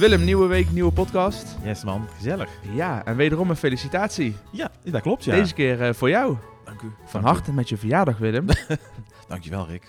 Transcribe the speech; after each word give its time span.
Willem, 0.00 0.24
nieuwe 0.24 0.46
week, 0.46 0.70
nieuwe 0.72 0.92
podcast. 0.92 1.56
Yes 1.64 1.84
man, 1.84 2.08
gezellig. 2.16 2.48
Ja, 2.74 3.04
en 3.04 3.16
wederom 3.16 3.50
een 3.50 3.56
felicitatie. 3.56 4.36
Ja, 4.52 4.70
dat 4.84 5.00
klopt 5.02 5.24
ja. 5.24 5.34
Deze 5.34 5.54
keer 5.54 5.82
eh, 5.82 5.94
voor 5.94 6.08
jou. 6.08 6.36
Dank 6.64 6.82
u. 6.82 6.86
Van 7.04 7.22
Dank 7.22 7.24
u. 7.24 7.28
harte 7.38 7.52
met 7.52 7.68
je 7.68 7.76
verjaardag, 7.76 8.18
Willem. 8.18 8.46
Dankjewel 9.28 9.66
Rick. 9.66 9.82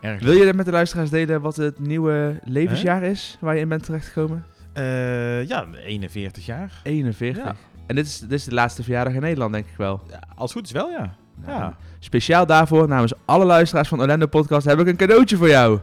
Erg 0.00 0.22
Wil 0.22 0.32
je 0.32 0.54
met 0.54 0.64
de 0.66 0.72
luisteraars 0.72 1.10
delen 1.10 1.40
wat 1.40 1.56
het 1.56 1.78
nieuwe 1.78 2.40
levensjaar 2.44 3.02
is 3.02 3.36
waar 3.40 3.54
je 3.54 3.60
in 3.60 3.68
bent 3.68 3.84
terechtgekomen? 3.84 4.44
Eh, 4.72 5.48
ja, 5.48 5.66
41 5.84 6.46
jaar. 6.46 6.80
41. 6.82 7.44
Ja. 7.44 7.54
En 7.86 7.94
dit 7.94 8.06
is, 8.06 8.18
dit 8.18 8.32
is 8.32 8.44
de 8.44 8.54
laatste 8.54 8.82
verjaardag 8.82 9.14
in 9.14 9.20
Nederland, 9.20 9.52
denk 9.52 9.66
ik 9.66 9.76
wel. 9.76 10.02
Ja, 10.08 10.22
als 10.34 10.52
het 10.54 10.58
goed 10.58 10.66
is 10.66 10.72
wel 10.72 10.90
ja. 10.90 11.14
Nou, 11.34 11.58
Ja. 11.58 11.76
Speciaal 11.98 12.46
daarvoor, 12.46 12.88
namens 12.88 13.12
alle 13.24 13.44
luisteraars 13.44 13.88
van 13.88 14.00
Orlando 14.00 14.26
Podcast, 14.26 14.66
heb 14.66 14.80
ik 14.80 14.86
een 14.86 14.96
cadeautje 14.96 15.36
voor 15.36 15.48
jou. 15.48 15.78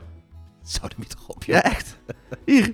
Zou 0.62 0.88
er 0.88 0.96
niet 0.98 1.16
op 1.28 1.44
Ja, 1.44 1.64
echt. 1.64 1.98
Hier. 2.46 2.74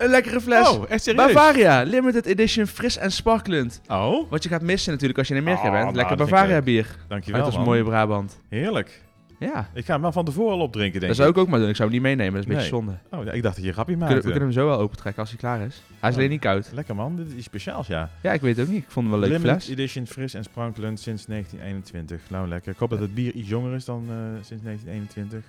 Een 0.00 0.10
lekkere 0.10 0.40
fles. 0.40 0.68
Oh, 0.68 0.84
echt 0.88 1.02
serieus? 1.02 1.32
Bavaria, 1.32 1.82
limited 1.82 2.26
edition, 2.26 2.66
fris 2.66 2.96
en 2.96 3.12
sparklend. 3.12 3.80
Oh, 3.88 4.30
Wat 4.30 4.42
je 4.42 4.48
gaat 4.48 4.62
missen 4.62 4.90
natuurlijk 4.92 5.18
als 5.18 5.28
je 5.28 5.34
in 5.34 5.40
Amerika 5.40 5.64
Oh, 5.66 5.70
bent. 5.72 5.84
nou, 5.84 5.96
Lekker 5.96 6.16
dat 6.16 6.26
ik 6.26 6.32
Bavaria 6.32 6.54
leuk. 6.54 6.64
bier. 6.64 6.86
dankjewel 7.08 7.44
Uit 7.44 7.56
ons 7.56 7.64
mooie 7.64 7.82
Brabant. 7.84 8.40
Heerlijk. 8.48 9.02
Ja, 9.38 9.68
Ik 9.74 9.84
ga 9.84 9.92
hem 9.92 10.02
wel 10.02 10.12
van 10.12 10.24
tevoren 10.24 10.52
al 10.52 10.60
opdrinken 10.60 10.92
denk 11.00 11.06
dat 11.06 11.16
zou 11.16 11.30
ik 11.30 11.38
ook 11.38 11.48
maar 11.48 11.58
doen. 11.60 11.68
Ik 11.68 11.76
zou 11.76 11.88
hem 11.90 11.98
niet 11.98 12.06
meenemen, 12.06 12.32
dat 12.34 12.42
is 12.42 12.48
een 12.48 12.54
beetje 12.54 12.68
zonde. 12.76 12.92
Oh, 13.10 13.24
ja, 13.24 13.32
ik 13.32 13.42
dacht 13.42 13.54
dat 13.54 13.62
je 13.64 13.68
een 13.68 13.74
grapje 13.74 13.96
maakte. 13.96 14.06
kunnen, 14.14 14.24
we 14.32 14.38
kunnen 14.38 14.48
hem 14.54 14.58
zo 14.64 14.66
wel 14.76 14.78
opentrekken 14.78 15.20
als 15.20 15.30
hij 15.30 15.38
klaar 15.38 15.60
is. 15.60 15.82
Hij 16.00 16.08
is 16.08 16.14
Oh. 16.14 16.20
alleen 16.20 16.30
niet 16.30 16.40
koud. 16.40 16.70
Lekker 16.74 16.94
man, 16.94 17.16
dit 17.16 17.26
is 17.26 17.32
iets 17.34 17.44
speciaals 17.44 17.86
ja. 17.86 18.10
Ja, 18.22 18.32
ik 18.32 18.40
weet 18.40 18.56
het 18.56 18.66
ook 18.66 18.72
niet. 18.72 18.82
Ik 18.82 18.90
vond 18.90 19.06
hem 19.06 19.14
wel 19.14 19.24
een 19.24 19.28
leuke 19.30 19.44
Limited 19.44 19.64
fles. 19.64 19.78
edition 19.78 20.06
fris 20.06 20.34
en 20.34 20.44
sprankelend 20.44 21.00
sinds 21.00 21.26
1921. 21.26 22.20
Nou 22.28 22.48
lekker. 22.48 22.72
Ik 22.72 22.78
hoop 22.78 22.90
dat 22.90 22.98
het 22.98 23.14
bier 23.14 23.32
iets 23.32 23.48
jonger 23.48 23.74
is 23.74 23.84
dan 23.84 24.04
eh, 24.08 24.14
sinds 24.46 24.62
1921. 24.62 25.44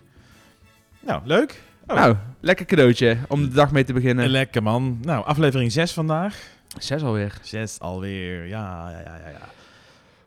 Nou, 0.99 1.21
leuk. 1.25 1.61
Oh. 1.91 1.97
Nou, 1.97 2.15
lekker 2.39 2.65
cadeautje 2.65 3.17
om 3.27 3.41
de 3.41 3.47
dag 3.49 3.71
mee 3.71 3.83
te 3.83 3.93
beginnen. 3.93 4.29
Lekker 4.29 4.63
man. 4.63 4.97
Nou, 5.01 5.25
aflevering 5.25 5.71
6 5.71 5.91
vandaag. 5.93 6.37
Zes 6.79 7.03
alweer. 7.03 7.37
6 7.41 7.79
alweer. 7.79 8.47
Ja, 8.47 8.89
ja, 8.89 8.99
ja, 8.99 9.15
ja, 9.17 9.29
ja. 9.29 9.49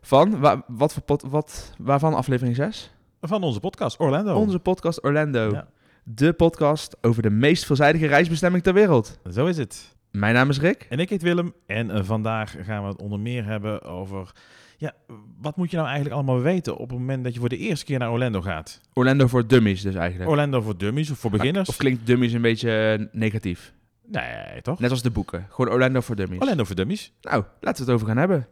Van? 0.02 0.40
Wa- 0.40 0.64
wat 0.66 0.92
voor 0.92 1.02
pot, 1.02 1.22
wat, 1.22 1.72
waarvan 1.78 2.14
aflevering 2.14 2.56
6? 2.56 2.90
Van 3.20 3.42
onze 3.42 3.60
podcast 3.60 4.00
Orlando. 4.00 4.34
Onze 4.34 4.58
podcast 4.58 5.04
Orlando. 5.04 5.50
Ja, 5.50 5.66
De 6.02 6.32
podcast 6.32 6.96
over 7.00 7.22
de 7.22 7.30
meest 7.30 7.64
veelzijdige 7.66 8.06
reisbestemming 8.06 8.62
ter 8.62 8.74
wereld. 8.74 9.18
zo 9.32 9.46
is 9.46 9.56
het. 9.56 9.92
Mijn 10.10 10.34
naam 10.34 10.50
is 10.50 10.60
Rick. 10.60 10.86
En 10.88 10.98
ik 10.98 11.08
heet 11.10 11.22
Willem. 11.22 11.54
En 11.66 11.90
eh, 11.90 12.00
vandaag 12.04 12.54
gaan 12.62 12.82
we 12.82 12.88
het 12.88 13.00
onder 13.02 13.20
meer 13.20 13.44
hebben 13.44 13.82
over... 13.82 14.32
Ja, 14.76 14.92
wat 15.40 15.56
moet 15.56 15.70
je 15.70 15.76
nou 15.76 15.88
eigenlijk 15.88 16.16
allemaal 16.16 16.40
weten 16.40 16.76
op 16.76 16.90
het 16.90 16.98
moment 16.98 17.24
dat 17.24 17.34
je 17.34 17.40
voor 17.40 17.48
de 17.48 17.56
eerste 17.56 17.84
keer 17.84 17.98
naar 17.98 18.10
Orlando 18.10 18.40
gaat? 18.40 18.80
Orlando 18.92 19.26
voor 19.26 19.46
dummies 19.46 19.82
dus 19.82 19.94
eigenlijk. 19.94 20.30
Orlando 20.30 20.60
voor 20.60 20.76
dummies 20.76 21.10
of 21.10 21.18
voor 21.18 21.30
beginners? 21.30 21.68
Of 21.68 21.76
klinkt 21.76 22.06
dummies 22.06 22.32
een 22.32 22.42
beetje 22.42 22.98
eh, 22.98 23.06
negatief? 23.12 23.72
nee, 24.06 24.62
toch? 24.62 24.78
Net 24.78 24.90
als 24.90 25.02
de 25.02 25.10
boeken. 25.10 25.46
Gewoon 25.50 25.72
Orlando 25.72 26.00
voor 26.00 26.16
dummies. 26.16 26.40
Orlando 26.40 26.64
voor 26.64 26.76
dummies. 26.76 27.12
Nou, 27.20 27.44
laten 27.60 27.84
we 27.84 27.90
het 27.90 28.00
over 28.00 28.06
gaan 28.06 28.16
hebben. 28.16 28.46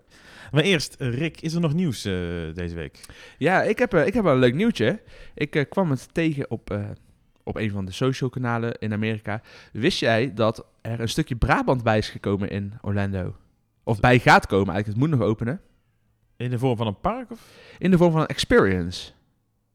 Maar 0.51 0.63
eerst, 0.63 0.95
eh, 0.95 1.19
Rick, 1.19 1.41
is 1.41 1.55
er 1.55 1.61
nog 1.61 1.75
nieuws 1.75 2.05
eh, 2.05 2.13
deze 2.55 2.75
week? 2.75 3.01
Ja, 3.39 3.63
ik 3.63 3.79
heb, 3.79 3.95
ik 3.95 4.15
heb 4.15 4.25
wel 4.25 4.33
een 4.33 4.39
leuk 4.39 4.55
nieuwtje. 4.55 5.01
Ik 5.35 5.67
kwam 5.69 5.91
het 5.91 6.15
tegen 6.15 6.51
op, 6.51 6.79
op 7.43 7.57
een 7.57 7.71
van 7.71 7.85
de 7.85 7.93
social 7.93 8.31
kanalen 8.31 8.79
in 8.79 8.93
Amerika. 8.93 9.43
Wist 9.73 9.99
jij 9.99 10.35
dat 10.35 10.67
er 10.81 11.01
een 11.01 11.09
stukje 11.09 11.37
Brabant 11.37 11.83
bij 11.83 11.99
is 11.99 12.09
gekomen 12.09 12.51
in 12.51 12.73
Orlando? 12.81 13.37
Of 13.85 14.01
bij 14.01 14.19
gaat 14.19 14.47
komen 14.47 14.75
eigenlijk. 14.75 15.01
Het 15.01 15.11
moet 15.11 15.19
nog 15.19 15.29
openen. 15.29 15.61
In 16.43 16.51
de 16.51 16.59
vorm 16.59 16.77
van 16.77 16.87
een 16.87 17.01
park 17.01 17.31
of 17.31 17.41
In 17.79 17.91
de 17.91 17.97
vorm 17.97 18.13
van 18.13 18.21
een 18.21 18.27
experience. 18.27 19.11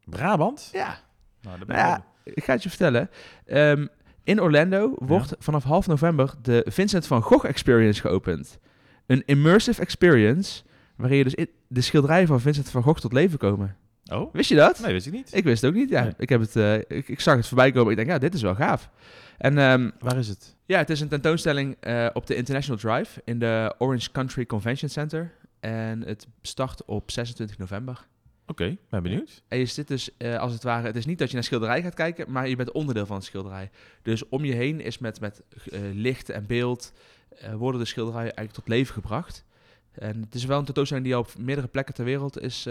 Brabant? 0.05 0.69
Ja. 0.73 0.99
Nou, 1.41 1.59
dat 1.59 1.67
Nou 1.67 1.79
ja, 1.79 2.05
ik 2.23 2.43
ga 2.43 2.53
het 2.53 2.63
je 2.63 2.69
vertellen. 2.69 3.09
Ehm, 3.45 3.87
in 4.23 4.41
Orlando 4.41 4.95
wordt 4.99 5.35
vanaf 5.39 5.63
half 5.63 5.87
november 5.87 6.33
de 6.41 6.65
Vincent 6.69 7.07
van 7.07 7.21
Gogh 7.21 7.45
Experience 7.47 8.01
geopend. 8.01 8.59
Een 9.05 9.23
immersive 9.25 9.81
experience 9.81 10.63
waarin 10.95 11.17
je 11.17 11.23
dus 11.23 11.33
in- 11.35 11.49
de 11.67 11.81
schilderijen 11.81 12.27
van 12.27 12.41
Vincent 12.41 12.69
van 12.69 12.83
Gogh 12.83 12.99
tot 12.99 13.13
leven 13.13 13.37
komen. 13.37 13.75
Oh? 14.13 14.33
Wist 14.33 14.49
je 14.49 14.55
dat? 14.55 14.79
Nee, 14.79 14.93
wist 14.93 15.05
ik 15.07 15.13
niet. 15.13 15.29
Ik 15.33 15.43
wist 15.43 15.61
het 15.61 15.71
ook 15.71 15.77
niet. 15.77 15.89
Ja, 15.89 16.03
Nee. 16.03 16.13
ik, 16.17 16.29
heb 16.29 16.39
het, 16.41 16.55
eh, 16.55 16.75
ik, 16.75 17.07
ik 17.07 17.19
zag 17.19 17.35
het 17.35 17.47
voorbij 17.47 17.71
komen. 17.71 17.89
Ik 17.91 17.97
denk, 17.97 18.09
ja, 18.09 18.17
dit 18.17 18.33
is 18.33 18.41
wel 18.41 18.55
gaaf. 18.55 18.89
En 19.37 19.57
ehm, 19.57 19.89
Waar 19.99 20.17
is 20.17 20.27
het? 20.27 20.55
ja, 20.65 20.77
het 20.77 20.89
is 20.89 20.99
een 21.01 21.07
tentoonstelling 21.07 21.75
eh, 21.79 22.07
op 22.13 22.27
de 22.27 22.35
International 22.35 22.79
Drive 22.79 23.21
in 23.25 23.39
de 23.39 23.75
Orange 23.77 24.11
Country 24.11 24.45
Convention 24.45 24.89
Center. 24.89 25.31
En 25.67 26.01
het 26.01 26.27
start 26.41 26.85
op 26.85 27.11
26 27.11 27.57
november. 27.57 28.07
Oké, 28.45 28.77
ben 28.89 29.03
benieuwd. 29.03 29.43
En 29.47 29.57
je 29.57 29.65
zit 29.65 29.87
dus, 29.87 30.17
eh, 30.17 30.39
als 30.39 30.53
het 30.53 30.63
ware, 30.63 30.87
het 30.87 30.95
is 30.95 31.05
niet 31.05 31.19
dat 31.19 31.27
je 31.27 31.33
naar 31.33 31.43
schilderij 31.43 31.81
gaat 31.81 31.93
kijken, 31.93 32.31
maar 32.31 32.47
je 32.47 32.55
bent 32.55 32.71
onderdeel 32.71 33.05
van 33.05 33.15
het 33.15 33.25
schilderij. 33.25 33.69
Dus 34.01 34.29
om 34.29 34.45
je 34.45 34.53
heen 34.53 34.81
is 34.81 34.97
met, 34.97 35.19
met 35.19 35.41
eh, 35.71 35.79
licht 35.93 36.29
en 36.29 36.45
beeld, 36.45 36.93
eh, 37.29 37.53
worden 37.53 37.81
de 37.81 37.87
schilderijen 37.87 38.35
eigenlijk 38.35 38.53
tot 38.53 38.67
leven 38.67 38.93
gebracht. 38.93 39.45
En 39.91 40.21
het 40.21 40.35
is 40.35 40.45
wel 40.45 40.59
een 40.59 40.65
tentoonstelling 40.65 41.05
die 41.05 41.15
al 41.15 41.21
op 41.21 41.37
meerdere 41.37 41.67
plekken 41.67 41.93
ter 41.93 42.05
wereld 42.05 42.41
is 42.41 42.67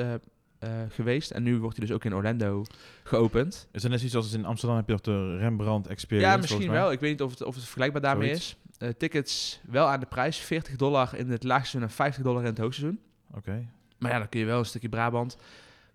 eh, 0.66 0.72
geweest. 0.88 1.30
En 1.30 1.42
nu 1.42 1.58
wordt 1.58 1.76
hij 1.76 1.86
dus 1.86 1.94
ook 1.94 2.04
in 2.04 2.14
Orlando 2.14 2.64
geopend. 3.02 3.68
Is 3.72 3.82
het 3.82 3.90
net 3.90 4.00
zoiets 4.00 4.16
als 4.16 4.32
in 4.32 4.44
Amsterdam 4.44 4.76
heb 4.76 4.86
je 4.86 4.92
nog 4.92 5.00
de 5.00 5.36
Rembrandt 5.36 5.86
Experience? 5.86 6.30
Ja, 6.30 6.36
misschien 6.36 6.70
wel. 6.70 6.92
Ik 6.92 7.00
weet 7.00 7.10
niet 7.10 7.22
of 7.22 7.30
het, 7.30 7.42
of 7.42 7.54
het 7.54 7.64
vergelijkbaar 7.64 8.02
daarmee 8.02 8.26
Zoiets. 8.28 8.56
is. 8.70 8.76
Eh, 8.78 8.88
tickets 8.88 9.60
wel 9.64 9.86
aan 9.86 10.00
de 10.00 10.06
prijs. 10.06 10.36
40 10.38 10.76
dollar 10.76 11.14
in 11.14 11.30
het 11.30 11.44
laagste 11.44 11.70
seizoen 11.70 11.90
en 11.90 11.96
50 11.96 12.22
dollar 12.22 12.40
in 12.40 12.48
het 12.48 12.58
hoogseizoen. 12.58 13.00
Oké. 13.34 13.66
Maar 13.98 14.10
ja, 14.10 14.18
dan 14.18 14.28
kun 14.28 14.40
je 14.40 14.46
wel 14.46 14.58
een 14.58 14.64
stukje 14.64 14.88
Brabant, 14.88 15.36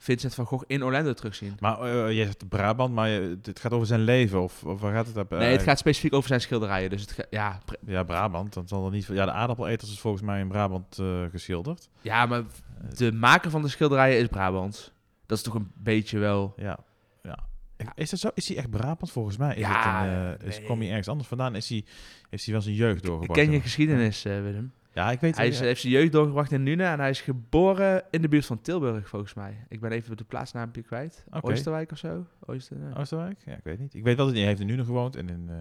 Vincent 0.03 0.33
van 0.33 0.45
Gogh 0.45 0.63
in 0.67 0.83
Orlando 0.83 1.13
terugzien. 1.13 1.55
Maar 1.59 1.81
eh 1.81 2.17
je 2.17 2.23
zegt 2.25 2.47
Brabant, 2.49 2.93
maar 2.93 3.09
je- 3.09 3.37
het 3.41 3.59
gaat 3.59 3.71
over 3.71 3.87
zijn 3.87 4.01
leven 4.01 4.41
of, 4.41 4.63
of 4.63 4.81
waar 4.81 4.93
gaat 4.93 5.07
het 5.07 5.17
op? 5.17 5.29
nee, 5.29 5.51
het 5.51 5.63
gaat 5.63 5.77
specifiek 5.79 6.13
over 6.13 6.27
zijn 6.27 6.41
schilderijen. 6.41 6.89
Dus 6.89 7.01
het 7.01 7.27
ja, 7.29 7.59
Ja, 7.85 8.03
Brabant. 8.03 8.53
Dan 8.53 8.67
zal 8.67 8.85
er 8.85 8.91
niet. 8.91 9.05
Ja, 9.05 9.25
de 9.25 9.31
aardappeleters 9.31 9.91
is 9.91 9.99
volgens 9.99 10.23
mij 10.23 10.39
in 10.39 10.47
Brabant 10.47 10.97
eh, 10.99 11.23
geschilderd. 11.31 11.89
ja, 12.01 12.25
maar 12.25 12.43
de 12.97 13.11
maker 13.11 13.51
van 13.51 13.61
de 13.61 13.67
schilderijen 13.67 14.19
is 14.19 14.27
Brabants. 14.27 14.91
Dat 15.25 15.37
is 15.37 15.43
toch 15.43 15.53
een 15.53 15.71
beetje 15.75 16.19
wel... 16.19 16.53
Ja. 16.57 16.79
ja. 17.23 17.37
Is 17.95 18.09
dat 18.09 18.19
zo? 18.19 18.29
Is 18.33 18.47
hij 18.47 18.57
echt 18.57 18.69
Brabant 18.69 19.11
volgens 19.11 19.37
mij? 19.37 19.53
Is 19.55 19.59
Ja, 19.61 19.99
het 20.01 20.09
een, 20.11 20.39
eh, 20.39 20.47
is, 20.47 20.55
nee. 20.57 20.65
kwam 20.65 20.79
hij 20.79 20.89
ergens 20.89 21.07
anders 21.07 21.27
vandaan? 21.27 21.55
Is 21.55 21.69
hij, 21.69 21.83
heeft 22.29 22.43
hij 22.45 22.53
wel 22.53 22.63
zijn 22.63 22.75
jeugd 22.75 22.97
Ik 22.97 23.03
doorgebracht? 23.03 23.39
ken 23.39 23.47
je 23.49 23.55
dan? 23.55 23.61
geschiedenis, 23.61 24.25
eh, 24.25 24.41
Willem. 24.41 24.71
Ja, 24.93 25.11
ik 25.11 25.19
weet 25.19 25.35
Hij 25.37 25.47
is, 25.47 25.59
ja. 25.59 25.63
heeft 25.65 25.81
zijn 25.81 25.93
jeugd 25.93 26.11
doorgebracht 26.11 26.51
in 26.51 26.63
Nune 26.63 26.83
en 26.83 26.99
hij 26.99 27.09
is 27.09 27.21
geboren 27.21 28.03
in 28.09 28.21
de 28.21 28.27
buurt 28.27 28.45
van 28.45 28.61
Tilburg, 28.61 29.07
volgens 29.09 29.33
mij. 29.33 29.65
Ik 29.67 29.79
ben 29.79 29.91
even 29.91 30.17
de 30.17 30.23
plaatsnaampje 30.23 30.81
kwijt. 30.81 31.25
Oké. 31.31 31.51
Oosterwijk 31.51 31.91
of 31.91 31.97
zo? 31.97 32.25
Ooster, 32.45 32.77
Oh, 32.93 32.99
Oosterwijk? 32.99 33.41
Ja, 33.45 33.53
ik 33.53 33.63
weet 33.63 33.79
niet. 33.79 33.93
Ik 33.93 34.03
weet 34.03 34.15
wel 34.17 34.25
dat 34.25 34.35
hij 34.35 34.43
heeft 34.45 34.59
in 34.59 34.65
Nune 34.67 34.83
gewoond 34.85 35.15
en 35.15 35.29
in... 35.29 35.45
eh 35.49 35.55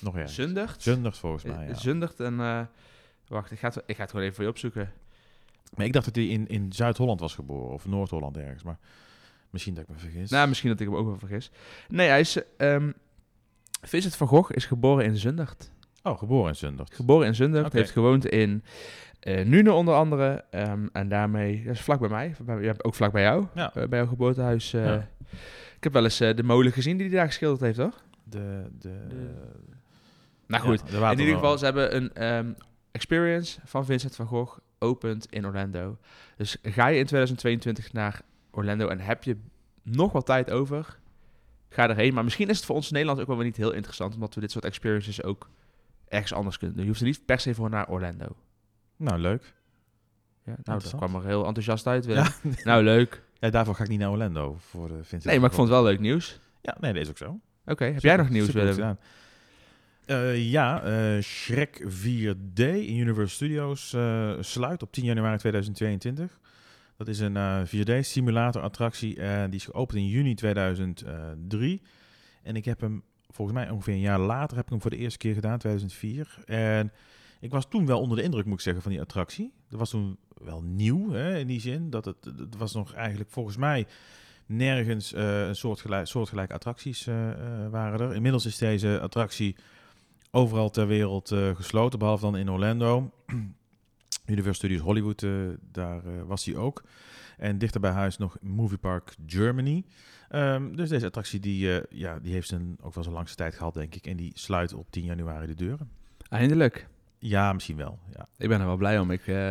nog 0.00 0.14
ergens. 0.14 0.34
Zundert? 0.34 0.82
Zundert 0.82 1.18
volgens 1.18 1.44
mij, 1.44 1.64
ja. 1.64 1.70
Eh, 1.70 1.76
Zundert 1.76 2.20
en... 2.20 2.40
eh, 2.40 2.60
wacht, 3.28 3.50
ik 3.50 3.58
ga, 3.58 3.68
het, 3.68 3.82
ik 3.86 3.94
ga 3.96 4.00
het 4.02 4.10
gewoon 4.10 4.24
even 4.24 4.36
voor 4.36 4.44
je 4.44 4.50
opzoeken. 4.50 4.92
Maar 5.76 5.86
ik 5.86 5.92
dacht 5.92 6.04
dat 6.04 6.14
hij 6.14 6.26
in, 6.26 6.48
in 6.48 6.72
Zuid-Holland 6.72 7.20
was 7.20 7.34
geboren. 7.34 7.72
Of 7.72 7.86
Noord-Holland 7.86 8.36
ergens. 8.36 8.62
Maar 8.62 8.78
misschien 9.50 9.74
dat 9.74 9.82
ik 9.82 9.88
me 9.88 9.96
vergis. 9.96 10.30
Nou, 10.30 10.48
misschien 10.48 10.70
dat 10.70 10.80
ik 10.80 10.86
hem 10.86 10.96
ook 10.96 11.06
wel 11.06 11.18
vergis. 11.18 11.50
Nee, 11.88 12.08
hij 12.08 12.20
is... 12.20 12.38
ehm 12.56 12.90
Vincent 13.82 14.16
van 14.16 14.26
Gogh 14.26 14.50
is 14.54 14.64
geboren 14.64 15.04
in 15.04 15.16
Zundert. 15.16 15.70
Oh, 16.02 16.18
geboren 16.18 16.48
in 16.48 16.56
Zundert. 16.56 16.94
Geboren 16.94 17.26
in 17.26 17.34
Zundert, 17.34 17.66
Oké. 17.66 17.76
heeft 17.76 17.90
gewoond 17.90 18.26
in 18.26 18.64
eh 19.20 19.44
Nune 19.46 19.72
onder 19.72 19.94
andere. 19.94 20.44
ehm, 20.50 20.86
en 20.92 21.08
daarmee, 21.08 21.62
dat 21.64 21.74
is 21.74 21.80
vlak 21.80 22.00
bij 22.00 22.08
mij, 22.08 22.34
bij, 22.44 22.74
ook 22.82 22.94
vlak 22.94 23.12
bij 23.12 23.22
jou, 23.22 23.46
Ja. 23.54 23.74
eh, 23.74 23.88
bij 23.88 23.98
jouw 23.98 24.08
geboortehuis. 24.08 24.72
eh. 24.72 24.84
Ja. 24.84 25.08
Ik 25.76 25.82
heb 25.86 25.92
wel 25.92 26.04
eens 26.04 26.18
de 26.18 26.42
molen 26.42 26.72
gezien 26.72 26.96
die 26.96 27.06
hij 27.08 27.16
daar 27.16 27.26
geschilderd 27.26 27.60
heeft, 27.60 27.78
hoor. 27.78 27.94
De, 28.24 28.62
de, 28.78 28.88
Nou 30.46 30.62
ja, 30.62 30.68
goed, 30.68 30.90
de 30.90 30.96
in 31.12 31.18
ieder 31.18 31.34
geval, 31.34 31.58
ze 31.58 31.64
hebben 31.64 31.96
een 31.96 32.12
ehm, 32.14 32.52
experience 32.92 33.60
van 33.64 33.84
Vincent 33.84 34.16
van 34.16 34.26
Gogh 34.26 34.58
opend 34.78 35.26
in 35.32 35.46
Orlando. 35.46 35.96
Dus 36.36 36.56
ga 36.62 36.86
je 36.86 36.98
in 36.98 37.06
2022 37.06 37.92
naar 37.92 38.20
Orlando 38.50 38.88
en 38.88 39.00
heb 39.00 39.22
je 39.24 39.36
nog 39.82 40.12
wat 40.12 40.26
tijd 40.26 40.50
over, 40.50 40.98
ga 41.68 41.88
erheen. 41.88 42.14
Maar 42.14 42.24
misschien 42.24 42.48
is 42.48 42.56
het 42.56 42.66
voor 42.66 42.74
ons 42.76 42.86
in 42.86 42.92
Nederland 42.92 43.20
ook 43.20 43.26
wel 43.26 43.36
weer 43.36 43.44
niet 43.46 43.56
heel 43.56 43.72
interessant, 43.72 44.14
omdat 44.14 44.34
we 44.34 44.40
dit 44.40 44.50
soort 44.50 44.64
experiences 44.64 45.22
ook 45.22 45.48
ergens 46.10 46.32
anders 46.32 46.58
kunnen 46.58 46.76
doen. 46.76 46.84
Je 46.84 46.90
hoeft 46.90 47.02
er 47.02 47.08
niet 47.08 47.24
per 47.24 47.40
se 47.40 47.54
voor 47.54 47.70
naar 47.70 47.88
Orlando. 47.88 48.36
Nou, 48.96 49.18
leuk. 49.18 49.54
Ja, 50.44 50.56
nou, 50.62 50.80
dat 50.82 50.94
kwam 50.96 51.14
er 51.14 51.24
heel 51.24 51.46
enthousiast 51.46 51.86
uit. 51.86 52.04
Ja. 52.04 52.28
Nou, 52.64 52.82
leuk. 52.82 53.22
ja, 53.38 53.50
daarvoor 53.50 53.74
ga 53.74 53.82
ik 53.82 53.88
niet 53.88 53.98
naar 53.98 54.10
Orlando. 54.10 54.56
Voor 54.58 54.88
de 54.88 54.94
Vincent 54.94 55.24
Nee, 55.24 55.40
maar 55.40 55.48
ik 55.48 55.54
vond 55.54 55.68
het 55.68 55.76
wel 55.76 55.86
leuk 55.86 56.00
nieuws. 56.00 56.40
Ja, 56.60 56.76
nee, 56.80 56.92
dat 56.92 57.02
is 57.02 57.08
ook 57.08 57.18
zo. 57.18 57.40
Oké, 57.64 57.84
heb 57.84 58.02
jij 58.02 58.16
nog 58.16 58.28
nieuws, 58.28 58.50
Willem? 58.50 58.72
gedaan. 58.72 58.98
Eh, 60.06 60.50
ja, 60.50 60.82
eh 60.82 61.22
Shrek 61.22 61.86
4D 61.88 62.60
in 62.64 62.96
Universal 62.96 63.26
Studios 63.26 63.92
eh, 63.92 64.32
sluit 64.40 64.82
op 64.82 64.92
10 64.92 65.04
januari 65.04 65.38
2022. 65.38 66.38
Dat 66.96 67.08
is 67.08 67.18
een 67.18 67.36
eh, 67.36 67.62
4D-simulator-attractie 67.66 69.16
en 69.16 69.50
die 69.50 69.60
is 69.60 69.64
geopend 69.64 69.98
in 69.98 70.06
juni 70.06 70.34
2003. 70.34 71.82
En 72.42 72.56
ik 72.56 72.64
heb 72.64 72.80
hem, 72.80 73.02
volgens 73.30 73.58
mij 73.58 73.70
ongeveer 73.70 73.94
een 73.94 74.00
jaar 74.00 74.18
later, 74.18 74.56
heb 74.56 74.64
ik 74.64 74.70
hem 74.70 74.80
voor 74.80 74.90
de 74.90 74.96
eerste 74.96 75.18
keer 75.18 75.34
gedaan, 75.34 75.58
2004. 75.58 76.42
En 76.44 76.92
ik 77.40 77.50
was 77.50 77.68
toen 77.68 77.86
wel 77.86 78.00
onder 78.00 78.16
de 78.16 78.22
indruk, 78.22 78.44
moet 78.44 78.54
ik 78.54 78.60
zeggen, 78.60 78.82
van 78.82 78.92
die 78.92 79.00
attractie. 79.00 79.52
Dat 79.68 79.78
was 79.78 79.90
toen 79.90 80.16
wel 80.34 80.62
nieuw, 80.62 81.10
hè, 81.12 81.38
in 81.38 81.46
die 81.46 81.60
zin. 81.60 81.90
Dat 81.90 82.04
het, 82.04 82.24
het 82.24 82.56
was 82.56 82.74
nog 82.74 82.92
eigenlijk, 82.92 83.30
volgens 83.30 83.56
mij, 83.56 83.86
nergens 84.50 85.12
eh, 85.12 85.46
een 85.46 85.56
soortgelijk, 85.56 86.06
soortgelijke 86.06 86.54
attracties 86.54 87.06
eh, 87.06 87.30
eh, 87.30 87.70
waren 87.70 88.00
er. 88.00 88.14
Inmiddels 88.14 88.46
is 88.46 88.58
deze 88.58 89.00
attractie 89.00 89.56
overal 90.30 90.70
ter 90.70 90.86
wereld 90.86 91.34
gesloten, 91.54 91.98
behalve 91.98 92.24
dan 92.24 92.36
in 92.36 92.50
Orlando. 92.50 93.10
Universal 94.26 94.54
Studios 94.54 94.80
Hollywood, 94.80 95.26
daar 95.72 96.26
was 96.26 96.44
hij 96.44 96.56
ook. 96.56 96.82
En 97.36 97.58
dichter 97.58 97.80
bij 97.80 97.90
huis 97.90 98.18
nog 98.18 98.36
Movie 98.40 98.78
Park 98.78 99.14
Germany. 99.26 99.84
Ehm, 100.30 100.74
dus 100.74 100.88
deze 100.88 101.06
attractie 101.06 101.40
die, 101.40 101.74
eh, 101.78 101.82
ja, 101.98 102.18
die 102.18 102.32
heeft 102.32 102.48
zijn, 102.48 102.76
ook 102.80 102.94
wel 102.94 103.02
zijn 103.02 103.14
langste 103.14 103.36
tijd 103.36 103.54
gehad, 103.54 103.74
denk 103.74 103.94
ik. 103.94 104.06
En 104.06 104.16
die 104.16 104.32
sluit 104.34 104.72
op 104.74 104.90
10 104.90 105.04
januari 105.04 105.46
de 105.46 105.54
deuren. 105.54 105.90
Eindelijk. 106.28 106.86
Ja, 107.18 107.52
misschien 107.52 107.76
wel. 107.76 107.98
Ja. 108.14 108.28
Ik 108.36 108.48
ben 108.48 108.60
er 108.60 108.66
wel 108.66 108.76
blij 108.76 108.98
om. 108.98 109.10
Ik, 109.10 109.26
eh, 109.26 109.46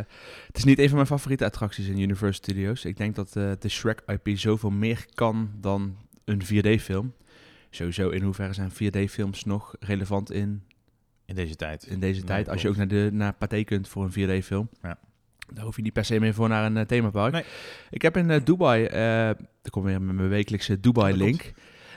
het 0.48 0.58
is 0.58 0.64
niet 0.64 0.80
een 0.80 0.88
van 0.88 0.96
mijn 0.96 1.08
favoriete 1.08 1.46
attracties 1.46 1.88
in 1.88 2.00
Universal 2.00 2.34
Studios. 2.44 2.86
Ik 2.86 2.98
denk 2.98 3.16
dat 3.16 3.36
eh, 3.36 3.52
de 3.60 3.70
Shrek 3.70 4.02
IP 4.08 4.38
zoveel 4.38 4.70
meer 4.70 5.06
kan 5.14 5.52
dan 5.62 5.98
een 6.26 6.42
4D-film. 6.46 7.14
Sowieso, 7.70 8.10
in 8.10 8.22
hoeverre 8.24 8.54
zijn 8.54 8.72
4D-films 8.72 9.44
nog 9.44 9.76
relevant 9.80 10.32
in, 10.32 10.64
In 11.26 11.36
deze 11.36 11.56
tijd. 11.56 11.84
in 11.88 12.00
deze 12.00 12.20
Nee, 12.20 12.28
tijd? 12.28 12.50
Als 12.50 12.62
je 12.62 12.70
ook 12.70 12.76
naar, 12.76 12.88
de, 12.88 13.10
naar 13.14 13.34
Pathé 13.34 13.64
kunt 13.64 13.88
voor 13.88 14.10
een 14.14 14.42
4D-film. 14.42 14.70
Ja. 14.82 14.98
Daar 15.54 15.64
hoef 15.66 15.76
je 15.76 15.82
niet 15.82 15.94
per 15.94 16.06
se 16.06 16.20
meer 16.20 16.34
voor 16.34 16.48
naar 16.50 16.66
een 16.66 16.78
eh, 16.78 16.86
themapark. 16.86 17.34
Nee. 17.34 17.44
Ik 17.90 18.02
heb 18.02 18.18
in 18.18 18.30
eh, 18.32 18.40
Dubai, 18.44 18.86
eh 18.86 19.30
ik 19.64 19.72
kom 19.72 19.84
weer 19.84 20.02
met 20.02 20.16
mijn 20.16 20.30
wekelijkse 20.30 20.80
Dubai-link. 20.80 21.52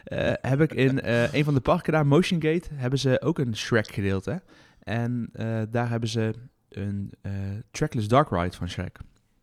eh, 0.05 0.33
heb 0.41 0.61
ik 0.61 0.73
in 0.73 1.01
eh, 1.01 1.33
een 1.33 1.45
van 1.45 1.55
de 1.55 1.61
parken 1.61 1.93
daar, 1.93 2.07
Motion 2.07 2.43
Gate, 2.43 2.69
hebben 2.75 2.99
ze 2.99 3.21
ook 3.21 3.39
een 3.39 3.57
Shrek-gedeelte. 3.57 4.43
En 4.83 5.29
eh, 5.33 5.61
daar 5.71 5.89
hebben 5.89 6.09
ze 6.09 6.33
een 6.69 7.13
eh, 7.23 7.33
trackless 7.71 8.09
dark 8.09 8.31
ride 8.31 8.57
van 8.57 8.69
Shrek. 8.69 8.99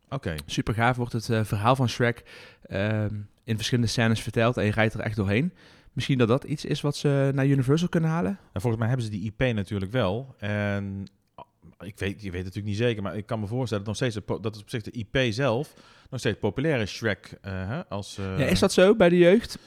Oké. 0.10 0.36
Super 0.46 0.74
gaaf 0.74 0.96
wordt 0.98 1.14
het 1.14 1.30
eh, 1.30 1.44
verhaal 1.44 1.76
van 1.76 1.90
Shrek 1.90 2.24
ehm, 2.62 3.16
in 3.44 3.56
verschillende 3.56 3.90
scènes 3.90 4.22
verteld 4.22 4.58
en 4.58 4.66
je 4.66 4.72
rijdt 4.72 4.94
er 4.94 5.00
echt 5.00 5.16
doorheen. 5.16 5.54
Misschien 5.94 6.18
dat 6.18 6.28
dat 6.28 6.44
iets 6.44 6.66
is 6.66 6.82
wat 6.82 6.96
ze 6.96 7.32
naar 7.34 7.46
Universal 7.48 7.90
kunnen 7.90 8.10
halen. 8.10 8.40
En 8.54 8.62
volgens 8.62 8.78
mij 8.78 8.88
hebben 8.88 9.06
ze 9.06 9.12
die 9.12 9.34
IP 9.38 9.56
natuurlijk 9.56 9.92
wel. 9.92 10.36
En 10.40 11.08
ik 11.80 12.00
weet, 12.00 12.12
ik 12.12 12.22
weet 12.22 12.34
het 12.34 12.34
natuurlijk 12.34 12.66
niet 12.66 12.78
zeker, 12.78 13.04
maar 13.04 13.18
ik 13.18 13.26
kan 13.26 13.40
me 13.40 13.48
voorstellen 13.48 13.84
dat, 13.86 14.00
nog 14.00 14.10
steeds 14.12 14.26
dat 14.28 14.56
het 14.56 14.62
op 14.62 14.70
zich 14.70 14.82
de 14.82 14.92
IP 14.92 15.34
zelf 15.34 15.74
nog 16.10 16.20
steeds 16.20 16.40
populair 16.40 16.80
is, 16.82 16.92
Shrek. 16.92 17.38
eh, 17.42 17.80
als, 17.90 18.18
eh, 18.18 18.40
ja, 18.40 18.46
is 18.46 18.60
dat 18.60 18.74
zo 18.74 18.96
bij 18.96 19.10
de 19.10 19.18
jeugd? 19.18 19.58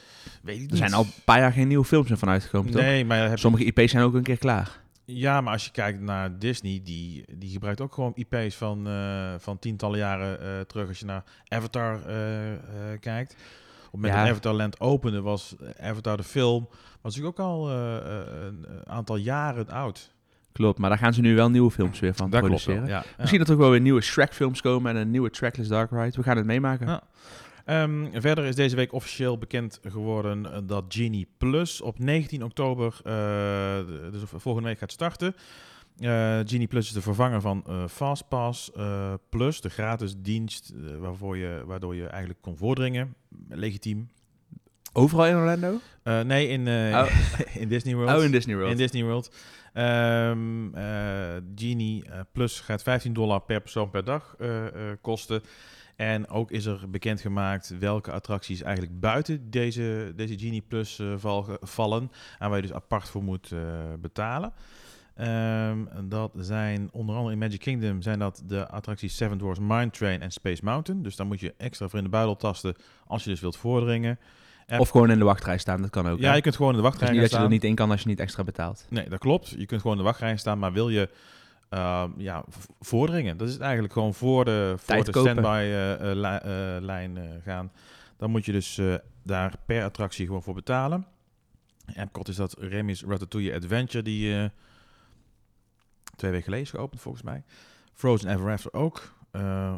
Weet 0.41 0.61
ik 0.61 0.71
Er 0.71 0.77
zijn 0.77 0.93
al 0.93 1.03
een 1.03 1.13
paar 1.25 1.39
jaar 1.39 1.51
geen 1.51 1.67
nieuwe 1.67 1.85
films 1.85 2.09
meer 2.09 2.17
van 2.17 2.29
uitgekomen, 2.29 2.71
toch? 2.71 2.81
Nee, 2.81 3.05
maar, 3.05 3.29
heb, 3.29 3.39
Sommige 3.39 3.63
IP's 3.65 3.91
zijn 3.91 4.03
ook 4.03 4.13
een 4.13 4.23
keer 4.23 4.37
klaar. 4.37 4.81
ja, 5.05 5.41
maar 5.41 5.53
als 5.53 5.65
je 5.65 5.71
kijkt 5.71 5.99
naar 6.01 6.39
Disney, 6.39 6.81
die, 6.83 7.25
die 7.37 7.49
gebruikt 7.49 7.81
ook 7.81 7.93
gewoon 7.93 8.13
IP's 8.15 8.55
van, 8.55 8.87
eh, 8.87 9.33
van 9.37 9.59
tientallen 9.59 9.97
jaren 9.99 10.67
terug. 10.67 10.87
Als 10.87 10.99
je 10.99 11.05
naar 11.05 11.23
Avatar 11.47 11.99
kijkt. 12.99 13.31
Op 13.31 14.01
het 14.01 14.01
moment 14.01 14.13
Ja. 14.13 14.29
Avatar 14.29 14.53
Land 14.53 14.79
opende, 14.79 15.21
was 15.21 15.55
Avatar 15.79 16.17
de 16.17 16.23
film 16.23 16.67
was 17.01 17.15
natuurlijk 17.15 17.39
ook 17.39 17.45
al 17.45 17.69
een 17.69 18.65
aantal 18.85 19.15
jaren 19.15 19.69
oud. 19.69 20.12
Klopt, 20.53 20.79
maar 20.79 20.89
daar 20.89 20.99
gaan 20.99 21.13
ze 21.13 21.21
nu 21.21 21.35
wel 21.35 21.49
nieuwe 21.49 21.71
films 21.71 21.99
weer 21.99 22.13
van 22.13 22.29
Dat 22.29 22.39
klopt 22.39 22.63
produceren. 22.63 22.89
wel, 22.89 22.97
ja. 22.97 23.03
ja. 23.09 23.13
Misschien 23.17 23.39
dat 23.39 23.47
er 23.47 23.53
ook 23.53 23.59
wel 23.59 23.69
weer 23.69 23.81
nieuwe 23.81 24.01
Shrek-films 24.01 24.61
komen 24.61 24.95
en 24.95 25.01
een 25.01 25.11
nieuwe 25.11 25.29
Trackless 25.29 25.69
Dark 25.69 25.91
Ride. 25.91 26.11
We 26.15 26.23
gaan 26.23 26.37
het 26.37 26.45
meemaken. 26.45 26.87
Ja. 26.87 27.01
Ehm, 27.65 28.05
verder 28.13 28.45
is 28.45 28.55
deze 28.55 28.75
week 28.75 28.93
officieel 28.93 29.37
bekend 29.37 29.79
geworden 29.83 30.53
eh, 30.53 30.59
dat 30.63 30.83
Genie 30.87 31.27
Plus 31.37 31.81
op 31.81 31.99
19 31.99 32.43
oktober, 32.43 32.99
eh, 33.03 33.11
dus 34.11 34.21
volgende 34.25 34.67
week 34.67 34.77
gaat 34.79 34.91
starten. 34.91 35.35
Eh, 35.97 36.39
Genie 36.45 36.67
Plus 36.67 36.87
is 36.87 36.93
de 36.93 37.01
vervanger 37.01 37.41
van 37.41 37.63
eh, 37.67 37.87
Fastpass 37.87 38.71
Plus, 39.29 39.61
de 39.61 39.69
gratis 39.69 40.15
dienst 40.17 40.73
waarvoor 40.99 41.37
je, 41.37 41.63
waardoor 41.65 41.95
je 41.95 42.07
eigenlijk 42.07 42.41
kon 42.41 42.57
voordringen. 42.57 43.15
Legitiem. 43.49 44.09
Overal 44.93 45.25
in 45.27 45.35
Orlando? 45.35 45.79
Eh, 46.03 46.21
nee, 46.21 46.47
in, 46.47 46.67
eh, 46.67 46.99
Oh. 47.03 47.35
in 47.61 47.67
Disney 47.67 47.95
World. 47.95 48.17
Oh, 48.17 48.23
in 48.23 48.31
Disney 48.31 48.55
World. 48.55 48.71
In 48.71 48.77
Disney 48.77 49.03
World. 49.03 49.31
Eh, 49.73 50.31
Genie 51.55 52.03
Plus 52.31 52.59
gaat 52.59 52.83
15 52.83 53.13
dollar 53.13 53.41
per 53.41 53.61
persoon 53.61 53.89
per 53.89 54.03
dag 54.03 54.35
kosten. 55.01 55.41
En 55.95 56.29
ook 56.29 56.51
is 56.51 56.65
er 56.65 56.89
bekendgemaakt 56.89 57.77
welke 57.79 58.11
attracties 58.11 58.61
eigenlijk 58.61 58.99
buiten 58.99 59.49
deze, 59.49 60.13
deze 60.15 60.37
Genie 60.39 60.61
Plus 60.67 61.01
val- 61.17 61.57
vallen. 61.61 62.11
En 62.39 62.47
waar 62.49 62.55
je 62.57 62.67
dus 62.67 62.73
apart 62.75 63.09
voor 63.09 63.23
moet 63.23 63.51
betalen. 63.99 64.53
Ehm, 65.15 65.77
dat 66.03 66.31
zijn 66.37 66.89
onder 66.91 67.15
andere 67.15 67.33
in 67.33 67.39
Magic 67.39 67.59
Kingdom 67.59 68.01
zijn 68.01 68.19
dat 68.19 68.43
de 68.45 68.67
attracties 68.67 69.15
Seven 69.15 69.37
Dwarfs 69.37 69.59
Mine 69.59 69.89
Train 69.89 70.21
en 70.21 70.31
Space 70.31 70.63
Mountain. 70.63 71.03
Dus 71.03 71.15
dan 71.15 71.27
moet 71.27 71.39
je 71.39 71.53
extra 71.57 71.87
voor 71.87 71.97
in 71.97 72.03
de 72.05 72.11
buidel 72.11 72.35
tasten 72.35 72.75
als 73.07 73.23
je 73.23 73.29
dus 73.29 73.39
wilt 73.39 73.57
voordringen. 73.57 74.19
En- 74.65 74.79
Of 74.79 74.89
gewoon 74.89 75.11
in 75.11 75.17
de 75.17 75.23
wachtrij 75.25 75.57
staan, 75.57 75.81
dat 75.81 75.89
kan 75.89 76.07
ook. 76.07 76.19
Ja, 76.19 76.29
hè? 76.29 76.35
je 76.35 76.41
kunt 76.41 76.55
gewoon 76.55 76.75
in 76.75 76.81
de 76.81 76.83
Het 76.83 76.93
is 76.93 76.99
wachtrij 76.99 77.11
niet 77.21 77.21
dat 77.21 77.29
je 77.29 77.35
er 77.35 77.41
staan. 77.43 77.53
niet 77.53 77.63
in 77.69 77.75
kan 77.75 77.91
als 77.91 78.01
je 78.01 78.07
niet 78.07 78.19
extra 78.19 78.43
betaalt. 78.43 78.85
Nee, 78.89 79.09
dat 79.09 79.19
klopt. 79.19 79.49
Je 79.49 79.65
kunt 79.65 79.81
gewoon 79.81 79.97
in 79.97 80.03
de 80.03 80.09
wachtrij 80.09 80.37
staan, 80.37 80.59
maar 80.59 80.73
wil 80.73 80.89
je 80.89 81.09
ehm, 81.69 82.09
ja, 82.17 82.43
voordringen, 82.79 83.37
dat 83.37 83.49
is 83.49 83.57
eigenlijk 83.57 83.93
gewoon 83.93 84.13
voor 84.13 84.45
de, 84.45 84.73
voor 84.77 85.03
de 85.03 85.11
standby-lijn 85.11 87.17
eh, 87.17 87.23
gaan. 87.43 87.71
Dan 88.17 88.29
moet 88.31 88.45
je 88.45 88.51
dus 88.51 88.77
eh, 88.77 88.93
daar 89.23 89.53
per 89.65 89.83
attractie 89.83 90.25
gewoon 90.25 90.43
voor 90.43 90.53
betalen. 90.53 91.05
Epcot 91.95 92.27
is 92.27 92.35
dat 92.35 92.55
Remy's 92.59 93.03
Ratatouille 93.03 93.53
Adventure, 93.55 94.03
die 94.03 94.35
eh, 94.37 94.45
twee 96.15 96.31
weken 96.31 96.45
geleden 96.45 96.65
is 96.65 96.71
geopend 96.71 97.01
volgens 97.01 97.23
mij. 97.23 97.43
Frozen 97.93 98.29
Ever 98.29 98.51
After 98.51 98.73
ook. 98.73 99.13
Eh, 99.31 99.75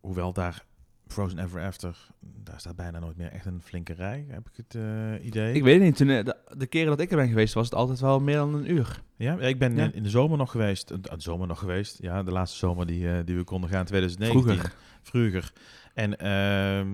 hoewel 0.00 0.32
daar 0.32 0.64
Frozen 1.06 1.38
Ever 1.38 1.60
After, 1.62 1.96
daar 2.20 2.60
staat 2.60 2.76
bijna 2.76 2.98
nooit 2.98 3.16
meer 3.16 3.32
echt 3.32 3.46
een 3.46 3.60
flinke 3.62 3.92
rij, 3.92 4.26
heb 4.28 4.48
ik 4.48 4.56
het 4.56 4.74
eh, 4.74 5.24
idee. 5.26 5.54
Ik 5.54 5.62
weet 5.62 5.74
het 5.74 5.82
niet. 5.82 5.96
Toen, 5.96 6.08
eh, 6.10 6.24
de, 6.24 6.36
de 6.56 6.66
keren 6.66 6.88
dat 6.88 7.00
ik 7.00 7.10
er 7.10 7.16
ben 7.16 7.28
geweest, 7.28 7.54
was 7.54 7.64
het 7.64 7.74
altijd 7.74 8.00
wel 8.00 8.20
meer 8.20 8.36
dan 8.36 8.54
een 8.54 8.70
uur. 8.70 9.02
Ja, 9.16 9.38
ik 9.38 9.58
ben 9.58 9.76
Ja. 9.76 9.84
in, 9.84 9.94
in 9.94 10.02
de 10.02 10.08
zomer 10.10 10.38
nog 10.38 10.50
geweest. 10.50 10.90
eh, 10.90 10.98
De 11.02 11.10
zomer 11.16 11.46
nog 11.46 11.58
geweest. 11.58 11.98
Ja, 12.02 12.22
de 12.22 12.30
laatste 12.32 12.58
zomer 12.58 12.86
die, 12.86 13.24
die 13.24 13.36
we 13.36 13.44
konden 13.44 13.70
gaan, 13.70 13.84
2019. 13.84 14.42
Vroeger. 14.42 14.74
Vroeger. 15.02 15.52
En 15.94 16.16
ehm 16.18 16.88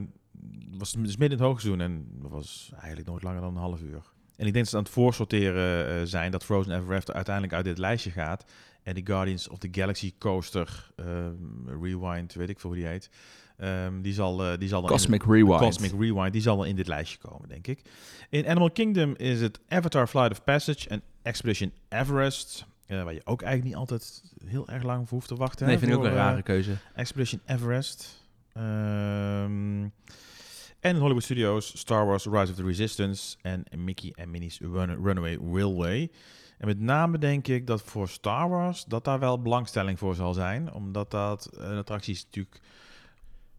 was 0.78 0.92
dus 0.92 1.16
midden 1.16 1.38
in 1.38 1.44
het 1.44 1.46
hoogseizoen 1.52 1.80
en 1.80 2.06
dat 2.22 2.30
was 2.30 2.70
eigenlijk 2.78 3.08
nooit 3.08 3.22
langer 3.22 3.40
dan 3.40 3.50
een 3.54 3.60
half 3.62 3.80
uur. 3.82 4.02
En 4.36 4.46
ik 4.46 4.52
denk 4.52 4.54
dat 4.54 4.68
ze 4.68 4.76
aan 4.76 4.82
het 4.82 4.92
voorsorteren 4.92 6.08
zijn 6.08 6.30
dat 6.30 6.44
Frozen 6.44 6.76
Ever 6.76 6.96
After 6.96 7.14
uiteindelijk 7.14 7.54
uit 7.54 7.64
dit 7.64 7.78
lijstje 7.78 8.10
gaat. 8.10 8.44
En 8.82 8.94
die 8.94 9.06
Guardians 9.06 9.48
of 9.48 9.58
the 9.58 9.68
Galaxy 9.70 10.12
Coaster, 10.18 10.90
ehm, 10.96 11.82
Rewind, 11.82 12.34
weet 12.34 12.48
ik 12.48 12.60
veel 12.60 12.70
hoe 12.70 12.78
die 12.78 12.88
heet. 12.88 13.10
Ehm, 13.62 14.00
die 14.00 14.12
zal, 14.14 14.44
eh, 14.44 14.58
die 14.58 14.68
zal 14.68 14.80
in- 14.82 14.86
Cosmic 14.88 15.22
Rewind. 15.24 15.58
Cosmic 15.60 15.90
Rewind, 16.00 16.32
die 16.32 16.42
zal 16.42 16.56
wel 16.56 16.64
in 16.66 16.76
dit 16.76 16.86
lijstje 16.86 17.18
komen, 17.18 17.48
denk 17.48 17.66
ik. 17.66 17.82
In 18.30 18.46
Animal 18.48 18.70
Kingdom 18.70 19.14
is 19.16 19.40
het 19.40 19.60
Avatar 19.68 20.06
Flight 20.06 20.30
of 20.30 20.44
Passage 20.44 20.88
en 20.88 21.02
Expedition 21.22 21.72
Everest. 21.88 22.66
eh, 22.86 23.02
waar 23.04 23.12
je 23.14 23.20
ook 23.24 23.42
eigenlijk 23.42 23.64
niet 23.74 23.80
altijd 23.88 24.22
heel 24.46 24.68
erg 24.68 24.82
lang 24.82 25.08
voor 25.08 25.16
hoeft 25.18 25.28
te 25.28 25.36
wachten. 25.36 25.66
Nee, 25.66 25.74
hè, 25.74 25.80
vind 25.80 25.92
ik 25.92 25.98
ook 25.98 26.04
een 26.04 26.10
eh, 26.10 26.16
rare 26.16 26.42
keuze. 26.42 26.76
Expedition 26.94 27.40
Everest. 27.46 28.26
Ehm, 28.52 29.82
en 30.80 30.94
in 30.94 30.96
Hollywood 30.96 31.22
Studios 31.22 31.78
Star 31.78 32.06
Wars 32.06 32.24
Rise 32.24 32.50
of 32.50 32.54
the 32.56 32.64
Resistance 32.64 33.36
en 33.42 33.64
Mickey 33.76 34.12
en 34.14 34.30
Minnie's 34.30 34.58
Run- 34.60 35.04
Runaway 35.04 35.38
Railway. 35.52 36.10
En 36.58 36.66
met 36.66 36.80
name 36.80 37.18
denk 37.18 37.48
ik 37.48 37.66
dat 37.66 37.82
voor 37.82 38.08
Star 38.08 38.48
Wars 38.48 38.84
dat 38.84 39.04
daar 39.04 39.18
wel 39.18 39.42
belangstelling 39.42 39.98
voor 39.98 40.14
zal 40.14 40.32
zijn. 40.34 40.72
Omdat 40.72 41.10
dat 41.10 41.48
een 41.52 41.76
attractie 41.76 42.14
is 42.14 42.24
natuurlijk 42.24 42.60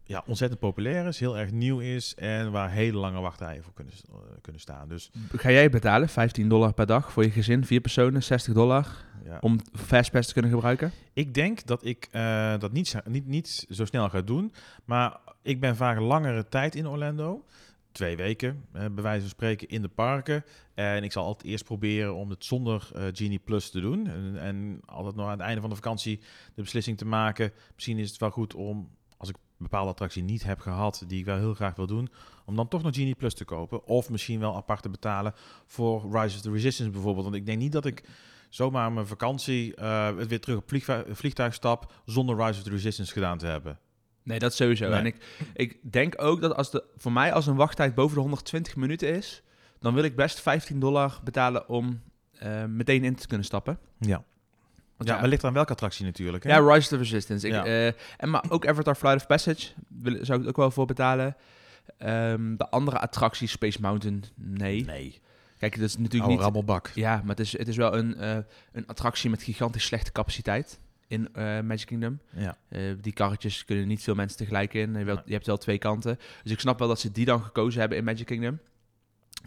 ja, 0.06 0.22
ontzettend 0.26 0.60
populair 0.60 1.06
is, 1.06 1.20
heel 1.20 1.38
erg 1.38 1.50
nieuw 1.50 1.78
is 1.78 2.14
en 2.14 2.52
waar 2.52 2.70
hele 2.70 2.98
lange 2.98 3.20
wachtrijen 3.20 3.62
voor 3.62 3.72
kunnen, 3.72 3.94
eh, 4.10 4.16
kunnen 4.40 4.60
staan. 4.60 4.88
Dus 4.88 5.10
Ga 5.32 5.50
jij 5.50 5.70
betalen? 5.70 6.08
15 6.08 6.48
dollar 6.48 6.72
per 6.72 6.86
dag 6.86 7.12
voor 7.12 7.22
je 7.24 7.30
gezin, 7.30 7.64
vier 7.64 7.80
personen, 7.80 8.22
60 8.22 8.54
dollar 8.54 8.88
ja. 9.24 9.38
om 9.40 9.60
Fastpass 9.72 10.26
te 10.26 10.32
kunnen 10.32 10.50
gebruiken? 10.50 10.92
Ik 11.12 11.34
denk 11.34 11.66
dat 11.66 11.84
ik 11.84 12.08
eh, 12.10 12.58
dat 12.58 12.72
niet, 12.72 12.88
zo- 12.88 13.00
niet, 13.04 13.26
niet 13.26 13.66
zo 13.70 13.84
snel 13.84 14.08
ga 14.08 14.20
doen. 14.22 14.52
Maar 14.84 15.18
ik 15.42 15.60
ben 15.60 15.76
vaak 15.76 15.98
langere 15.98 16.48
tijd 16.48 16.74
in 16.74 16.88
Orlando. 16.88 17.44
Twee 17.92 18.16
weken, 18.16 18.64
eh, 18.72 18.80
bij 18.80 19.02
wijze 19.02 19.20
van 19.20 19.30
spreken, 19.30 19.68
in 19.68 19.82
de 19.82 19.88
parken. 19.88 20.44
En 20.74 21.04
ik 21.04 21.12
zal 21.12 21.24
altijd 21.24 21.50
eerst 21.50 21.64
proberen 21.64 22.14
om 22.14 22.30
het 22.30 22.44
zonder 22.44 22.90
Genie 23.12 23.38
Plus 23.38 23.70
te 23.70 23.80
doen. 23.80 24.06
En, 24.06 24.36
en 24.40 24.80
altijd 24.84 25.14
nog 25.14 25.24
aan 25.26 25.30
het 25.32 25.40
einde 25.40 25.60
van 25.60 25.70
de 25.70 25.76
vakantie 25.76 26.20
de 26.54 26.62
beslissing 26.62 26.98
te 26.98 27.06
maken. 27.06 27.52
Misschien 27.74 27.98
is 27.98 28.10
het 28.10 28.20
wel 28.20 28.30
goed 28.30 28.54
om, 28.54 28.88
bepaalde 29.64 29.90
attractie 29.90 30.22
niet 30.22 30.44
heb 30.44 30.60
gehad, 30.60 31.04
die 31.06 31.18
ik 31.18 31.24
wel 31.24 31.36
heel 31.36 31.54
graag 31.54 31.76
wil 31.76 31.86
doen, 31.86 32.10
om 32.44 32.56
dan 32.56 32.68
toch 32.68 32.82
nog 32.82 32.94
Genie 32.94 33.14
Plus 33.14 33.34
te 33.34 33.44
kopen. 33.44 33.86
Of 33.86 34.10
misschien 34.10 34.40
wel 34.40 34.56
apart 34.56 34.82
te 34.82 34.88
betalen 34.88 35.32
voor 35.66 36.02
Rise 36.02 36.36
of 36.36 36.42
the 36.42 36.50
Resistance 36.50 36.92
bijvoorbeeld. 36.92 37.24
Want 37.24 37.36
ik 37.36 37.46
denk 37.46 37.58
niet 37.58 37.72
dat 37.72 37.84
ik 37.84 38.04
zomaar 38.48 38.92
mijn 38.92 39.06
vakantie 39.06 39.74
eh, 39.74 40.08
weer 40.08 40.40
terug 40.40 40.56
op 40.56 40.68
vliegtuig, 40.68 41.04
vliegtuig 41.10 41.54
stap 41.54 41.92
zonder 42.04 42.36
Rise 42.36 42.58
of 42.58 42.64
the 42.64 42.70
Resistance 42.70 43.12
gedaan 43.12 43.38
te 43.38 43.46
hebben. 43.46 43.78
Nee, 44.22 44.38
dat 44.38 44.54
sowieso. 44.54 44.88
Nee. 44.88 44.98
En 44.98 45.06
ik, 45.06 45.16
ik 45.54 45.92
denk 45.92 46.22
ook 46.22 46.40
dat 46.40 46.56
als 46.56 46.70
de, 46.70 46.84
voor 46.96 47.12
mij 47.12 47.32
als 47.32 47.46
een 47.46 47.56
wachttijd 47.56 47.94
boven 47.94 48.14
de 48.14 48.20
120 48.20 48.76
minuten 48.76 49.14
is, 49.14 49.42
dan 49.78 49.94
wil 49.94 50.04
ik 50.04 50.16
best 50.16 50.40
15 50.40 50.80
dollar 50.80 51.20
betalen 51.24 51.68
om 51.68 52.02
eh, 52.32 52.64
meteen 52.64 53.04
in 53.04 53.14
te 53.14 53.26
kunnen 53.26 53.46
stappen. 53.46 53.78
Ja. 53.98 54.24
Want 54.96 55.08
ja, 55.10 55.18
maar 55.20 55.28
ligt 55.28 55.44
aan 55.44 55.52
welke 55.52 55.72
attractie 55.72 56.04
natuurlijk. 56.04 56.44
Hè? 56.44 56.50
Ja, 56.50 56.58
Rise 56.58 56.78
of 56.78 56.86
the 56.86 56.96
Resistance. 56.96 57.46
Ik, 57.46 57.52
Ja. 57.52 57.64
eh, 57.64 57.86
en 58.16 58.30
maar 58.30 58.44
ook 58.48 58.66
Avatar 58.66 58.94
Flight 58.94 59.16
of 59.16 59.26
Passage 59.26 59.68
wil, 59.88 60.24
zou 60.24 60.40
ik 60.42 60.48
ook 60.48 60.56
wel 60.56 60.70
voor 60.70 60.86
betalen. 60.86 61.36
Ehm, 61.98 62.56
de 62.56 62.68
andere 62.70 62.98
attracties, 62.98 63.50
Space 63.50 63.80
Mountain, 63.80 64.24
nee. 64.34 64.84
nee. 64.84 65.20
Kijk, 65.58 65.76
dat 65.78 65.88
is 65.88 65.96
natuurlijk 65.96 66.22
Oude 66.22 66.34
niet... 66.34 66.42
rabbelbak. 66.44 66.90
Ja, 66.94 67.16
maar 67.16 67.36
het 67.36 67.40
is, 67.40 67.58
het 67.58 67.68
is 67.68 67.76
wel 67.76 67.94
een, 67.96 68.16
eh, 68.16 68.36
een 68.72 68.86
attractie 68.86 69.30
met 69.30 69.42
gigantisch 69.42 69.84
slechte 69.84 70.12
capaciteit 70.12 70.78
in 71.06 71.28
eh, 71.34 71.60
Magic 71.60 71.86
Kingdom. 71.86 72.18
Ja. 72.36 72.56
Die 73.00 73.12
karretjes 73.12 73.64
kunnen 73.64 73.86
niet 73.88 74.02
veel 74.02 74.14
mensen 74.14 74.38
tegelijk 74.38 74.74
in. 74.74 74.94
Je, 74.98 75.04
wilt- 75.04 75.22
je 75.24 75.32
hebt 75.32 75.46
wel 75.46 75.56
twee 75.56 75.78
kanten. 75.78 76.18
Dus 76.42 76.52
ik 76.52 76.60
snap 76.60 76.78
wel 76.78 76.88
dat 76.88 77.00
ze 77.00 77.12
die 77.12 77.24
dan 77.24 77.42
gekozen 77.42 77.80
hebben 77.80 77.98
in 77.98 78.04
Magic 78.04 78.26
Kingdom. 78.26 78.58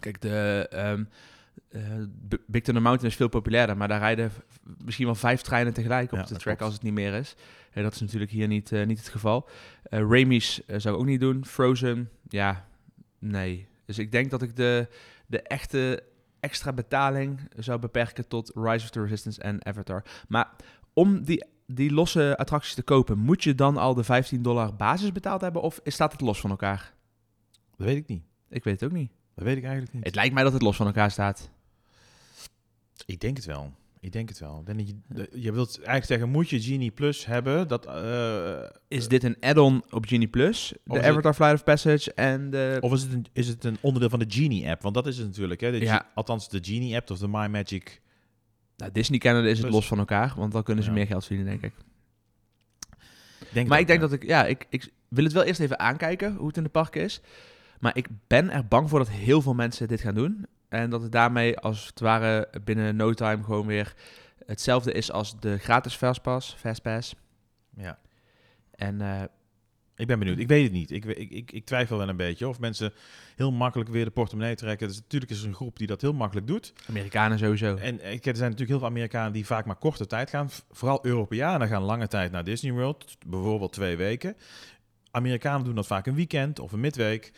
Kijk, 0.00 0.20
de 0.20 0.66
ehm, 0.70 1.00
eh, 1.00 1.06
Big 2.46 2.62
Thunder 2.62 2.82
Mountain 2.82 3.10
is 3.10 3.16
veel 3.16 3.28
populairder, 3.28 3.76
maar 3.76 3.88
daar 3.88 3.98
rijden 3.98 4.32
misschien 4.84 5.06
wel 5.06 5.14
vijf 5.14 5.40
treinen 5.40 5.72
tegelijk 5.72 6.12
op 6.12 6.18
Ja, 6.18 6.24
de 6.24 6.28
track 6.28 6.42
klopt. 6.42 6.62
als 6.62 6.72
het 6.72 6.82
niet 6.82 6.92
meer 6.92 7.14
is. 7.14 7.34
En 7.70 7.82
dat 7.82 7.94
is 7.94 8.00
natuurlijk 8.00 8.30
hier 8.30 8.46
niet, 8.48 8.72
eh, 8.72 8.86
niet 8.86 8.98
het 8.98 9.08
geval. 9.08 9.48
Eh 9.82 10.00
Raimi's 10.08 10.64
eh, 10.66 10.78
zou 10.78 10.94
ik 10.94 11.00
ook 11.00 11.06
niet 11.06 11.20
doen. 11.20 11.44
Frozen, 11.44 12.10
ja, 12.28 12.66
nee. 13.18 13.66
Dus 13.84 13.98
ik 13.98 14.12
denk 14.12 14.30
dat 14.30 14.42
ik 14.42 14.56
de, 14.56 14.88
de 15.26 15.42
echte 15.42 16.02
extra 16.40 16.72
betaling 16.72 17.40
zou 17.56 17.78
beperken 17.78 18.28
tot 18.28 18.52
Rise 18.54 18.84
of 18.84 18.90
the 18.90 19.00
Resistance 19.02 19.40
en 19.40 19.66
Avatar. 19.66 20.02
Maar 20.28 20.50
om 20.92 21.22
die, 21.24 21.44
die 21.66 21.92
losse 21.92 22.36
attracties 22.36 22.74
te 22.74 22.82
kopen, 22.82 23.18
moet 23.18 23.42
je 23.44 23.54
dan 23.54 23.76
al 23.76 23.94
de 23.94 24.04
15 24.04 24.42
dollar 24.42 24.76
basis 24.76 25.12
betaald 25.12 25.40
hebben 25.40 25.62
of 25.62 25.80
staat 25.84 26.12
het 26.12 26.20
los 26.20 26.40
van 26.40 26.50
elkaar? 26.50 26.94
Dat 27.76 27.86
weet 27.86 27.96
ik 27.96 28.06
niet. 28.06 28.22
Ik 28.48 28.64
weet 28.64 28.80
het 28.80 28.90
ook 28.90 28.96
niet. 28.96 29.10
Dat 29.38 29.46
weet 29.46 29.56
ik 29.56 29.62
eigenlijk 29.62 29.92
niet. 29.94 30.04
Het 30.04 30.14
lijkt 30.14 30.34
mij 30.34 30.42
dat 30.42 30.52
het 30.52 30.62
los 30.62 30.76
van 30.76 30.86
elkaar 30.86 31.10
staat. 31.10 31.50
Ik 33.06 33.20
denk 33.20 33.36
het 33.36 33.46
wel. 33.46 33.72
Ik 34.00 34.12
denk 34.12 34.28
het 34.28 34.38
wel. 34.38 34.64
Denk 34.64 34.80
je, 34.80 35.28
je 35.32 35.52
wilt 35.52 35.76
eigenlijk 35.76 36.06
zeggen, 36.06 36.28
moet 36.28 36.48
je 36.50 36.60
Genie 36.60 36.90
Plus 36.90 37.26
hebben? 37.26 37.68
Dat, 37.68 37.86
eh, 37.86 38.62
Is 38.88 39.08
dit 39.08 39.24
een 39.24 39.36
add-on 39.40 39.82
op 39.90 40.06
Genie 40.06 40.28
Plus? 40.28 40.72
De 40.84 40.94
het- 40.96 41.04
Avatar 41.04 41.34
Flight 41.34 41.54
of 41.54 41.64
Passage 41.64 42.12
en 42.14 42.50
de... 42.50 42.76
of 42.80 42.92
is 42.92 43.02
het, 43.02 43.12
een, 43.12 43.26
is 43.32 43.48
het 43.48 43.64
een 43.64 43.76
onderdeel 43.80 44.10
van 44.10 44.18
de 44.18 44.24
Genie-app? 44.28 44.82
Want 44.82 44.94
dat 44.94 45.06
is 45.06 45.16
het 45.18 45.26
natuurlijk. 45.26 45.60
Hè? 45.60 45.70
De 45.70 45.78
Ja. 45.80 45.96
Ge- 45.96 46.04
althans, 46.14 46.48
de 46.48 46.58
Genie-app 46.62 47.10
of 47.10 47.18
de 47.18 47.28
My 47.28 47.46
Magic. 47.46 48.00
Nou, 48.76 48.92
Disney 48.92 49.18
Canada 49.18 49.48
is 49.48 49.58
het 49.58 49.70
los 49.70 49.86
van 49.86 49.98
elkaar, 49.98 50.32
want 50.36 50.52
dan 50.52 50.62
kunnen 50.62 50.84
ze 50.84 50.90
Ja. 50.90 50.96
meer 50.96 51.06
geld 51.06 51.24
verdienen, 51.26 51.60
denk 51.60 51.72
ik. 51.74 51.84
Denk 53.52 53.68
maar 53.68 53.80
ik 53.80 53.86
denk 53.86 54.00
dat 54.00 54.12
ik, 54.12 54.24
ja, 54.24 54.46
ik, 54.46 54.66
ik 54.70 54.92
wil 55.08 55.24
het 55.24 55.32
wel 55.32 55.42
eerst 55.42 55.60
even 55.60 55.78
aankijken 55.78 56.34
hoe 56.34 56.46
het 56.46 56.56
in 56.56 56.62
de 56.62 56.68
parken 56.68 57.02
is. 57.02 57.20
Maar 57.80 57.96
ik 57.96 58.08
ben 58.26 58.50
er 58.50 58.66
bang 58.66 58.88
voor 58.88 58.98
dat 58.98 59.08
heel 59.08 59.42
veel 59.42 59.54
mensen 59.54 59.88
dit 59.88 60.00
gaan 60.00 60.14
doen. 60.14 60.46
En 60.68 60.90
dat 60.90 61.02
het 61.02 61.12
daarmee 61.12 61.58
als 61.58 61.86
het 61.86 62.00
ware 62.00 62.48
binnen 62.64 62.96
no 62.96 63.12
time 63.12 63.44
gewoon 63.44 63.66
weer 63.66 63.94
hetzelfde 64.46 64.92
is 64.92 65.12
als 65.12 65.40
de 65.40 65.58
gratis 65.58 65.94
Fastpass. 65.94 66.54
Fastpass. 66.58 67.14
Ja. 67.76 67.98
En 68.70 69.00
eh, 69.00 69.22
Ik 69.96 70.06
ben 70.06 70.18
benieuwd. 70.18 70.38
Ik 70.38 70.48
weet 70.48 70.62
het 70.62 70.72
niet. 70.72 70.90
Ik, 70.90 71.04
ik, 71.04 71.30
ik, 71.30 71.52
ik 71.52 71.64
twijfel 71.64 71.98
wel 71.98 72.08
een 72.08 72.16
beetje 72.16 72.48
of 72.48 72.60
mensen 72.60 72.92
heel 73.36 73.52
makkelijk 73.52 73.90
weer 73.90 74.04
de 74.04 74.10
portemonnee 74.10 74.54
trekken. 74.54 74.88
Dus 74.88 74.96
natuurlijk 74.96 75.30
is 75.30 75.40
er 75.42 75.48
een 75.48 75.54
groep 75.54 75.78
die 75.78 75.86
dat 75.86 76.00
heel 76.00 76.12
makkelijk 76.12 76.46
doet. 76.46 76.72
Amerikanen 76.88 77.38
sowieso. 77.38 77.76
En 77.76 77.94
ik, 77.94 78.26
er 78.26 78.36
zijn 78.36 78.50
natuurlijk 78.50 78.68
heel 78.68 78.78
veel 78.78 78.88
Amerikanen 78.88 79.32
die 79.32 79.46
vaak 79.46 79.64
maar 79.64 79.76
korte 79.76 80.06
tijd 80.06 80.30
gaan. 80.30 80.50
Vooral 80.70 81.06
Europeanen 81.06 81.68
gaan 81.68 81.82
lange 81.82 82.08
tijd 82.08 82.32
naar 82.32 82.44
Disney 82.44 82.72
World. 82.72 83.16
Bijvoorbeeld 83.26 83.72
twee 83.72 83.96
weken. 83.96 84.36
Amerikanen 85.10 85.64
doen 85.64 85.74
dat 85.74 85.86
vaak 85.86 86.06
een 86.06 86.14
weekend 86.14 86.58
of 86.58 86.72
een 86.72 86.80
midweek. 86.80 87.32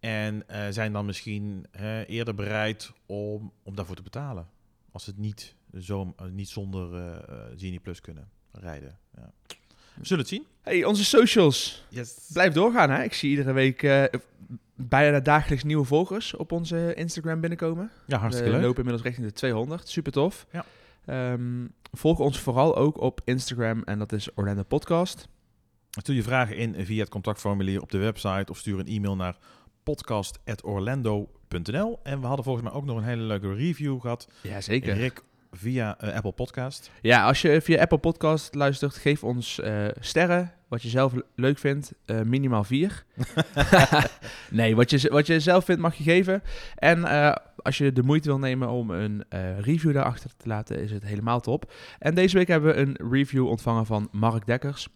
En 0.00 0.48
eh, 0.48 0.66
zijn 0.70 0.92
dan 0.92 1.06
misschien 1.06 1.66
eerder 2.06 2.34
bereid 2.34 2.92
om, 3.06 3.52
om 3.62 3.74
daarvoor 3.74 3.96
te 3.96 4.02
betalen. 4.02 4.48
Als 4.92 5.04
ze 5.04 5.10
het 5.10 5.18
niet, 5.18 5.54
zo, 5.80 6.14
eh, 6.16 6.26
niet 6.26 6.48
zonder 6.48 6.94
eh, 6.94 7.44
Genie 7.56 7.80
Plus 7.80 8.00
kunnen 8.00 8.28
rijden. 8.52 8.98
Ja. 9.16 9.30
We 9.94 10.06
zullen 10.06 10.22
het 10.22 10.32
zien. 10.32 10.46
Hey, 10.60 10.84
onze 10.84 11.04
socials. 11.04 11.84
Yes. 11.88 12.28
Blijf 12.32 12.52
doorgaan, 12.52 12.90
hè. 12.90 13.02
Ik 13.02 13.14
zie 13.14 13.30
iedere 13.30 13.52
week 13.52 14.10
bijna 14.74 15.20
dagelijks 15.20 15.64
nieuwe 15.64 15.84
volgers 15.84 16.34
op 16.34 16.52
onze 16.52 16.94
Instagram 16.94 17.40
binnenkomen. 17.40 17.90
Ja, 18.06 18.18
hartstikke 18.18 18.50
We 18.50 18.56
leuk. 18.56 18.66
lopen 18.66 18.78
inmiddels 18.78 19.06
richting 19.06 19.26
de 19.26 19.32
200. 19.32 19.88
Super 19.88 20.12
tof. 20.12 20.46
Ja. 20.52 20.64
Ehm, 21.04 21.66
volg 21.92 22.18
ons 22.18 22.40
vooral 22.40 22.76
ook 22.76 23.00
op 23.00 23.20
Instagram 23.24 23.82
en 23.82 23.98
dat 23.98 24.12
is 24.12 24.28
Orlando 24.34 24.62
Podcast. 24.62 25.28
Stuur 25.90 26.14
je 26.14 26.22
vragen 26.22 26.56
in 26.56 26.86
via 26.86 27.00
het 27.00 27.08
contactformulier 27.08 27.82
op 27.82 27.90
de 27.90 27.98
website 27.98 28.50
of 28.50 28.58
stuur 28.58 28.78
een 28.78 28.86
e-mail 28.86 29.16
naar 29.16 29.36
podcast.orlando.nl. 29.86 31.98
En 32.02 32.20
we 32.20 32.26
hadden 32.26 32.44
volgens 32.44 32.64
mij 32.64 32.74
ook 32.74 32.84
nog 32.84 32.96
een 32.96 33.04
hele 33.04 33.22
leuke 33.22 33.54
review 33.54 34.00
gehad. 34.00 34.28
Ja, 34.40 34.60
zeker. 34.60 34.94
Rick 34.94 35.22
via 35.52 35.98
eh, 35.98 36.14
Apple 36.14 36.32
Podcast. 36.32 36.90
Ja, 37.02 37.24
als 37.26 37.42
je 37.42 37.60
via 37.60 37.80
Apple 37.80 37.98
Podcast 37.98 38.54
luistert, 38.54 38.94
geef 38.96 39.24
ons 39.24 39.60
eh, 39.60 39.86
sterren. 40.00 40.52
Wat 40.68 40.82
je 40.82 40.88
zelf 40.88 41.12
le- 41.12 41.24
leuk 41.34 41.58
vindt. 41.58 41.92
eh, 42.04 42.20
minimaal 42.20 42.64
vier. 42.64 43.04
nee, 44.50 44.76
wat 44.76 44.90
je, 44.90 45.08
wat 45.10 45.26
je 45.26 45.40
zelf 45.40 45.64
vindt 45.64 45.80
mag 45.82 45.94
je 45.94 46.02
geven. 46.02 46.42
En 46.74 47.04
als 47.56 47.78
je 47.78 47.92
de 47.92 48.02
moeite 48.02 48.28
wil 48.28 48.38
nemen 48.38 48.68
om 48.68 48.90
een 48.90 49.24
review 49.60 49.92
daarachter 49.92 50.30
te 50.36 50.48
laten, 50.48 50.82
is 50.82 50.90
het 50.90 51.02
helemaal 51.04 51.40
top. 51.40 51.72
En 51.98 52.14
deze 52.14 52.36
week 52.36 52.48
hebben 52.48 52.74
we 52.74 52.80
een 52.80 52.98
review 53.10 53.46
ontvangen 53.46 53.86
van 53.86 54.08
Mark 54.12 54.46
Dekkers. 54.46 54.88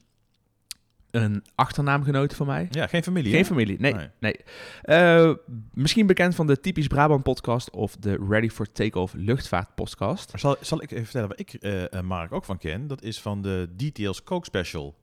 Een 1.10 1.44
achternaamgenoot 1.54 2.34
van 2.34 2.46
mij. 2.46 2.68
Ja, 2.70 2.86
geen 2.86 3.02
familie. 3.02 3.30
Geen 3.30 3.40
hè? 3.40 3.46
familie, 3.46 3.80
nee. 3.80 3.94
Nee. 3.94 4.08
nee. 4.18 4.36
Eh, 4.82 5.34
misschien 5.72 6.06
bekend 6.06 6.34
van 6.34 6.46
de 6.46 6.60
Typisch 6.60 6.86
Brabant 6.86 7.22
podcast 7.22 7.70
of 7.70 7.96
de 7.96 8.26
Ready 8.28 8.48
for 8.48 8.72
Takeoff 8.72 9.14
luchtvaart 9.16 9.74
podcast. 9.74 10.32
Zal, 10.34 10.56
zal 10.60 10.82
ik 10.82 10.90
even 10.90 11.04
vertellen 11.04 11.28
waar 11.28 11.38
ik 11.38 11.54
eh, 11.54 11.92
eh, 11.92 12.00
Mark 12.02 12.32
ook 12.32 12.44
van 12.44 12.58
ken? 12.58 12.86
Dat 12.86 13.02
is 13.02 13.20
van 13.20 13.42
de 13.42 13.68
Details 13.76 14.22
Coke 14.22 14.44
Special. 14.44 14.94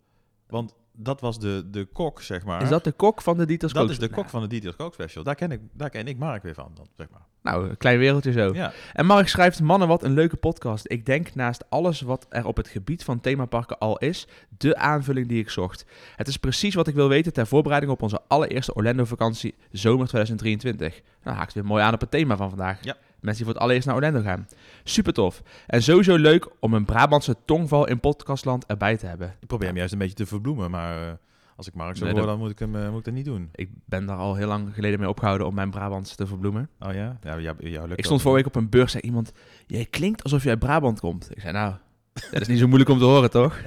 Want 0.47 0.75
dat 0.99 1.21
was 1.21 1.39
de, 1.39 1.63
de 1.71 1.85
kok, 1.85 2.21
zeg 2.21 2.45
maar. 2.45 2.61
Is 2.61 2.69
dat 2.69 2.83
de 2.83 2.91
kok 2.91 3.21
van 3.21 3.37
de 3.37 3.45
Details 3.45 3.73
dat 3.73 3.81
Coke? 3.81 3.93
is 3.93 3.99
de 3.99 4.09
kok 4.09 4.29
van 4.29 4.41
de 4.41 4.47
Details 4.47 4.75
Coke 4.75 4.93
Special. 4.93 5.23
Daar 5.23 5.35
ken 5.35 5.51
ik, 5.51 5.59
daar 5.73 5.89
ken 5.89 6.07
ik 6.07 6.17
Mark 6.17 6.43
weer 6.43 6.53
van, 6.53 6.71
dan, 6.75 6.87
zeg 6.97 7.07
maar. 7.09 7.21
Nou, 7.41 7.69
een 7.69 7.77
klein 7.77 7.99
wereldje 7.99 8.31
zo. 8.31 8.53
Ja. 8.53 8.73
En 8.93 9.05
Mark 9.05 9.27
schrijft, 9.27 9.61
mannen, 9.61 9.87
wat 9.87 10.03
een 10.03 10.13
leuke 10.13 10.35
podcast. 10.35 10.85
Ik 10.87 11.05
denk 11.05 11.35
naast 11.35 11.63
alles 11.69 12.01
wat 12.01 12.25
er 12.29 12.45
op 12.45 12.57
het 12.57 12.67
gebied 12.67 13.03
van 13.03 13.19
themaparken 13.19 13.77
al 13.77 13.97
is, 13.97 14.27
de 14.57 14.77
aanvulling 14.77 15.27
die 15.27 15.39
ik 15.39 15.49
zocht. 15.49 15.85
Het 16.15 16.27
is 16.27 16.37
precies 16.37 16.75
wat 16.75 16.87
ik 16.87 16.95
wil 16.95 17.07
weten 17.07 17.33
ter 17.33 17.47
voorbereiding 17.47 17.91
op 17.91 18.01
onze 18.01 18.21
allereerste 18.27 18.73
Orlando-vakantie 18.73 19.55
zomer 19.71 20.07
2023. 20.07 21.01
Nou, 21.23 21.37
haakt 21.37 21.53
weer 21.53 21.65
mooi 21.65 21.83
aan 21.83 21.93
op 21.93 21.99
het 21.99 22.11
thema 22.11 22.35
van 22.37 22.49
vandaag. 22.49 22.83
Ja. 22.83 22.95
Mensen 23.19 23.35
die 23.35 23.43
voor 23.45 23.53
het 23.53 23.63
allereerst 23.63 23.87
naar 23.87 23.95
Orlando 23.95 24.21
gaan. 24.21 24.47
Super 24.83 25.13
tof. 25.13 25.41
En 25.67 25.83
sowieso 25.83 26.15
leuk 26.15 26.49
om 26.59 26.73
een 26.73 26.85
Brabantse 26.85 27.35
tongval 27.45 27.87
in 27.87 27.99
podcastland 27.99 28.65
erbij 28.65 28.97
te 28.97 29.05
hebben. 29.05 29.35
Ik 29.39 29.47
probeer 29.47 29.67
hem 29.67 29.77
juist 29.77 29.93
een 29.93 29.99
beetje 29.99 30.15
te 30.15 30.25
verbloemen, 30.25 30.71
maar 30.71 31.07
eh, 31.07 31.13
als 31.55 31.67
ik 31.67 31.73
Mark 31.73 31.95
zo 31.97 32.03
Nee, 32.03 32.13
hoor, 32.13 32.21
dat- 32.21 32.29
dan 32.29 32.39
moet 32.39 32.51
ik, 32.51 32.59
hem, 32.59 32.75
eh, 32.75 32.89
moet 32.89 32.99
ik 32.99 33.05
dat 33.05 33.13
niet 33.13 33.25
doen. 33.25 33.49
Ik 33.55 33.69
ben 33.85 34.05
daar 34.05 34.17
al 34.17 34.35
heel 34.35 34.47
lang 34.47 34.73
geleden 34.73 34.99
mee 34.99 35.09
opgehouden 35.09 35.47
om 35.47 35.53
mijn 35.55 35.69
Brabants 35.69 36.15
te 36.15 36.27
verbloemen. 36.27 36.69
Oh 36.79 36.93
ja? 36.93 37.17
Ja, 37.21 37.35
lukt 37.85 37.97
Ik 37.99 38.05
stond 38.05 38.21
vorige 38.21 38.43
week 38.43 38.55
op 38.55 38.55
een 38.61 38.69
beurs, 38.69 38.91
zei 38.91 39.03
iemand, 39.03 39.31
jij 39.67 39.85
klinkt 39.85 40.23
alsof 40.23 40.43
je 40.43 40.49
uit 40.49 40.59
Brabant 40.59 40.99
komt. 40.99 41.31
Ik 41.31 41.39
zei, 41.41 41.53
nou, 41.53 41.73
dat 42.31 42.41
is 42.41 42.47
niet 42.47 42.59
zo 42.59 42.67
moeilijk 42.67 42.89
om 42.89 42.97
te 42.97 43.03
horen, 43.05 43.29
toch? 43.29 43.61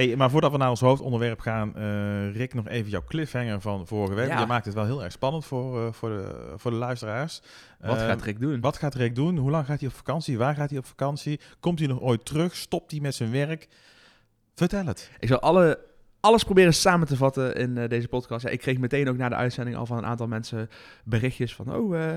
Hey, 0.00 0.16
maar 0.16 0.30
voordat 0.30 0.50
we 0.52 0.56
naar 0.58 0.70
ons 0.70 0.80
hoofdonderwerp 0.80 1.40
gaan, 1.40 1.76
eh, 1.76 2.34
Rick, 2.34 2.54
nog 2.54 2.68
even 2.68 2.90
jouw 2.90 3.04
cliffhanger 3.04 3.60
van 3.60 3.86
vorige 3.86 4.14
week. 4.14 4.28
Ja. 4.28 4.40
Je 4.40 4.46
maakt 4.46 4.64
het 4.64 4.74
wel 4.74 4.84
heel 4.84 5.02
erg 5.02 5.12
spannend 5.12 5.44
voor, 5.44 5.86
eh, 5.86 5.92
voor, 5.92 6.08
de, 6.08 6.52
voor 6.56 6.70
de 6.70 6.76
luisteraars. 6.76 7.42
Wat 7.80 7.96
Eh, 7.96 8.06
gaat 8.06 8.22
Rick 8.22 8.40
doen? 8.40 8.60
Wat 8.60 8.76
gaat 8.76 8.94
Rick 8.94 9.14
doen? 9.14 9.36
Hoe 9.36 9.50
lang 9.50 9.66
gaat 9.66 9.80
hij 9.80 9.88
op 9.88 9.94
vakantie? 9.94 10.38
Waar 10.38 10.54
gaat 10.54 10.70
hij 10.70 10.78
op 10.78 10.86
vakantie? 10.86 11.40
Komt 11.60 11.78
hij 11.78 11.88
nog 11.88 12.00
ooit 12.00 12.24
terug? 12.24 12.56
Stopt 12.56 12.90
hij 12.90 13.00
met 13.00 13.14
zijn 13.14 13.30
werk? 13.30 13.68
Vertel 14.54 14.86
het. 14.86 15.10
Ik 15.18 15.28
zal 15.28 15.40
alle, 15.40 15.78
alles 16.20 16.44
proberen 16.44 16.74
samen 16.74 17.06
te 17.06 17.16
vatten 17.16 17.54
in 17.54 17.88
deze 17.88 18.08
podcast. 18.08 18.44
Ja, 18.44 18.50
ik 18.50 18.60
kreeg 18.60 18.78
meteen 18.78 19.08
ook 19.08 19.16
na 19.16 19.28
de 19.28 19.34
uitzending 19.34 19.76
al 19.76 19.86
van 19.86 19.98
een 19.98 20.06
aantal 20.06 20.26
mensen 20.26 20.70
berichtjes 21.04 21.54
van... 21.54 21.74
Oh, 21.74 22.14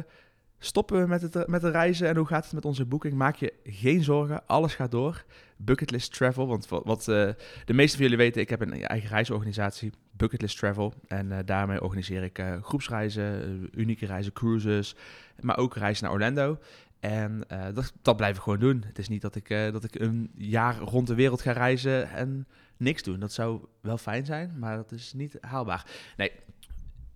stoppen 0.65 1.01
we 1.01 1.07
met 1.07 1.21
het, 1.21 1.47
met 1.47 1.61
de 1.61 1.69
reizen 1.71 2.07
en 2.07 2.15
hoe 2.15 2.25
gaat 2.25 2.43
het 2.43 2.53
met 2.53 2.65
onze 2.65 2.85
boeking? 2.85 3.13
Maak 3.13 3.35
je 3.35 3.53
geen 3.63 4.03
zorgen, 4.03 4.47
alles 4.47 4.75
gaat 4.75 4.91
door. 4.91 5.23
Bucketlist 5.57 6.13
Travel, 6.13 6.47
want 6.47 6.67
wat, 6.67 7.07
eh, 7.07 7.29
de 7.65 7.73
meeste 7.73 7.95
van 7.97 8.05
jullie 8.05 8.23
weten... 8.23 8.41
ik 8.41 8.49
heb 8.49 8.61
een 8.61 8.83
eigen 8.83 9.09
reisorganisatie, 9.09 9.91
Bucketlist 10.11 10.57
Travel. 10.57 10.93
En 11.07 11.31
eh, 11.31 11.37
daarmee 11.45 11.81
organiseer 11.81 12.23
ik 12.23 12.39
eh, 12.39 12.61
groepsreizen, 12.61 13.43
eh, 13.43 13.79
unieke 13.79 14.05
reizen, 14.05 14.33
cruises... 14.33 14.95
maar 15.39 15.57
ook 15.57 15.75
reizen 15.75 16.03
naar 16.03 16.13
Orlando... 16.13 16.57
En 17.03 17.43
eh, 17.47 17.65
dat, 17.73 17.93
dat 18.01 18.17
blijf 18.17 18.35
ik 18.35 18.41
gewoon 18.41 18.59
doen. 18.59 18.83
Het 18.85 18.99
is 18.99 19.07
niet 19.07 19.21
dat 19.21 19.35
ik, 19.35 19.49
eh, 19.49 19.71
dat 19.71 19.83
ik 19.83 19.99
een 19.99 20.31
jaar 20.35 20.77
rond 20.77 21.07
de 21.07 21.15
wereld 21.15 21.41
ga 21.41 21.51
reizen 21.51 22.09
en 22.09 22.47
niks 22.77 23.03
doen. 23.03 23.19
Dat 23.19 23.33
zou 23.33 23.65
wel 23.81 23.97
fijn 23.97 24.25
zijn, 24.25 24.53
maar 24.59 24.75
dat 24.75 24.91
is 24.91 25.13
niet 25.13 25.37
haalbaar. 25.41 25.85
Nee, 26.17 26.31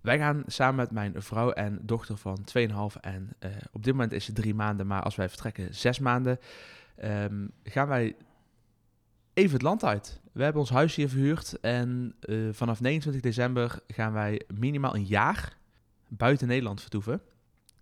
wij 0.08 0.18
gaan 0.18 0.44
samen 0.46 0.76
met 0.76 0.92
mijn 0.92 1.14
vrouw 1.22 1.52
en 1.52 1.80
dochter 1.82 2.18
van 2.18 2.46
2,5 2.58 3.00
en 3.02 3.34
eh, 3.40 3.52
op 3.72 3.84
dit 3.84 3.94
moment 3.94 4.12
is 4.12 4.28
het 4.28 4.36
drie 4.36 4.54
maanden, 4.54 4.88
maar 4.88 5.02
als 5.02 5.16
wij 5.16 5.30
vertrekken 5.30 5.76
zes 5.76 6.00
maanden, 6.00 6.40
ehm, 6.96 7.48
gaan 7.64 7.88
wij 7.88 8.16
even 9.34 9.54
het 9.54 9.62
land 9.62 9.84
uit. 9.84 10.20
We 10.32 10.44
hebben 10.44 10.62
ons 10.62 10.70
huis 10.70 10.96
hier 10.96 11.10
verhuurd 11.10 11.60
en 11.60 12.16
eh, 12.20 12.36
vanaf 12.52 12.82
29 12.82 13.22
december 13.22 13.80
gaan 13.88 14.14
wij 14.14 14.42
minimaal 14.54 14.96
een 14.96 15.06
jaar 15.06 15.58
buiten 16.08 16.48
Nederland 16.48 16.82
vertoeven. 16.82 17.22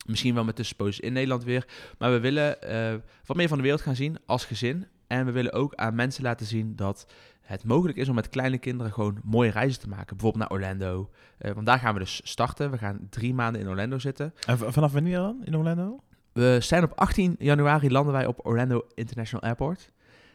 Misschien 0.05 0.33
wel 0.33 0.43
met 0.43 0.55
tussenposes 0.55 0.99
in 0.99 1.13
Nederland 1.13 1.43
weer. 1.43 1.67
Maar 1.97 2.11
we 2.11 2.19
willen 2.19 2.61
eh, 2.61 2.95
wat 3.25 3.37
meer 3.37 3.47
van 3.47 3.57
de 3.57 3.63
wereld 3.63 3.81
gaan 3.81 3.95
zien 3.95 4.17
als 4.25 4.45
gezin. 4.45 4.87
En 5.07 5.25
we 5.25 5.31
willen 5.31 5.53
ook 5.53 5.75
aan 5.75 5.95
mensen 5.95 6.23
laten 6.23 6.45
zien 6.45 6.75
dat 6.75 7.07
het 7.45 7.63
mogelijk 7.63 7.97
is 7.97 8.09
om 8.09 8.15
met 8.15 8.29
kleine 8.29 8.57
kinderen 8.57 8.93
gewoon 8.93 9.19
mooie 9.23 9.51
reizen 9.51 9.81
te 9.81 9.89
maken. 9.89 10.17
Bijvoorbeeld 10.17 10.49
naar 10.49 10.59
Orlando. 10.59 11.09
Eh, 11.37 11.51
want 11.51 11.65
daar 11.65 11.79
gaan 11.79 11.93
we 11.93 11.99
dus 11.99 12.21
starten. 12.23 12.71
We 12.71 12.77
gaan 12.77 13.07
drie 13.09 13.33
maanden 13.33 13.61
in 13.61 13.69
Orlando 13.69 13.99
zitten. 13.99 14.33
En 14.47 14.57
vanaf 14.57 14.91
wanneer 14.91 15.17
dan 15.17 15.41
in 15.43 15.57
Orlando? 15.57 15.99
We 16.33 16.57
zijn 16.61 16.83
op 16.83 16.91
18 16.95 17.35
januari 17.39 17.91
landen 17.91 18.13
wij 18.13 18.25
op 18.25 18.45
Orlando 18.45 18.87
International 18.93 19.45
Airport. 19.45 19.91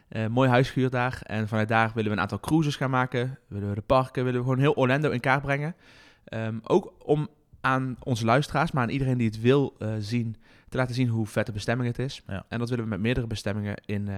Eh, 0.07 0.27
mooi 0.27 0.49
huis 0.49 0.69
gehuurd 0.69 0.91
daar. 0.91 1.21
En 1.23 1.47
vanuit 1.47 1.67
daar 1.67 1.91
willen 1.93 2.09
we 2.09 2.15
een 2.15 2.21
aantal 2.21 2.39
cruises 2.39 2.75
gaan 2.75 2.89
maken. 2.89 3.39
Willen 3.47 3.69
we 3.69 3.75
de 3.75 3.81
parken, 3.81 4.23
willen 4.23 4.39
we 4.39 4.45
gewoon 4.45 4.61
heel 4.61 4.73
Orlando 4.73 5.09
in 5.09 5.19
kaart 5.19 5.41
brengen. 5.41 5.75
Ehm, 6.23 6.59
ook 6.63 6.93
om 7.03 7.27
aan 7.61 7.95
onze 8.03 8.25
luisteraars, 8.25 8.71
maar 8.71 8.83
aan 8.83 8.89
iedereen 8.89 9.17
die 9.17 9.27
het 9.27 9.41
wil 9.41 9.75
eh, 9.79 9.93
zien, 9.99 10.35
te 10.69 10.77
laten 10.77 10.95
zien 10.95 11.07
hoe 11.07 11.27
vet 11.27 11.45
de 11.45 11.51
bestemming 11.51 11.89
het 11.89 11.99
is. 11.99 12.23
Ja. 12.27 12.45
En 12.49 12.59
dat 12.59 12.69
willen 12.69 12.83
we 12.83 12.89
met 12.89 12.99
meerdere 12.99 13.27
bestemmingen 13.27 13.81
in, 13.85 14.09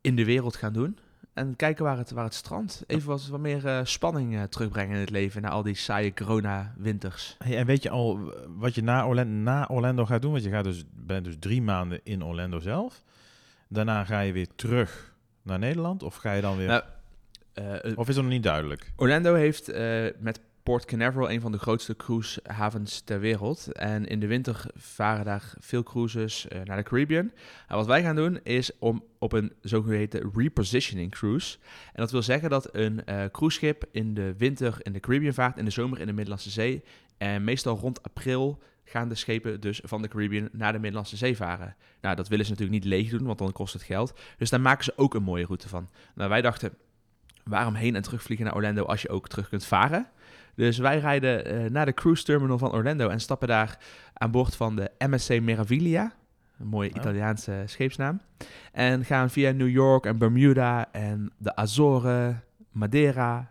in 0.00 0.16
de 0.16 0.24
wereld 0.24 0.56
gaan 0.56 0.72
doen. 0.72 0.98
En 1.40 1.56
kijken 1.56 1.84
waar 1.84 1.96
het, 1.98 2.10
waar 2.10 2.24
het 2.24 2.34
strandt. 2.34 2.84
Even 2.86 3.08
wat, 3.08 3.26
wat 3.26 3.40
meer 3.40 3.66
eh, 3.66 3.80
spanning 3.82 4.36
eh, 4.36 4.42
terugbrengen 4.42 4.94
in 4.94 5.00
het 5.00 5.10
leven 5.10 5.42
na 5.42 5.48
al 5.48 5.62
die 5.62 5.74
saaie 5.74 6.14
corona-winters. 6.14 7.36
Hey, 7.38 7.56
en 7.56 7.66
weet 7.66 7.82
je 7.82 7.90
al 7.90 8.32
wat 8.58 8.74
je 8.74 8.82
na 8.82 9.06
Orlando, 9.06 9.32
na 9.32 9.66
Orlando 9.68 10.06
gaat 10.06 10.22
doen? 10.22 10.32
Want 10.32 10.44
je 10.44 10.50
gaat 10.50 10.64
dus, 10.64 10.84
bent 10.92 11.24
dus 11.24 11.36
drie 11.38 11.62
maanden 11.62 12.00
in 12.02 12.24
Orlando 12.24 12.58
zelf. 12.58 13.02
Daarna 13.68 14.04
ga 14.04 14.20
je 14.20 14.32
weer 14.32 14.48
terug 14.54 15.14
naar 15.42 15.58
Nederland? 15.58 16.02
Of 16.02 16.16
ga 16.16 16.32
je 16.32 16.40
dan 16.40 16.56
weer... 16.56 16.66
Nou, 16.66 16.82
Eh, 17.52 17.64
of 17.94 18.08
is 18.08 18.14
dat 18.14 18.24
nog 18.24 18.32
niet 18.32 18.42
duidelijk? 18.42 18.92
Orlando 18.96 19.34
heeft 19.34 19.72
met 20.18 20.40
Port 20.70 20.84
Canaveral 20.84 21.30
een 21.30 21.40
van 21.40 21.52
de 21.52 21.58
grootste 21.58 21.96
cruisehavens 21.96 23.00
ter 23.00 23.20
wereld. 23.20 23.72
En 23.72 24.06
in 24.06 24.20
de 24.20 24.26
winter 24.26 24.64
varen 24.74 25.24
daar 25.24 25.54
veel 25.58 25.82
cruises 25.82 26.48
eh, 26.48 26.60
naar 26.64 26.76
de 26.76 26.82
Caribbean. 26.82 27.30
En 27.68 27.76
wat 27.76 27.86
wij 27.86 28.02
gaan 28.02 28.16
doen 28.16 28.40
is 28.42 28.78
om 28.78 29.04
op 29.18 29.32
een 29.32 29.52
zogeheten 29.62 30.30
repositioning 30.34 31.10
cruise. 31.10 31.58
En 31.86 32.00
dat 32.00 32.10
wil 32.10 32.22
zeggen 32.22 32.50
dat 32.50 32.74
een 32.74 33.04
eh 33.04 33.24
cruiseschip 33.32 33.84
in 33.92 34.14
de 34.14 34.34
winter 34.38 34.78
in 34.82 34.92
de 34.92 35.00
Caribbean 35.00 35.34
vaart, 35.34 35.58
in 35.58 35.64
de 35.64 35.70
zomer 35.70 36.00
in 36.00 36.06
de 36.06 36.12
Middellandse 36.12 36.50
Zee. 36.50 36.84
En 37.18 37.44
meestal 37.44 37.76
rond 37.76 38.02
april 38.02 38.62
gaan 38.84 39.08
de 39.08 39.14
schepen 39.14 39.60
dus 39.60 39.80
van 39.84 40.02
de 40.02 40.08
Caribbean 40.08 40.48
naar 40.52 40.72
de 40.72 40.78
Middellandse 40.78 41.16
Zee 41.16 41.36
varen. 41.36 41.76
Nou, 42.00 42.16
dat 42.16 42.28
willen 42.28 42.44
ze 42.44 42.50
natuurlijk 42.50 42.82
niet 42.82 42.92
leeg 42.92 43.10
doen, 43.10 43.26
want 43.26 43.38
dan 43.38 43.52
kost 43.52 43.72
het 43.72 43.82
geld. 43.82 44.20
Dus 44.38 44.50
daar 44.50 44.60
maken 44.60 44.84
ze 44.84 44.92
ook 44.96 45.14
een 45.14 45.22
mooie 45.22 45.44
route 45.44 45.68
van. 45.68 45.88
Nou, 46.14 46.28
wij 46.28 46.42
dachten, 46.42 46.72
waarom 47.44 47.74
heen 47.74 47.96
en 47.96 48.02
terug 48.02 48.22
vliegen 48.22 48.46
naar 48.46 48.54
Orlando 48.54 48.84
als 48.84 49.02
je 49.02 49.08
ook 49.08 49.28
terug 49.28 49.48
kunt 49.48 49.64
varen? 49.64 50.10
Dus 50.54 50.78
wij 50.78 50.98
rijden 50.98 51.44
eh, 51.44 51.70
naar 51.70 51.86
de 51.86 51.94
cruise 51.94 52.24
terminal 52.24 52.58
van 52.58 52.72
Orlando 52.72 53.08
en 53.08 53.20
stappen 53.20 53.48
daar 53.48 53.78
aan 54.12 54.30
boord 54.30 54.56
van 54.56 54.76
de 54.76 54.90
MSC 54.98 55.40
Meraviglia. 55.40 56.12
Een 56.58 56.66
mooie 56.66 56.90
Oh. 56.90 56.96
Italiaanse 56.96 57.62
scheepsnaam. 57.66 58.20
En 58.72 59.04
gaan 59.04 59.30
via 59.30 59.50
New 59.52 59.68
York 59.68 60.04
en 60.06 60.18
Bermuda 60.18 60.88
en 60.92 61.32
de 61.38 61.56
Azoren, 61.56 62.42
Madeira 62.72 63.50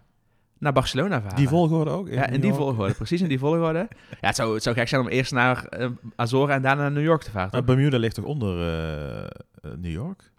naar 0.58 0.74
Barcelona 0.74 1.22
varen. 1.22 1.36
Die 1.38 1.48
volgorde 1.48 1.89
ook? 1.91 2.08
Ja, 2.10 2.25
in 2.25 2.32
New 2.32 2.41
die 2.41 2.50
York? 2.50 2.62
volgorde. 2.62 2.94
Precies 2.94 3.22
in 3.22 3.27
die 3.27 3.39
volgorde. 3.39 3.88
Ja, 4.22 4.27
het 4.27 4.36
zou, 4.36 4.53
het 4.53 4.63
zou 4.63 4.75
gek 4.75 4.88
zijn 4.88 5.01
om 5.01 5.08
eerst 5.08 5.32
naar 5.32 5.65
eh, 5.65 5.89
Azoren 6.15 6.56
en 6.56 6.62
daarna 6.62 6.82
naar 6.82 6.91
New 6.91 7.03
York 7.03 7.22
te 7.24 7.32
varen. 7.32 7.50
Maar? 7.51 7.63
Bermuda 7.63 7.98
ligt 7.98 8.15
toch 8.15 8.25
onder 8.25 8.60
eh, 8.62 9.72
New 9.77 9.91
York? 9.91 10.32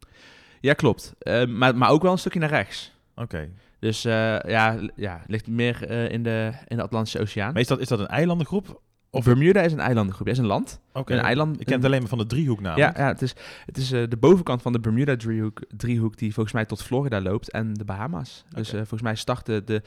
Ja, 0.60 0.72
klopt. 0.72 1.14
Maar, 1.48 1.76
maar 1.76 1.90
ook 1.90 2.02
wel 2.02 2.12
een 2.12 2.18
stukje 2.18 2.38
naar 2.38 2.48
rechts. 2.48 2.92
Oké. 3.14 3.48
Dus 3.80 4.04
eh, 4.04 4.38
ja, 4.40 4.78
ja, 4.96 5.22
ligt 5.26 5.46
meer 5.46 5.86
eh, 5.88 6.10
in, 6.10 6.22
de, 6.22 6.52
in 6.66 6.76
de 6.76 6.82
Atlantische 6.82 7.20
Oceaan. 7.20 7.56
Is 7.56 7.66
dat, 7.66 7.80
is 7.80 7.88
dat 7.88 7.98
een 7.98 8.06
eilandengroep? 8.06 8.80
Of 9.12 9.24
Bermuda 9.24 9.60
is 9.60 9.72
een 9.72 9.80
eilandengroep. 9.80 10.26
Dat 10.26 10.36
is 10.36 10.42
een 10.42 10.48
land. 10.48 10.80
Oké. 10.92 11.12
Een 11.12 11.18
eiland. 11.18 11.60
Ik 11.60 11.66
ken 11.66 11.76
het 11.76 11.84
alleen 11.84 12.00
maar 12.00 12.08
van 12.08 12.18
de 12.18 12.26
driehoek 12.26 12.60
namelijk. 12.60 12.96
Ja, 12.96 13.02
ja, 13.02 13.08
het 13.08 13.22
is, 13.22 13.34
het 13.66 13.76
is 13.76 13.92
eh, 13.92 14.02
de 14.08 14.16
bovenkant 14.16 14.62
van 14.62 14.72
de 14.72 14.80
Bermuda 14.80 15.16
driehoek, 15.16 15.62
driehoek 15.76 16.16
die 16.16 16.34
volgens 16.34 16.54
mij 16.54 16.64
tot 16.64 16.82
Florida 16.82 17.20
loopt 17.20 17.50
en 17.50 17.74
de 17.74 17.84
Bahama's. 17.84 18.44
Dus 18.54 18.68
eh, 18.68 18.78
volgens 18.78 19.02
mij 19.02 19.14
startte 19.14 19.64
de, 19.64 19.82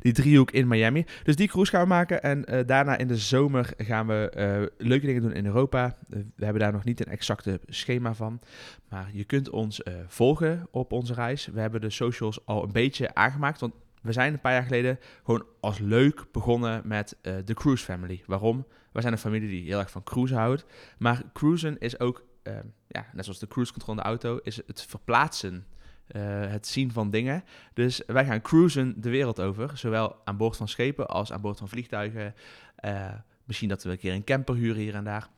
die 0.00 0.12
driehoek 0.12 0.50
in 0.50 0.68
Miami. 0.68 1.04
Dus 1.22 1.36
die 1.36 1.48
cruise 1.48 1.70
gaan 1.70 1.82
we 1.82 1.88
maken 1.88 2.22
en 2.22 2.44
eh, 2.44 2.66
daarna 2.66 2.96
in 2.96 3.08
de 3.08 3.16
zomer 3.16 3.72
gaan 3.76 4.06
we 4.06 4.70
leuke 4.78 5.06
dingen 5.06 5.22
doen 5.22 5.32
in 5.32 5.46
Europa. 5.46 5.96
We 6.08 6.44
hebben 6.44 6.62
daar 6.62 6.72
nog 6.72 6.84
niet 6.84 7.00
een 7.00 7.12
exacte 7.12 7.60
schema 7.66 8.14
van, 8.14 8.40
maar 8.88 9.10
je 9.12 9.24
kunt 9.24 9.50
ons 9.50 9.80
volgen 10.06 10.66
op 10.70 10.92
onze 10.92 11.14
reis. 11.14 11.46
We 11.46 11.60
hebben 11.60 11.80
de 11.80 11.90
socials 11.90 12.46
al 12.46 12.62
een 12.62 12.72
beetje 12.72 13.14
aangemaakt, 13.14 13.60
want 13.60 13.72
we 14.02 14.12
zijn 14.12 14.32
een 14.32 14.40
paar 14.40 14.52
jaar 14.52 14.62
geleden 14.62 14.98
gewoon 15.24 15.46
als 15.60 15.78
leuk 15.78 16.26
begonnen 16.32 16.82
met 16.84 17.16
eh, 17.22 17.34
de 17.44 17.54
Cruise 17.54 17.84
Family. 17.84 18.22
Waarom? 18.26 18.66
Wij 18.92 19.02
zijn 19.02 19.14
een 19.14 19.20
familie 19.20 19.48
die 19.48 19.64
heel 19.64 19.78
erg 19.78 19.90
van 19.90 20.02
cruisen 20.02 20.36
houdt. 20.36 20.64
Maar 20.98 21.22
cruisen 21.32 21.78
is 21.78 22.00
ook, 22.00 22.24
eh, 22.42 22.54
ja, 22.88 23.06
net 23.12 23.24
zoals 23.24 23.38
de 23.38 23.46
cruise 23.48 23.72
control 23.72 23.94
de 23.94 24.02
auto, 24.02 24.38
is 24.42 24.60
het 24.66 24.82
verplaatsen. 24.82 25.66
eh, 26.08 26.22
het 26.46 26.66
zien 26.66 26.92
van 26.92 27.10
dingen. 27.10 27.44
Dus 27.74 28.02
wij 28.06 28.24
gaan 28.24 28.40
cruisen 28.40 29.00
de 29.00 29.10
wereld 29.10 29.40
over. 29.40 29.70
Zowel 29.78 30.16
aan 30.24 30.36
boord 30.36 30.56
van 30.56 30.68
schepen 30.68 31.08
als 31.08 31.32
aan 31.32 31.40
boord 31.40 31.58
van 31.58 31.68
vliegtuigen. 31.68 32.34
Eh, 32.76 33.12
misschien 33.44 33.68
dat 33.68 33.82
we 33.82 33.90
een 33.90 33.98
keer 33.98 34.12
een 34.12 34.24
camper 34.24 34.54
huren 34.54 34.82
hier 34.82 34.94
en 34.94 35.04
daar. 35.04 35.28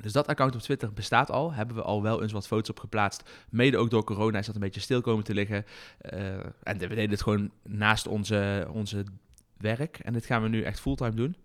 Dus 0.00 0.12
dat 0.12 0.26
account 0.26 0.54
op 0.54 0.60
Twitter 0.60 0.92
bestaat 0.92 1.30
al. 1.30 1.52
Hebben 1.52 1.76
we 1.76 1.82
al 1.82 2.02
wel 2.02 2.22
eens 2.22 2.32
wat 2.32 2.46
foto's 2.46 2.70
op 2.70 2.80
geplaatst. 2.80 3.30
Mede 3.50 3.76
ook 3.76 3.90
door 3.90 4.04
corona 4.04 4.38
is 4.38 4.46
dat 4.46 4.54
een 4.54 4.60
beetje 4.60 4.80
stil 4.80 5.00
komen 5.00 5.24
te 5.24 5.34
liggen. 5.34 5.64
Eh, 5.98 6.34
en 6.62 6.78
we 6.78 6.88
deden 6.88 7.10
het 7.10 7.22
gewoon 7.22 7.50
naast 7.62 8.06
onze, 8.06 8.68
onze 8.72 9.04
werk. 9.56 9.98
En 9.98 10.12
dit 10.12 10.26
gaan 10.26 10.42
we 10.42 10.48
nu 10.48 10.62
echt 10.62 10.80
fulltime 10.80 11.14
doen. 11.14 11.36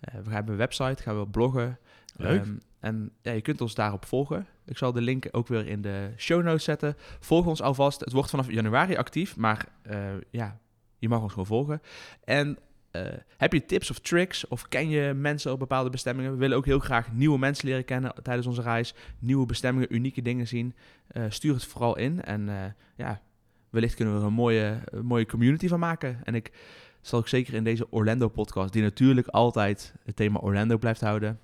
Eh, 0.00 0.14
we 0.24 0.30
hebben 0.30 0.52
een 0.52 0.58
website, 0.58 1.02
gaan 1.02 1.18
we 1.18 1.26
bloggen. 1.26 1.78
Leuk. 2.16 2.40
Ehm, 2.40 2.54
en 2.80 3.10
ja, 3.22 3.32
je 3.32 3.40
kunt 3.40 3.60
ons 3.60 3.74
daarop 3.74 4.04
volgen. 4.04 4.46
Ik 4.64 4.78
zal 4.78 4.92
de 4.92 5.00
link 5.00 5.28
ook 5.30 5.48
weer 5.48 5.66
in 5.66 5.82
de 5.82 6.12
show 6.16 6.42
notes 6.42 6.64
zetten. 6.64 6.96
Volg 7.20 7.46
ons 7.46 7.62
alvast. 7.62 8.00
Het 8.00 8.12
wordt 8.12 8.30
vanaf 8.30 8.50
januari 8.50 8.96
actief, 8.96 9.36
maar 9.36 9.66
eh, 9.82 9.98
ja, 10.30 10.58
je 10.98 11.08
mag 11.08 11.20
ons 11.20 11.30
gewoon 11.30 11.46
volgen. 11.46 11.82
En 12.24 12.58
eh, 12.94 13.02
heb 13.36 13.52
je 13.52 13.64
tips 13.64 13.90
of 13.90 13.98
tricks 13.98 14.48
of 14.48 14.68
ken 14.68 14.88
je 14.88 15.14
mensen 15.14 15.52
op 15.52 15.58
bepaalde 15.58 15.90
bestemmingen? 15.90 16.32
We 16.32 16.38
willen 16.38 16.56
ook 16.56 16.64
heel 16.64 16.78
graag 16.78 17.12
nieuwe 17.12 17.38
mensen 17.38 17.68
leren 17.68 17.84
kennen 17.84 18.14
tijdens 18.22 18.46
onze 18.46 18.62
reis. 18.62 18.94
Nieuwe 19.18 19.46
bestemmingen, 19.46 19.94
unieke 19.94 20.22
dingen 20.22 20.46
zien. 20.46 20.74
Eh, 21.06 21.24
stuur 21.28 21.54
het 21.54 21.64
vooral 21.64 21.96
in. 21.96 22.22
En 22.22 22.48
eh, 22.48 22.64
ja, 22.96 23.20
wellicht 23.70 23.94
kunnen 23.94 24.14
we 24.14 24.20
er 24.20 24.26
een 24.26 24.32
mooie, 24.32 24.78
een 24.84 25.06
mooie 25.06 25.26
community 25.26 25.68
van 25.68 25.78
maken. 25.78 26.20
En 26.24 26.34
ik 26.34 26.52
zal 27.00 27.18
ook 27.18 27.28
zeker 27.28 27.54
in 27.54 27.64
deze 27.64 27.90
Orlando-podcast, 27.90 28.72
die 28.72 28.82
natuurlijk 28.82 29.26
altijd 29.26 29.94
het 30.04 30.16
thema 30.16 30.38
Orlando 30.38 30.78
blijft 30.78 31.00
houden, 31.00 31.38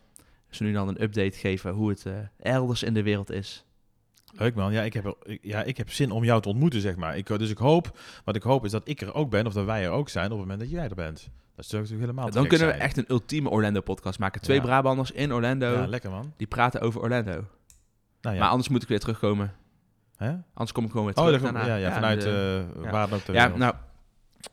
zo 0.51 0.65
nu 0.65 0.73
dan 0.73 0.89
een 0.89 1.03
update 1.03 1.39
geven 1.39 1.73
hoe 1.73 1.89
het 1.89 2.07
elders 2.37 2.83
in 2.83 2.95
de 2.95 3.03
wereld 3.03 3.31
is. 3.31 3.65
Leuk 4.33 4.55
man. 4.55 4.73
Ja 4.73 4.83
ik, 4.83 4.93
heb, 4.93 5.17
ja, 5.43 5.63
ik 5.63 5.77
heb 5.77 5.91
zin 5.91 6.11
om 6.11 6.25
jou 6.25 6.43
te 6.43 6.49
ontmoeten, 6.49 6.81
zeg 6.81 6.97
maar. 6.97 7.17
Ik, 7.17 7.27
dus 7.27 7.51
ik 7.51 7.59
hoop, 7.59 7.99
wat 8.25 8.37
ik 8.37 8.43
hoop 8.43 8.65
is 8.65 8.71
dat 8.71 8.89
ik 8.89 9.01
er 9.01 9.15
ook 9.15 9.31
ben, 9.31 9.47
of 9.47 9.53
dat 9.53 9.65
wij 9.65 9.85
er 9.85 9.91
ook 9.91 10.09
zijn 10.09 10.25
op 10.25 10.31
het 10.31 10.41
moment 10.41 10.61
dat 10.61 10.71
jij 10.71 10.89
er 10.89 10.95
bent. 10.95 11.29
Dat 11.57 11.65
zou 11.69 11.83
natuurlijk 11.83 12.11
helemaal 12.11 12.31
te 12.31 12.39
dan 12.39 12.47
kunnen 12.47 12.67
we 12.67 12.73
echt 12.73 12.97
een 12.97 13.05
ultieme 13.09 13.49
Orlando-podcast 13.49 14.19
maken. 14.19 14.41
Twee 14.41 14.57
Ja. 14.57 14.63
Brabanders 14.63 15.11
in 15.11 15.33
Orlando, 15.33 15.73
Ja, 15.73 15.87
lekker 15.87 16.11
man. 16.11 16.33
die 16.37 16.47
praten 16.47 16.81
over 16.81 17.01
Orlando. 17.01 17.45
Nou 18.21 18.35
ja. 18.35 18.41
Maar 18.41 18.51
anders 18.51 18.69
moet 18.69 18.83
ik 18.83 18.89
weer 18.89 19.01
terugkomen. 19.01 19.53
Hè? 20.17 20.31
Anders 20.31 20.73
kom 20.73 20.85
ik 20.85 20.91
gewoon 20.91 21.07
weer 21.07 21.17
Oh, 21.17 21.25
terug. 21.25 21.43
daarna. 21.43 21.67
ja, 21.67 21.75
ja, 21.77 21.93
vanuit 21.93 22.25
eh 22.25 22.33
ja. 22.33 22.91
waar 22.91 23.09
dan 23.09 23.19
ook 23.19 23.25
ter 23.25 23.35
ja, 23.35 23.49
nou, 23.49 23.75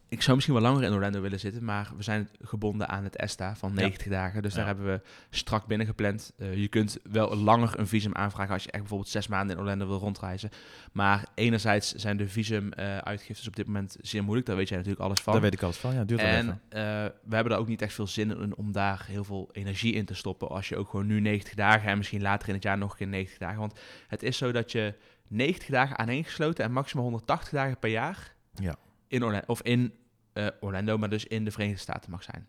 ik 0.10 0.22
zou 0.22 0.36
misschien 0.36 0.56
wel 0.58 0.64
langer 0.72 0.84
in 0.84 0.94
Orlando 0.94 1.22
willen 1.22 1.40
zitten, 1.40 1.64
maar 1.64 1.92
we 1.98 2.04
zijn 2.04 2.30
gebonden 2.42 2.88
aan 2.90 3.04
het 3.04 3.16
ESTA 3.16 3.56
van 3.56 3.70
Ja. 3.70 3.76
90 3.76 4.08
dagen. 4.08 4.42
Dus 4.42 4.54
daar 4.54 4.66
Ja. 4.68 4.74
hebben 4.76 4.86
we 4.94 5.02
strak 5.30 5.66
binnengepland. 5.66 6.34
Eh 6.38 6.56
je 6.56 6.68
kunt 6.68 6.98
wel 7.04 7.36
langer 7.36 7.80
een 7.80 7.88
visum 7.88 8.16
aanvragen 8.16 8.54
als 8.54 8.64
je 8.64 8.72
echt 8.72 8.82
bijvoorbeeld 8.82 9.10
zes 9.12 9.28
maanden 9.28 9.56
in 9.56 9.62
Orlando 9.62 9.88
wil 9.88 9.98
rondreizen. 10.00 10.50
Maar 10.92 11.26
enerzijds 11.36 11.92
zijn 11.94 12.18
de 12.18 12.28
visumuitgiftes 12.28 13.48
op 13.48 13.56
dit 13.56 13.66
moment 13.66 13.98
zeer 14.02 14.24
moeilijk. 14.24 14.48
Daar 14.48 14.56
weet 14.56 14.68
jij 14.70 14.78
natuurlijk 14.78 15.04
alles 15.06 15.20
van. 15.20 15.34
Daar 15.34 15.42
weet 15.42 15.54
ik 15.54 15.62
alles 15.62 15.78
van. 15.78 15.94
Ja, 15.94 16.04
duurt 16.04 16.22
En 16.22 16.50
eh, 16.70 16.82
we 17.24 17.36
hebben 17.36 17.50
daar 17.52 17.60
ook 17.60 17.68
niet 17.68 17.82
echt 17.82 17.94
veel 17.94 18.08
zin 18.08 18.32
in 18.42 18.56
om 18.58 18.72
daar 18.72 19.06
heel 19.08 19.24
veel 19.24 19.50
energie 19.52 19.94
in 19.94 20.06
te 20.06 20.14
stoppen. 20.14 20.50
Als 20.50 20.70
je 20.70 20.78
ook 20.78 20.90
gewoon 20.90 21.08
nu 21.08 21.20
90 21.20 21.54
dagen 21.54 21.90
en 21.90 21.98
misschien 21.98 22.22
later 22.22 22.48
in 22.48 22.54
het 22.54 22.64
jaar 22.64 22.78
nog 22.78 22.92
een 22.92 22.98
keer 22.98 23.08
90 23.08 23.38
dagen. 23.38 23.60
Want 23.60 23.80
het 24.08 24.24
is 24.24 24.38
zo 24.38 24.52
dat 24.52 24.72
je 24.72 24.94
90 25.28 25.68
dagen 25.70 25.98
aaneengesloten 25.98 26.64
en 26.66 26.72
maximaal 26.72 27.06
180 27.06 27.50
dagen 27.54 27.80
per 27.80 27.90
jaar 27.90 28.34
Ja. 28.54 28.76
In 29.08 29.24
Orlando, 29.24 29.46
of 29.48 29.62
in 29.62 29.94
eh, 30.34 30.48
Orlando, 30.60 30.98
maar 30.98 31.10
dus 31.10 31.26
in 31.26 31.46
de 31.46 31.52
Verenigde 31.52 31.82
Staten 31.82 32.12
mag 32.12 32.24
zijn. 32.24 32.48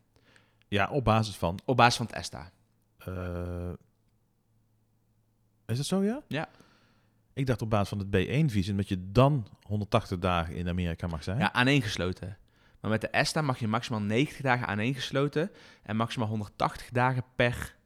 Ja, 0.69 0.89
op 0.91 1.05
basis 1.05 1.37
van... 1.37 1.59
Op 1.65 1.77
basis 1.77 1.97
van 1.97 2.07
het 2.07 2.15
ESTA. 2.15 2.51
eh, 2.99 3.71
is 5.67 5.77
dat 5.77 5.87
zo, 5.87 6.03
ja? 6.03 6.23
Ja. 6.29 6.49
Ik 7.33 7.47
dacht 7.47 7.63
op 7.63 7.71
basis 7.71 7.89
van 7.89 7.99
het 7.99 8.09
B1-visum 8.09 8.77
dat 8.77 8.89
je 8.89 9.11
dan 9.13 9.47
180 9.63 10.19
dagen 10.19 10.55
in 10.55 10.69
Amerika 10.69 11.07
mag 11.07 11.23
zijn. 11.23 11.39
Ja, 11.39 11.53
aaneengesloten. 11.53 12.37
Maar 12.81 12.91
met 12.91 13.01
de 13.01 13.09
ESTA 13.09 13.43
mag 13.43 13.59
je 13.59 13.69
maximaal 13.69 14.01
90 14.01 14.41
dagen 14.41 14.67
aaneengesloten 14.67 15.51
en 15.83 15.97
maximaal 15.97 16.29
180 16.29 16.91
dagen 16.91 17.23
per 17.37 17.77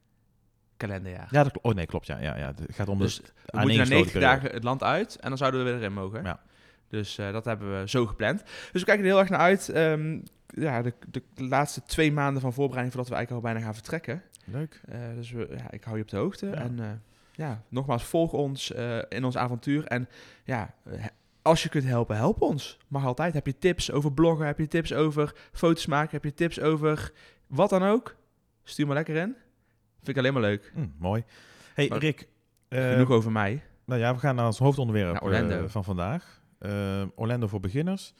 kalenderjaar. 0.77 1.27
Ja, 1.31 1.43
dat 1.43 1.51
klopt. 1.51 1.67
Oh 1.67 1.73
nee, 1.73 1.85
klopt. 1.85 2.05
Ja, 2.07 2.17
ja, 2.19 2.37
ja. 2.37 2.53
Het 2.55 2.75
gaat 2.75 2.87
om 2.87 2.97
Dus 2.99 3.15
de 3.15 3.21
we 3.23 3.29
moeten 3.31 3.51
na 3.53 3.59
aaneengesloten 3.61 3.89
90 3.95 4.13
periode. 4.13 4.35
dagen 4.41 4.55
het 4.55 4.63
land 4.63 4.83
uit 4.83 5.15
en 5.15 5.29
dan 5.29 5.37
zouden 5.37 5.63
we 5.63 5.69
er 5.69 5.75
weer 5.75 5.85
in 5.85 5.93
mogen. 5.93 6.23
Ja. 6.23 6.41
Dus 6.93 7.17
eh, 7.17 7.31
dat 7.31 7.45
hebben 7.45 7.79
we 7.79 7.89
zo 7.89 8.05
gepland. 8.05 8.43
Dus 8.71 8.81
we 8.81 8.85
kijken 8.85 9.03
er 9.05 9.09
heel 9.11 9.19
erg 9.19 9.29
naar 9.29 9.39
uit. 9.39 9.69
Ehm, 9.69 10.19
ja, 10.47 10.81
de, 10.81 10.93
de 11.11 11.23
laatste 11.35 11.83
twee 11.83 12.11
maanden 12.11 12.41
van 12.41 12.53
voorbereiding 12.53 12.93
voordat 12.93 13.11
we 13.11 13.17
eigenlijk 13.17 13.45
al 13.45 13.51
bijna 13.51 13.65
gaan 13.65 13.75
vertrekken. 13.75 14.23
Leuk. 14.45 14.81
Eh, 14.85 14.99
dus 15.15 15.31
we, 15.31 15.47
ja, 15.57 15.71
ik 15.71 15.83
hou 15.83 15.95
je 15.97 16.01
op 16.03 16.09
de 16.09 16.17
hoogte. 16.17 16.45
Ja. 16.45 16.53
En 16.53 16.79
eh, 16.79 16.85
ja, 17.31 17.63
nogmaals, 17.69 18.03
volg 18.03 18.33
ons 18.33 18.71
in 19.09 19.23
ons 19.23 19.37
avontuur. 19.37 19.85
En 19.85 20.09
ja, 20.43 20.73
als 21.41 21.63
je 21.63 21.69
kunt 21.69 21.83
helpen, 21.83 22.15
help 22.15 22.41
ons. 22.41 22.77
Mag 22.87 23.05
altijd. 23.05 23.33
Heb 23.33 23.45
je 23.45 23.57
tips 23.57 23.91
over 23.91 24.13
bloggen? 24.13 24.45
Heb 24.45 24.57
je 24.59 24.67
tips 24.67 24.93
over 24.93 25.35
foto's 25.51 25.85
maken? 25.85 26.11
Heb 26.11 26.23
je 26.23 26.33
tips 26.33 26.59
over 26.59 27.11
wat 27.47 27.69
dan 27.69 27.83
ook? 27.83 28.15
Stuur 28.63 28.85
maar 28.85 28.95
lekker 28.95 29.15
in. 29.15 29.35
Vind 29.95 30.07
ik 30.07 30.17
alleen 30.17 30.33
maar 30.33 30.41
leuk. 30.41 30.71
Hm, 30.73 30.87
mooi. 30.97 31.23
Hey 31.73 31.87
Maar- 31.87 31.97
Rick, 31.99 32.27
Genoeg 32.69 33.09
over 33.09 33.31
mij. 33.31 33.61
nou 33.85 33.99
ja, 33.99 34.13
we 34.13 34.19
gaan 34.19 34.35
naar 34.35 34.45
ons 34.45 34.59
hoofdonderwerp 34.59 35.69
van 35.69 35.83
vandaag. 35.83 36.41
Eh, 36.63 37.03
Orlando 37.15 37.47
voor 37.47 37.59
beginners. 37.59 38.13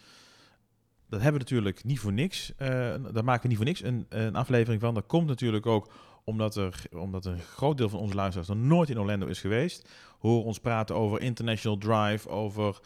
Dat 1.09 1.21
hebben 1.21 1.33
we 1.41 1.45
natuurlijk 1.49 1.83
niet 1.83 1.99
voor 1.99 2.13
niks. 2.13 2.53
eh, 2.57 2.67
daar 3.13 3.23
maken 3.23 3.41
we 3.41 3.47
niet 3.47 3.57
voor 3.57 3.65
niks 3.65 3.83
een, 3.83 4.05
een 4.09 4.35
aflevering 4.35 4.81
van. 4.81 4.93
Dat 4.93 5.05
komt 5.05 5.27
natuurlijk 5.27 5.65
ook 5.65 5.91
omdat, 6.23 6.55
er, 6.55 6.83
omdat 6.91 7.25
een 7.25 7.39
groot 7.39 7.77
deel 7.77 7.89
van 7.89 7.99
onze 7.99 8.15
luisteraars 8.15 8.47
nog 8.49 8.57
nooit 8.57 8.89
in 8.89 8.99
Orlando 8.99 9.25
is 9.27 9.39
geweest. 9.39 9.89
Hoor 10.19 10.43
ons 10.45 10.59
praten 10.59 10.95
over 10.95 11.21
International 11.21 11.77
Drive, 11.77 12.29
over... 12.29 12.79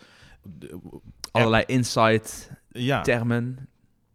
de- 0.43 0.79
Allerlei 1.31 1.63
insight, 1.67 2.51
ja, 2.71 3.01
termen. 3.01 3.69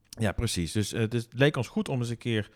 Ja, 0.08 0.32
precies. 0.32 0.72
Dus 0.72 0.92
eh, 0.92 1.00
het 1.00 1.14
is- 1.14 1.22
het 1.24 1.32
leek 1.38 1.56
ons 1.56 1.68
goed 1.68 1.88
om 1.88 1.98
eens 1.98 2.08
een 2.08 2.18
keer 2.18 2.50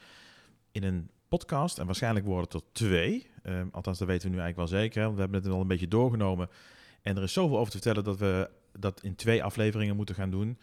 in 0.72 0.82
een 0.82 1.10
podcast, 1.28 1.78
en 1.78 1.86
waarschijnlijk 1.86 2.26
worden 2.26 2.44
het 2.44 2.54
er 2.54 2.68
twee, 2.72 3.26
eh, 3.42 3.60
althans 3.72 3.98
dat 3.98 4.08
weten 4.08 4.28
we 4.30 4.34
nu 4.36 4.40
eigenlijk 4.40 4.70
wel 4.70 4.80
zeker, 4.80 4.96
hè, 4.98 5.04
want 5.04 5.14
we 5.16 5.22
hebben 5.22 5.42
het 5.42 5.50
al 5.52 5.60
een 5.60 5.66
beetje 5.66 5.88
doorgenomen. 5.88 6.48
En 7.02 7.16
er 7.16 7.22
is 7.22 7.32
zoveel 7.32 7.58
over 7.58 7.72
te 7.72 7.78
vertellen 7.80 8.04
dat 8.04 8.18
we 8.18 8.50
dat 8.78 9.02
in 9.02 9.14
twee 9.14 9.44
afleveringen 9.44 9.96
moeten 9.96 10.14
gaan 10.14 10.30
doen. 10.30 10.58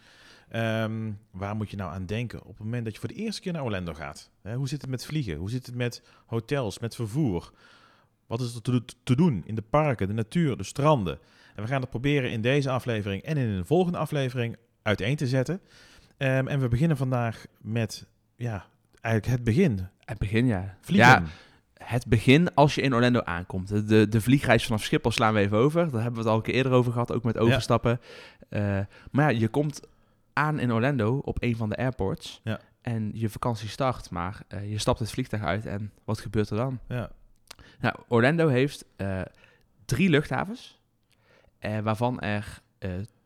Ehm, 0.48 1.10
waar 1.30 1.56
moet 1.56 1.70
je 1.70 1.76
nou 1.76 1.92
aan 1.92 2.06
denken 2.06 2.40
op 2.42 2.48
het 2.48 2.58
moment 2.58 2.84
dat 2.84 2.94
je 2.94 3.00
voor 3.00 3.08
de 3.08 3.14
eerste 3.14 3.40
keer 3.40 3.52
naar 3.52 3.64
Orlando 3.64 3.94
gaat? 3.94 4.30
Hè, 4.42 4.54
hoe 4.54 4.68
zit 4.68 4.80
het 4.80 4.90
met 4.90 5.06
vliegen? 5.06 5.36
Hoe 5.36 5.50
zit 5.50 5.66
het 5.66 5.74
met 5.74 6.02
hotels, 6.26 6.78
met 6.78 6.94
vervoer? 6.94 7.52
Wat 8.26 8.40
is 8.40 8.54
er 8.54 8.62
te, 8.62 8.70
do- 8.70 8.94
te 9.02 9.16
doen 9.16 9.42
in 9.46 9.54
de 9.54 9.62
parken, 9.62 10.06
de 10.06 10.12
natuur, 10.14 10.56
de 10.56 10.62
stranden? 10.64 11.18
En 11.54 11.62
we 11.62 11.68
gaan 11.68 11.80
het 11.80 11.90
proberen 11.90 12.30
in 12.30 12.40
deze 12.40 12.70
aflevering 12.70 13.22
en 13.22 13.36
in 13.36 13.48
een 13.48 13.66
volgende 13.66 13.98
aflevering 13.98 14.56
uiteen 14.82 15.16
te 15.16 15.26
zetten. 15.26 15.60
Ehm, 16.16 16.46
en 16.48 16.60
we 16.60 16.68
beginnen 16.68 16.96
vandaag 16.96 17.44
met 17.60 18.06
ja, 18.36 18.66
eigenlijk 19.00 19.36
het 19.36 19.44
begin. 19.44 19.88
Het 20.04 20.18
begin, 20.18 20.46
ja. 20.46 20.76
Vliegen. 20.80 21.08
Ja, 21.10 21.24
het 21.84 22.06
begin 22.06 22.54
als 22.54 22.74
je 22.74 22.80
in 22.80 22.94
Orlando 22.94 23.20
aankomt. 23.22 23.88
De- 23.88 24.08
De, 24.08 24.20
vliegreis 24.20 24.64
vanaf 24.66 24.82
Schiphol 24.82 25.10
slaan 25.10 25.34
we 25.34 25.40
even 25.40 25.58
over. 25.58 25.90
Daar 25.90 26.02
hebben 26.02 26.12
we 26.12 26.18
het 26.18 26.28
al 26.28 26.36
een 26.36 26.42
keer 26.42 26.54
eerder 26.54 26.72
over 26.72 26.92
gehad, 26.92 27.12
ook 27.12 27.24
met 27.24 27.38
overstappen. 27.38 28.00
Eh, 28.48 28.78
maar 29.10 29.32
ja, 29.32 29.38
je 29.40 29.48
komt 29.48 29.80
aan 30.32 30.58
in 30.58 30.72
Orlando 30.72 31.18
op 31.18 31.36
een 31.42 31.56
van 31.56 31.68
de 31.68 31.76
airports. 31.76 32.40
Ja. 32.44 32.60
En 32.82 33.10
je 33.14 33.28
vakantie 33.28 33.68
start, 33.68 34.10
maar 34.10 34.40
eh, 34.48 34.70
je 34.70 34.78
stapt 34.78 34.98
het 34.98 35.10
vliegtuig 35.10 35.42
uit 35.42 35.66
en 35.66 35.92
wat 36.04 36.20
gebeurt 36.20 36.50
er 36.50 36.56
dan? 36.56 36.78
Ja. 36.88 37.10
Nou, 37.80 37.94
Orlando 38.08 38.48
heeft 38.48 38.84
eh, 38.96 39.20
drie 39.84 40.08
luchthavens, 40.10 40.80
waarvan 41.82 42.20
er 42.20 42.60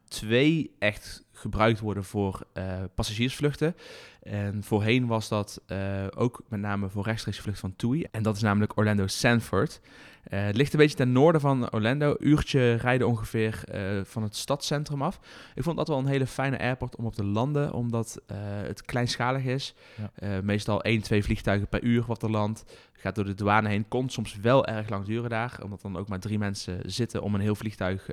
twee 0.09 0.75
echt 0.79 1.27
gebruikt 1.39 1.81
worden 1.81 2.05
voor 2.05 2.47
eh, 2.53 2.65
passagiersvluchten. 2.95 3.77
En 4.23 4.65
voorheen 4.65 5.07
was 5.07 5.29
dat 5.29 5.63
eh, 5.67 5.79
ook 6.17 6.43
met 6.49 6.61
name 6.61 6.89
voor 6.89 7.05
rechtstreekse 7.05 7.43
vlucht 7.43 7.61
van 7.61 7.77
TUI. 7.77 8.07
En 8.11 8.23
dat 8.23 8.37
is 8.37 8.43
namelijk 8.43 8.77
Orlando 8.77 9.07
Sanford. 9.07 9.81
Eh, 10.25 10.45
het 10.45 10.57
ligt 10.57 10.73
een 10.73 10.79
beetje 10.79 10.97
ten 10.97 11.13
noorden 11.13 11.41
van 11.41 11.73
Orlando. 11.73 12.17
Uurtje 12.19 12.75
rijden 12.75 13.07
ongeveer 13.07 13.65
van 14.05 14.23
het 14.23 14.37
stadscentrum 14.37 15.03
af. 15.03 15.21
Ik 15.55 15.63
vond 15.63 15.77
dat 15.77 15.89
wel 15.89 15.99
een 15.99 16.07
hele 16.07 16.27
fijne 16.27 16.59
airport 16.59 16.97
om 16.97 17.07
op 17.07 17.15
te 17.15 17.25
landen, 17.25 17.73
omdat 17.73 18.21
het 18.63 18.83
kleinschalig 18.83 19.45
is. 19.45 19.75
Ja. 20.17 20.43
Meestal 20.43 20.83
één, 20.83 21.03
twee 21.03 21.25
vliegtuigen 21.25 21.69
per 21.69 21.83
uur 21.83 22.05
wat 22.07 22.23
er 22.23 22.31
landt. 22.31 22.65
Gaat 22.93 23.15
door 23.15 23.25
de 23.25 23.35
douane 23.35 23.69
heen. 23.69 23.89
Kon 23.89 24.09
soms 24.09 24.37
wel 24.37 24.67
erg 24.67 24.89
lang 24.89 25.05
duren 25.05 25.31
daar, 25.31 25.59
omdat 25.63 25.81
dan 25.81 25.97
ook 25.97 26.09
maar 26.09 26.21
drie 26.21 26.39
mensen 26.39 26.81
zitten 26.87 27.23
om 27.23 27.35
een 27.35 27.41
heel 27.41 27.55
vliegtuig 27.55 28.11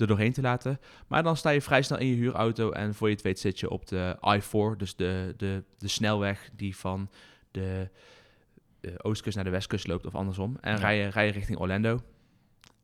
er 0.00 0.06
doorheen 0.06 0.32
te 0.32 0.40
laten. 0.40 0.80
Maar 1.06 1.22
dan 1.22 1.36
sta 1.36 1.50
je 1.50 1.60
vrij 1.60 1.82
snel 1.82 1.98
in 1.98 2.06
je 2.06 2.14
huurauto 2.14 2.70
en 2.70 2.94
voor 2.94 3.08
je 3.08 3.14
het 3.14 3.22
weet 3.22 3.38
zit 3.38 3.60
je 3.60 3.70
op 3.70 3.86
de 3.86 4.16
I-4, 4.20 4.76
dus 4.76 4.96
de, 4.96 5.34
de, 5.36 5.64
de 5.78 5.88
snelweg 5.88 6.50
die 6.56 6.76
van 6.76 7.10
de, 7.50 7.88
de 8.80 9.04
oostkust 9.04 9.34
naar 9.36 9.44
de 9.44 9.50
westkust 9.50 9.86
loopt 9.86 10.06
of 10.06 10.14
andersom. 10.14 10.56
En 10.60 10.72
Ja. 10.72 10.78
rij, 10.78 10.98
je, 10.98 11.08
rij 11.08 11.26
je 11.26 11.32
richting 11.32 11.58
Orlando. 11.58 12.00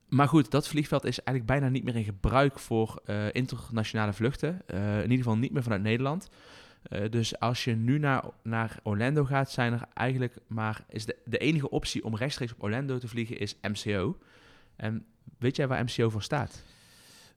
Maar 0.08 0.28
goed, 0.28 0.50
dat 0.50 0.68
vliegveld 0.68 1.04
is 1.04 1.22
eigenlijk 1.22 1.46
bijna 1.46 1.68
niet 1.72 1.84
meer 1.84 1.96
in 1.96 2.04
gebruik 2.04 2.58
voor 2.58 3.00
eh, 3.04 3.26
internationale 3.32 4.12
vluchten. 4.12 4.60
Eh, 4.66 4.96
in 4.96 5.02
ieder 5.02 5.16
geval 5.16 5.36
niet 5.36 5.52
meer 5.52 5.62
vanuit 5.62 5.82
Nederland. 5.82 6.28
Eh, 6.82 7.10
dus 7.10 7.38
als 7.38 7.64
je 7.64 7.74
nu 7.74 7.98
naar, 7.98 8.24
naar 8.42 8.78
Orlando 8.82 9.24
gaat, 9.24 9.50
zijn 9.50 9.72
er 9.72 9.86
eigenlijk 9.94 10.36
maar... 10.46 10.84
Is 10.88 11.04
de, 11.06 11.16
de 11.24 11.38
enige 11.38 11.70
optie 11.70 12.04
om 12.04 12.16
rechtstreeks 12.16 12.52
op 12.52 12.62
Orlando 12.62 12.98
te 12.98 13.08
vliegen 13.08 13.38
is 13.38 13.56
MCO. 13.62 14.18
En 14.76 15.06
weet 15.38 15.56
jij 15.56 15.68
waar 15.68 15.84
MCO 15.84 16.10
voor 16.10 16.22
staat? 16.22 16.64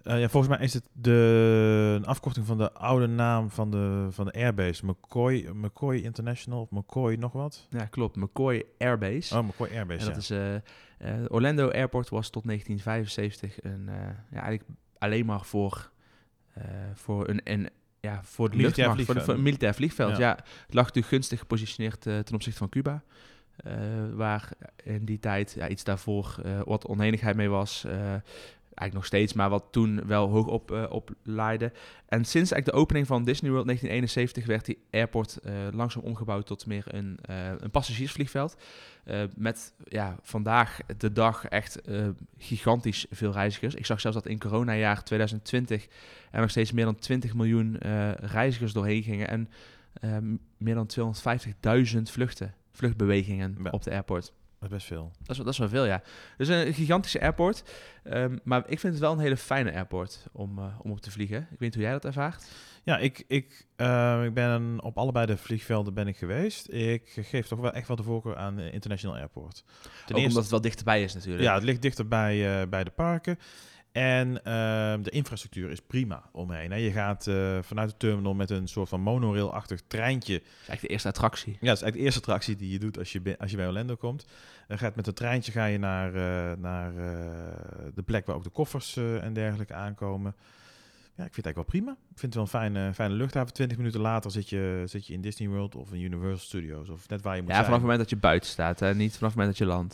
Eh, 0.03 0.19
ja, 0.19 0.29
volgens 0.29 0.57
mij 0.57 0.65
is 0.65 0.73
het 0.73 0.89
de, 0.93 1.93
een 1.97 2.05
afkorting 2.05 2.45
van 2.45 2.57
de 2.57 2.71
oude 2.73 3.07
naam 3.07 3.49
van 3.49 3.71
de, 3.71 4.07
van 4.09 4.25
de 4.25 4.31
airbase. 4.31 4.85
McCoy, 4.85 5.49
McCoy 5.53 5.97
International 5.97 6.61
of 6.61 6.69
McCoy 6.69 7.15
nog 7.15 7.31
wat? 7.31 7.67
Ja, 7.69 7.85
klopt. 7.85 8.15
McCoy 8.15 8.65
Airbase. 8.77 9.37
Oh, 9.37 9.47
McCoy 9.47 9.69
Airbase, 9.73 10.07
En 10.07 10.13
dat 10.13 10.27
ja. 10.27 10.35
is, 10.51 10.61
eh, 10.99 11.15
eh, 11.15 11.25
Orlando 11.27 11.69
Airport 11.69 12.09
was 12.09 12.29
tot 12.29 12.43
1975 12.43 13.63
een, 13.63 13.89
ja, 14.31 14.41
eigenlijk 14.41 14.63
alleen 14.97 15.25
maar 15.25 15.45
voor, 15.45 15.91
voor 16.93 17.27
een, 17.29 17.41
een 17.43 17.69
ja, 17.99 18.23
voor 18.23 18.49
de 18.49 18.57
Militair 18.57 18.95
luchtmacht, 18.95 19.23
voor, 19.23 19.33
een 19.33 19.41
militair 19.41 19.73
vliegveld. 19.73 20.17
Ja. 20.17 20.19
Ja. 20.19 20.35
het 20.65 20.73
lag 20.73 20.85
natuurlijk 20.85 21.13
gunstig 21.13 21.39
gepositioneerd 21.39 22.01
ten 22.01 22.33
opzichte 22.33 22.59
van 22.59 22.69
Cuba. 22.69 23.03
waar 24.13 24.49
in 24.83 25.05
die 25.05 25.19
tijd, 25.19 25.51
ja, 25.51 25.67
iets 25.67 25.83
daarvoor, 25.83 26.41
wat 26.65 26.87
onenigheid 26.87 27.35
mee 27.35 27.49
was. 27.49 27.85
Eigenlijk 28.77 28.93
nog 28.93 29.05
steeds, 29.05 29.33
maar 29.33 29.49
wat 29.49 29.63
toen 29.71 30.07
wel 30.07 30.29
hoog 30.29 30.47
op, 30.47 30.71
eh 30.71 30.83
op 30.89 31.09
laaide. 31.23 31.71
En 32.07 32.25
sinds 32.25 32.51
eigenlijk 32.51 32.65
de 32.65 32.71
opening 32.83 33.07
van 33.07 33.23
Disney 33.23 33.51
World 33.51 33.65
1971 33.65 34.45
werd 34.45 34.65
die 34.65 34.77
airport 34.91 35.37
eh, 35.37 35.53
langzaam 35.71 36.03
omgebouwd 36.03 36.45
tot 36.45 36.65
meer 36.65 36.83
een, 36.87 37.17
eh, 37.21 37.51
een 37.57 37.71
passagiersvliegveld. 37.71 38.57
Eh, 39.03 39.21
met 39.35 39.73
ja, 39.83 40.15
vandaag 40.21 40.79
de 40.97 41.11
dag 41.11 41.45
echt 41.45 41.81
eh, 41.81 42.07
gigantisch 42.37 43.05
veel 43.09 43.31
reizigers. 43.31 43.75
Ik 43.75 43.85
zag 43.85 43.99
zelfs 44.01 44.17
dat 44.17 44.27
in 44.27 44.39
coronajaar 44.39 45.03
2020 45.03 45.87
er 46.31 46.41
nog 46.41 46.49
steeds 46.49 46.71
meer 46.71 46.85
dan 46.85 46.95
20 46.95 47.33
miljoen 47.33 47.77
eh, 47.79 48.11
reizigers 48.13 48.73
doorheen 48.73 49.03
gingen. 49.03 49.27
En 49.27 49.49
eh, 49.93 50.17
meer 50.57 50.75
dan 50.75 50.87
250.000 51.95 52.01
vluchten, 52.11 52.53
vluchtbewegingen 52.71 53.57
Ja. 53.63 53.69
op 53.69 53.83
de 53.83 53.91
airport. 53.91 54.33
Dat 54.59 54.69
is 54.69 54.75
best 54.75 54.87
veel. 54.87 55.11
Dat 55.19 55.29
is, 55.29 55.37
dat 55.37 55.53
is 55.53 55.57
wel 55.57 55.69
veel, 55.69 55.85
ja. 55.85 56.01
Dus 56.37 56.47
een 56.47 56.73
gigantische 56.73 57.21
airport. 57.21 57.63
Ehm, 58.03 58.37
maar 58.43 58.63
ik 58.67 58.79
vind 58.79 58.93
het 58.93 59.01
wel 59.01 59.11
een 59.11 59.19
hele 59.19 59.37
fijne 59.37 59.73
airport 59.73 60.27
om, 60.31 60.57
eh, 60.57 60.79
om 60.81 60.91
op 60.91 60.99
te 60.99 61.11
vliegen. 61.11 61.37
Ik 61.37 61.49
weet 61.49 61.59
niet 61.59 61.73
hoe 61.73 61.83
jij 61.83 61.91
dat 61.91 62.05
ervaart. 62.05 62.45
Ja, 62.87 62.97
ik, 62.97 63.23
ik, 63.27 63.65
eh, 63.75 64.23
ik 64.23 64.33
ben 64.33 64.83
op 64.83 64.97
allebei 64.97 65.25
de 65.25 65.37
vliegvelden 65.37 65.93
ben 65.93 66.07
ik 66.07 66.17
geweest. 66.17 66.71
Ik 66.71 67.17
geef 67.21 67.47
toch 67.47 67.59
wel 67.59 67.71
echt 67.71 67.87
wel 67.87 67.97
de 67.97 68.03
voorkeur 68.03 68.35
aan 68.35 68.59
eh, 68.59 68.73
International 68.73 69.17
Airport. 69.17 69.63
Ten 70.05 70.15
Ook 70.15 70.21
omdat 70.21 70.41
het 70.41 70.51
wel 70.51 70.61
dichterbij 70.61 71.03
is 71.03 71.13
natuurlijk. 71.13 71.43
Ja, 71.43 71.53
het 71.53 71.63
ligt 71.63 71.81
dichter 71.81 72.07
bij, 72.07 72.61
eh, 72.61 72.67
bij 72.67 72.83
de 72.83 72.89
parken. 72.89 73.39
En 73.97 74.43
ehm, 74.43 75.01
de 75.01 75.09
infrastructuur 75.09 75.69
is 75.71 75.79
prima 75.81 76.29
omheen. 76.31 76.71
Hè. 76.71 76.77
Je 76.77 76.91
gaat 76.91 77.27
eh, 77.27 77.57
vanuit 77.61 77.89
de 77.89 77.97
terminal 77.97 78.33
met 78.33 78.49
een 78.49 78.67
soort 78.67 78.89
van 78.89 79.01
monorail-achtig 79.01 79.81
treintje. 79.87 80.33
Dat 80.33 80.41
is 80.43 80.49
eigenlijk 80.57 80.81
de 80.81 80.87
eerste 80.87 81.07
attractie. 81.07 81.51
Ja, 81.51 81.67
dat 81.67 81.75
is 81.75 81.81
eigenlijk 81.81 81.93
de 81.97 82.03
eerste 82.03 82.19
attractie 82.19 82.55
die 82.55 82.71
je 82.71 82.79
doet 82.79 82.97
als 82.97 83.11
je, 83.11 83.21
bij- 83.21 83.37
als 83.37 83.51
je 83.51 83.57
bij 83.57 83.67
Orlando 83.67 83.95
komt. 83.95 84.25
Dan 84.67 84.77
gaat 84.77 84.95
met 84.95 85.07
een 85.07 85.13
treintje 85.13 85.51
ga 85.51 85.65
je 85.65 85.77
naar, 85.77 86.07
eh, 86.15 86.57
naar 86.57 86.89
eh, 86.97 87.85
de 87.95 88.01
plek 88.05 88.25
waar 88.25 88.35
ook 88.35 88.43
de 88.43 88.49
koffers 88.49 88.97
en 88.97 89.33
dergelijke 89.33 89.73
aankomen. 89.73 90.35
Ja, 91.15 91.23
ik 91.25 91.33
vind 91.33 91.45
het 91.45 91.45
eigenlijk 91.45 91.55
wel 91.55 91.81
prima. 91.81 91.91
Ik 92.11 92.19
vind 92.19 92.33
het 92.33 92.33
wel 92.33 92.43
een 92.43 92.49
fijne, 92.71 92.93
fijne 92.93 93.13
luchthaven. 93.13 93.53
Twintig 93.53 93.77
minuten 93.77 93.99
later 94.01 94.31
zit 94.31 94.49
je, 94.49 94.83
zit 94.85 95.07
je 95.07 95.13
in 95.13 95.21
Disney 95.21 95.47
World 95.49 95.75
of 95.75 95.93
in 95.93 96.01
Universal 96.01 96.37
Studios. 96.45 96.89
Of 96.89 97.09
net 97.09 97.21
waar 97.21 97.35
je 97.35 97.41
moet 97.41 97.49
Ja, 97.49 97.55
zijn. 97.55 97.65
vanaf 97.65 97.79
het 97.81 97.89
moment 97.89 97.99
dat 98.09 98.19
je 98.19 98.25
buiten 98.27 98.49
staat. 98.49 98.79
Hè? 98.79 98.95
Niet 98.95 99.13
vanaf 99.17 99.29
het 99.29 99.39
moment 99.39 99.57
dat 99.57 99.67
je 99.67 99.73
landt. 99.73 99.93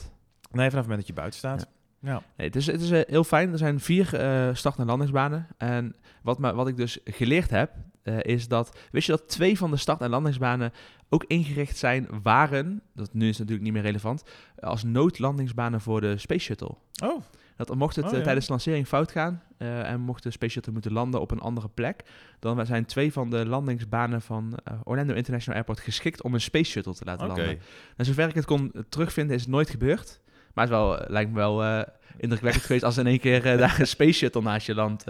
Nee, 0.52 0.70
vanaf 0.70 0.72
het 0.74 0.74
moment 0.82 0.98
dat 1.00 1.08
je 1.08 1.14
buiten 1.14 1.40
staat. 1.40 1.60
Ja. 1.62 1.68
Nee, 2.12 2.48
het 2.48 2.56
is, 2.56 2.66
het 2.66 2.82
is 2.82 2.92
eh, 2.92 3.02
heel 3.08 3.24
fijn. 3.24 3.52
Er 3.52 3.58
zijn 3.58 3.80
vier 3.80 4.16
eh, 4.16 4.50
start- 4.54 4.78
en 4.78 4.86
landingsbanen. 4.86 5.48
En 5.58 5.96
wat, 6.22 6.40
me, 6.40 6.54
wat 6.54 6.68
ik 6.68 6.78
dus 6.78 7.00
geleerd 7.06 7.50
heb, 7.50 7.72
eh, 8.02 8.18
is 8.22 8.48
dat... 8.48 8.78
Wist 8.92 9.06
je 9.06 9.12
dat 9.12 9.28
twee 9.28 9.58
van 9.58 9.72
de 9.72 9.78
start- 9.78 10.02
en 10.02 10.10
landingsbanen 10.10 10.72
ook 11.10 11.24
ingericht 11.28 11.78
zijn, 11.78 12.08
waren... 12.24 12.82
Dat 12.94 13.14
nu 13.14 13.30
is 13.30 13.38
natuurlijk 13.38 13.64
niet 13.64 13.74
meer 13.74 13.82
relevant... 13.82 14.24
als 14.60 14.84
noodlandingsbanen 14.84 15.82
voor 15.82 16.02
de 16.02 16.18
Space 16.18 16.40
Shuttle. 16.46 16.76
Oh, 17.04 17.22
Dat 17.56 17.76
mocht 17.76 17.96
het 17.96 18.06
Oh, 18.06 18.12
ja. 18.12 18.22
tijdens 18.22 18.46
de 18.46 18.52
lancering 18.52 18.88
fout 18.88 19.12
gaan 19.12 19.42
en 19.58 20.00
mocht 20.00 20.24
de 20.24 20.32
Space 20.32 20.52
Shuttle 20.52 20.74
moeten 20.74 20.92
landen 20.92 21.22
op 21.22 21.32
een 21.32 21.40
andere 21.40 21.70
plek, 21.70 22.04
dan 22.40 22.66
zijn 22.66 22.86
twee 22.86 23.14
van 23.14 23.30
de 23.30 23.46
landingsbanen 23.46 24.22
van 24.22 24.60
Orlando 24.84 25.14
International 25.14 25.56
Airport 25.56 25.80
geschikt 25.80 26.24
om 26.24 26.34
een 26.34 26.42
Space 26.42 26.72
Shuttle 26.72 26.94
te 26.94 27.06
laten 27.06 27.28
landen. 27.28 27.60
En 27.98 28.06
zover 28.06 28.28
ik 28.28 28.36
het 28.36 28.46
kon 28.46 28.72
terugvinden, 28.90 29.36
is 29.36 29.42
het 29.42 29.52
nooit 29.52 29.70
gebeurd. 29.70 30.22
Maar 30.54 30.64
het 30.64 30.74
wel, 30.74 31.00
eh, 31.00 31.10
lijkt 31.10 31.30
me 31.30 31.36
wel 31.36 31.64
eh, 31.64 31.82
indrukwekkend 32.18 32.66
geweest 32.66 32.84
als 32.84 32.98
in 32.98 33.08
één 33.08 33.20
keer 33.20 33.46
eh, 33.46 33.58
daar 33.58 33.80
een 33.80 33.88
Space 33.88 34.12
Shuttle 34.12 34.42
naast 34.42 34.66
je 34.66 34.76
landt 34.76 35.06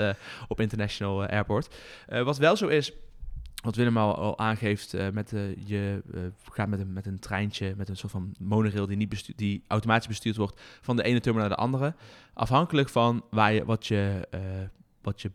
op 0.48 0.60
International 0.60 1.26
Airport. 1.26 1.76
Wat 2.08 2.38
wel 2.38 2.56
zo 2.56 2.68
is, 2.68 2.94
wat 3.64 3.76
Willem 3.76 3.98
al, 3.98 4.16
al 4.16 4.40
aangeeft, 4.40 4.96
met, 5.14 5.34
je 5.66 6.02
gaat 6.52 6.68
met 6.68 6.80
een, 6.80 6.94
met 6.94 7.06
een 7.06 7.20
treintje, 7.20 7.74
met 7.78 7.90
een 7.90 7.98
soort 7.98 8.12
van 8.12 8.36
monorail 8.40 8.88
die, 8.88 8.98
niet 8.98 9.10
bestu- 9.10 9.34
die 9.36 9.64
automatisch 9.68 10.08
bestuurd 10.08 10.36
wordt 10.36 10.62
van 10.82 10.96
de 10.96 11.04
ene 11.04 11.20
terminal 11.20 11.48
naar 11.48 11.58
de 11.58 11.64
andere. 11.64 11.96
Afhankelijk 12.34 12.90
van 12.90 13.24
waar 13.30 13.54
je, 13.54 13.66
wat 13.66 13.88
je, 13.88 14.28
wat 15.02 15.22
je, 15.22 15.32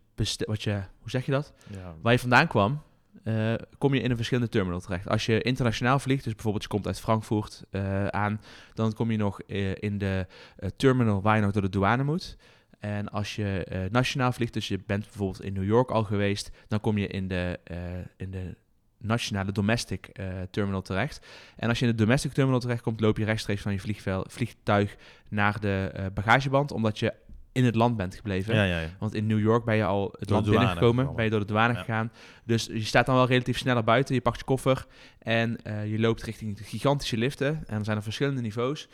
wat 0.47 0.63
je, 0.63 0.83
hoe 1.01 1.11
zeg 1.11 1.27
je 1.27 1.33
dat? 1.33 1.53
Ja. 1.71 1.95
Waar 2.03 2.13
je 2.13 2.19
vandaan 2.19 2.47
kwam, 2.47 2.83
eh, 3.25 3.55
kom 3.79 3.95
je 3.95 4.01
in 4.01 4.11
een 4.11 4.17
verschillende 4.17 4.51
terminal 4.51 4.81
terecht. 4.81 5.09
Als 5.09 5.27
je 5.27 5.43
internationaal 5.43 5.99
vliegt, 5.99 6.25
dus 6.25 6.33
bijvoorbeeld 6.33 6.63
je 6.63 6.69
komt 6.69 6.87
uit 6.87 7.01
Frankfurt 7.01 7.65
eh, 7.71 8.07
aan, 8.07 8.41
dan 8.75 8.93
kom 8.93 9.11
je 9.11 9.17
nog 9.17 9.41
eh, 9.41 9.75
in 9.75 9.99
de 9.99 10.27
terminal 10.77 11.23
waar 11.23 11.37
je 11.37 11.43
nog 11.43 11.53
door 11.53 11.63
de 11.63 11.69
douane 11.69 12.05
moet. 12.05 12.37
En 12.79 13.09
als 13.09 13.37
je 13.37 13.89
nationaal 13.91 14.33
vliegt, 14.33 14.53
dus 14.53 14.69
je 14.69 14.81
bent 14.87 15.05
bijvoorbeeld 15.05 15.43
in 15.43 15.53
New 15.53 15.65
York 15.65 15.91
al 15.91 16.05
geweest, 16.05 16.51
dan 16.69 16.81
kom 16.81 16.99
je 16.99 17.07
in 17.07 17.29
de, 17.29 17.59
in 18.17 18.31
de 18.31 18.57
nationale 18.99 19.53
domestic 19.53 20.21
terminal 20.51 20.83
terecht. 20.83 21.27
En 21.57 21.69
als 21.69 21.79
je 21.79 21.85
in 21.87 21.91
de 21.91 22.03
domestic 22.03 22.33
terminal 22.33 22.61
terecht 22.61 22.83
komt, 22.83 23.01
loop 23.01 23.17
je 23.17 23.25
rechtstreeks 23.25 23.63
van 23.63 23.73
je 23.73 24.05
vliegtuig 24.27 24.97
naar 25.29 25.61
de 25.61 26.11
bagageband, 26.15 26.73
omdat 26.73 26.99
je 26.99 27.15
in 27.59 27.65
het 27.65 27.75
land 27.75 27.97
bent 27.97 28.15
gebleven. 28.15 28.55
Ja, 28.55 28.65
ja, 28.65 28.81
ja. 28.81 28.89
Want 28.99 29.15
in 29.15 29.27
New 29.27 29.41
York 29.41 29.65
ben 29.65 29.77
je 29.77 29.85
al 29.85 30.15
het 30.19 30.31
land 30.31 30.45
binnengekomen, 30.45 30.91
gekomen. 30.95 31.15
ben 31.15 31.25
je 31.25 31.31
door 31.31 31.41
de 31.41 31.47
douane 31.47 31.75
gegaan. 31.75 32.13
Dus 32.45 32.67
je 32.67 32.85
staat 32.85 33.07
dan 33.07 33.15
wel 33.15 33.27
relatief 33.27 33.59
sneller 33.59 33.85
buiten, 33.85 34.15
je 34.15 34.21
pakt 34.21 34.39
je 34.39 34.45
koffer 34.45 34.87
en 35.19 35.63
eh, 35.63 35.91
je 35.91 35.99
loopt 35.99 36.23
richting 36.23 36.57
de 36.57 36.65
gigantische 36.65 37.17
liften. 37.17 37.63
En 37.67 37.79
er 37.79 37.85
zijn 37.85 37.97
er 37.97 38.03
verschillende 38.03 38.41
niveaus. 38.41 38.89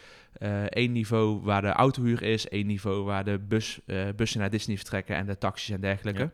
Eén 0.68 0.92
niveau 0.92 1.40
waar 1.42 1.62
de 1.62 1.68
autohuur 1.68 2.22
is, 2.22 2.48
één 2.48 2.66
niveau 2.66 3.04
waar 3.04 3.24
de 3.24 3.38
bus, 3.38 3.80
eh, 3.86 4.04
bussen 4.16 4.40
naar 4.40 4.50
Disney 4.50 4.76
vertrekken 4.76 5.16
en 5.16 5.26
de 5.26 5.38
taxis 5.38 5.70
en 5.74 5.80
dergelijke. 5.80 6.30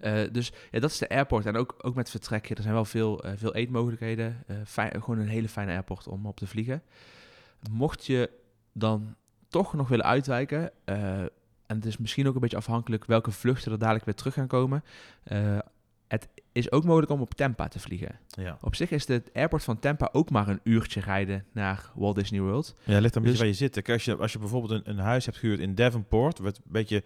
Eh, 0.00 0.20
dus 0.32 0.52
ja, 0.70 0.80
dat 0.80 0.90
is 0.90 0.98
de 0.98 1.08
airport. 1.08 1.46
En 1.46 1.56
ook, 1.56 1.74
ook 1.78 1.94
met 1.94 2.10
vertrekken, 2.10 2.56
er 2.56 2.62
zijn 2.62 2.74
wel 2.74 2.84
veel, 2.84 3.22
eh, 3.24 3.32
veel 3.36 3.54
eetmogelijkheden. 3.54 4.42
Eh, 4.46 4.56
fijn- 4.66 5.02
gewoon 5.02 5.18
een 5.18 5.28
hele 5.28 5.48
fijne 5.48 5.72
airport 5.72 6.08
om 6.08 6.26
op 6.26 6.36
te 6.36 6.46
vliegen. 6.46 6.82
Mocht 7.70 8.06
je 8.06 8.30
dan 8.72 9.14
toch 9.52 9.74
nog 9.74 9.88
willen 9.88 10.04
uitwijken, 10.04 10.70
eh, 10.84 11.18
en 11.66 11.76
het 11.78 11.84
is 11.86 11.96
misschien 11.98 12.28
ook 12.28 12.34
een 12.34 12.40
beetje 12.40 12.56
afhankelijk 12.56 13.04
welke 13.04 13.30
vluchten 13.30 13.72
er 13.72 13.78
dadelijk 13.78 14.04
weer 14.04 14.14
terug 14.14 14.34
gaan 14.34 14.46
komen. 14.46 14.84
eh, 15.22 15.58
het 16.08 16.28
is 16.52 16.70
ook 16.72 16.84
mogelijk 16.84 17.10
om 17.10 17.20
op 17.20 17.34
Tampa 17.34 17.68
te 17.68 17.78
vliegen. 17.78 18.18
Ja. 18.28 18.58
Op 18.60 18.74
zich 18.74 18.90
is 18.90 19.06
de 19.06 19.22
airport 19.34 19.64
van 19.64 19.78
Tampa 19.78 20.08
ook 20.12 20.30
maar 20.30 20.48
een 20.48 20.60
uurtje 20.62 21.00
rijden 21.00 21.44
naar 21.52 21.90
Walt 21.94 22.14
Disney 22.14 22.40
World. 22.40 22.74
Ja, 22.84 22.98
ligt 22.98 23.14
een 23.16 23.22
beetje 23.22 23.28
Dus- 23.30 23.38
waar 23.38 23.46
je 23.46 23.52
zit. 23.54 23.72
Kijk, 23.72 23.88
Als 23.88 24.04
je, 24.04 24.16
als 24.16 24.32
je 24.32 24.38
bijvoorbeeld 24.38 24.72
een, 24.72 24.90
een 24.90 24.98
huis 24.98 25.24
hebt 25.24 25.36
gehuurd 25.38 25.60
in 25.60 25.74
Devonport, 25.74 26.38
wat 26.38 26.56
een 26.56 26.62
beetje 26.66 27.02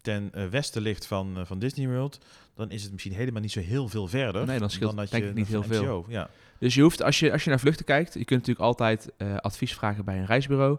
ten 0.00 0.30
eh, 0.32 0.46
westen 0.46 0.82
ligt 0.82 1.06
van, 1.06 1.38
van 1.46 1.58
Disney 1.58 1.88
World, 1.88 2.18
dan 2.54 2.70
is 2.70 2.82
het 2.82 2.92
misschien 2.92 3.12
helemaal 3.12 3.40
niet 3.40 3.52
zo 3.52 3.60
heel 3.60 3.88
veel 3.88 4.08
verder. 4.08 4.46
Nee, 4.46 4.58
dan 4.58 4.70
scheelt 4.70 4.96
dat 4.96 5.10
denk 5.10 5.22
je 5.22 5.28
ik 5.28 5.34
niet 5.36 5.46
heel 5.46 5.62
veel. 5.62 6.04
Ja. 6.08 6.30
Dus 6.58 6.74
je 6.74 6.82
hoeft, 6.82 7.02
als 7.02 7.18
je, 7.18 7.32
als 7.32 7.44
je 7.44 7.50
naar 7.50 7.60
vluchten 7.60 7.84
kijkt, 7.84 8.12
je 8.14 8.24
kunt 8.24 8.40
natuurlijk 8.46 8.66
altijd 8.66 9.12
advies 9.18 9.74
vragen 9.74 10.04
bij 10.04 10.18
een 10.18 10.26
reisbureau. 10.26 10.78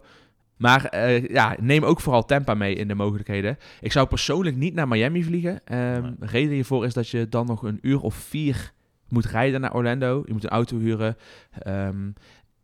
Maar 0.64 0.86
eh, 0.86 1.28
ja, 1.28 1.56
neem 1.60 1.84
ook 1.84 2.00
vooral 2.00 2.26
Tampa 2.26 2.54
mee 2.54 2.76
in 2.76 2.88
de 2.88 2.96
mogelijkheden. 2.96 3.58
Ik 3.82 3.92
zou 3.92 4.08
persoonlijk 4.08 4.56
niet 4.56 4.74
naar 4.74 4.88
Miami 4.88 5.24
vliegen. 5.24 5.62
Nee. 5.66 6.02
Reden 6.20 6.54
hiervoor 6.54 6.86
is 6.86 6.94
dat 6.94 7.10
je 7.10 7.30
dan 7.30 7.46
nog 7.46 7.64
een 7.64 7.80
uur 7.82 8.02
of 8.02 8.16
vier 8.16 8.72
moet 9.10 9.26
rijden 9.26 9.62
naar 9.62 9.74
Orlando. 9.74 10.24
Je 10.26 10.34
moet 10.34 10.44
een 10.44 10.50
auto 10.50 10.78
huren. 10.80 11.18
Ehm, 11.60 12.12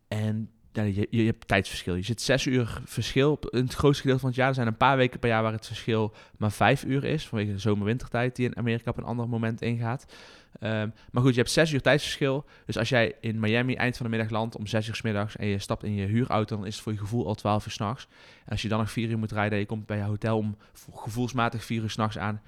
en 0.08 0.50
ja, 0.72 0.82
je, 0.82 1.06
je 1.10 1.22
hebt 1.22 1.48
tijdsverschil. 1.48 1.94
Je 1.94 2.02
zit 2.02 2.20
zes 2.20 2.46
uur 2.46 2.80
verschil 2.84 3.38
in 3.50 3.64
het 3.64 3.74
grootste 3.74 4.00
gedeelte 4.00 4.20
van 4.20 4.30
het 4.30 4.38
jaar. 4.38 4.48
Er 4.48 4.54
zijn 4.54 4.66
een 4.66 4.76
paar 4.76 4.96
weken 4.96 5.20
per 5.20 5.28
jaar 5.28 5.42
waar 5.42 5.52
het 5.52 5.66
verschil 5.66 6.14
maar 6.38 6.52
vijf 6.52 6.84
uur 6.84 7.04
is. 7.04 7.28
Vanwege 7.28 7.52
de 7.52 7.58
zomer-wintertijd 7.58 8.36
die 8.36 8.46
in 8.46 8.56
Amerika 8.56 8.90
op 8.90 8.96
een 8.96 9.04
ander 9.04 9.28
moment 9.28 9.62
ingaat. 9.62 10.06
Ehm, 10.60 10.88
maar 11.10 11.22
goed, 11.22 11.32
je 11.34 11.38
hebt 11.40 11.50
zes 11.52 11.72
uur 11.72 11.80
tijdsverschil. 11.80 12.44
Dus 12.66 12.78
als 12.78 12.88
jij 12.88 13.14
in 13.20 13.40
Miami 13.40 13.74
eind 13.74 13.96
van 13.96 14.06
de 14.06 14.12
middag 14.16 14.30
landt 14.30 14.56
om 14.56 14.66
zes 14.66 14.88
uur 14.88 14.94
's 14.94 15.02
middags 15.02 15.36
en 15.36 15.46
je 15.46 15.58
stapt 15.58 15.82
in 15.84 15.94
je 15.94 16.06
huurauto, 16.06 16.56
dan 16.56 16.66
is 16.66 16.74
het 16.74 16.82
voor 16.82 16.92
je 16.92 16.98
gevoel 16.98 17.26
al 17.26 17.34
twaalf 17.34 17.66
uur 17.66 17.72
s'nachts. 17.72 18.06
En 18.44 18.50
als 18.50 18.62
je 18.62 18.68
dan 18.68 18.78
nog 18.78 18.90
vier 18.90 19.08
uur 19.10 19.18
moet 19.18 19.32
rijden 19.32 19.52
en 19.52 19.58
je 19.58 19.66
komt 19.66 19.86
bij 19.86 19.96
je 19.96 20.02
hotel 20.02 20.36
om 20.38 20.56
vo- 20.72 20.92
gevoelsmatig 20.92 21.64
vier 21.64 21.82
uur 21.82 21.90
s'nachts 21.90 22.18
aan, 22.18 22.42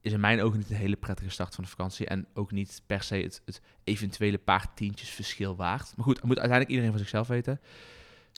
is 0.00 0.12
in 0.12 0.20
mijn 0.20 0.40
ogen 0.42 0.58
niet 0.58 0.70
een 0.70 0.76
hele 0.76 0.96
prettige 0.96 1.30
start 1.30 1.54
van 1.54 1.64
de 1.64 1.70
vakantie. 1.70 2.06
En 2.06 2.26
ook 2.34 2.52
niet 2.52 2.82
per 2.86 3.02
se 3.02 3.16
het, 3.16 3.42
het 3.44 3.60
eventuele 3.84 4.38
paar 4.38 4.74
tientjes 4.74 5.08
verschil 5.10 5.56
waard. 5.56 5.92
Maar 5.96 6.04
goed, 6.04 6.14
dat 6.14 6.24
moet 6.24 6.38
uiteindelijk 6.38 6.70
iedereen 6.70 6.90
voor 6.90 7.00
zichzelf 7.00 7.28
weten. 7.28 7.60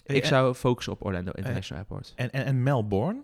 Ik 0.04 0.22
en- 0.22 0.28
zou 0.28 0.54
focussen 0.54 0.92
op 0.92 1.04
Orlando 1.04 1.32
International 1.32 1.84
Airport. 1.88 2.12
En, 2.16 2.30
en, 2.30 2.44
en 2.44 2.62
Melbourne? 2.62 3.20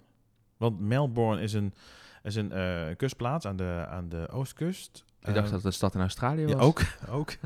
Want 0.57 0.81
Melbourne 0.81 1.43
is 1.43 1.53
een, 1.53 1.75
is 2.23 2.35
een 2.35 2.53
eh, 2.53 2.97
kustplaats 2.97 3.47
aan 3.47 3.57
de, 3.57 3.85
aan 3.89 4.09
de 4.09 4.29
oostkust. 4.31 5.05
Ik 5.25 5.35
dacht 5.35 5.37
Ehm, 5.39 5.45
dat 5.45 5.53
het 5.53 5.65
een 5.65 5.73
stad 5.73 5.95
in 5.95 6.01
Australië 6.01 6.45
was. 6.45 6.53
Ja, 6.53 6.59
ook, 6.59 6.81
ook. 7.19 7.37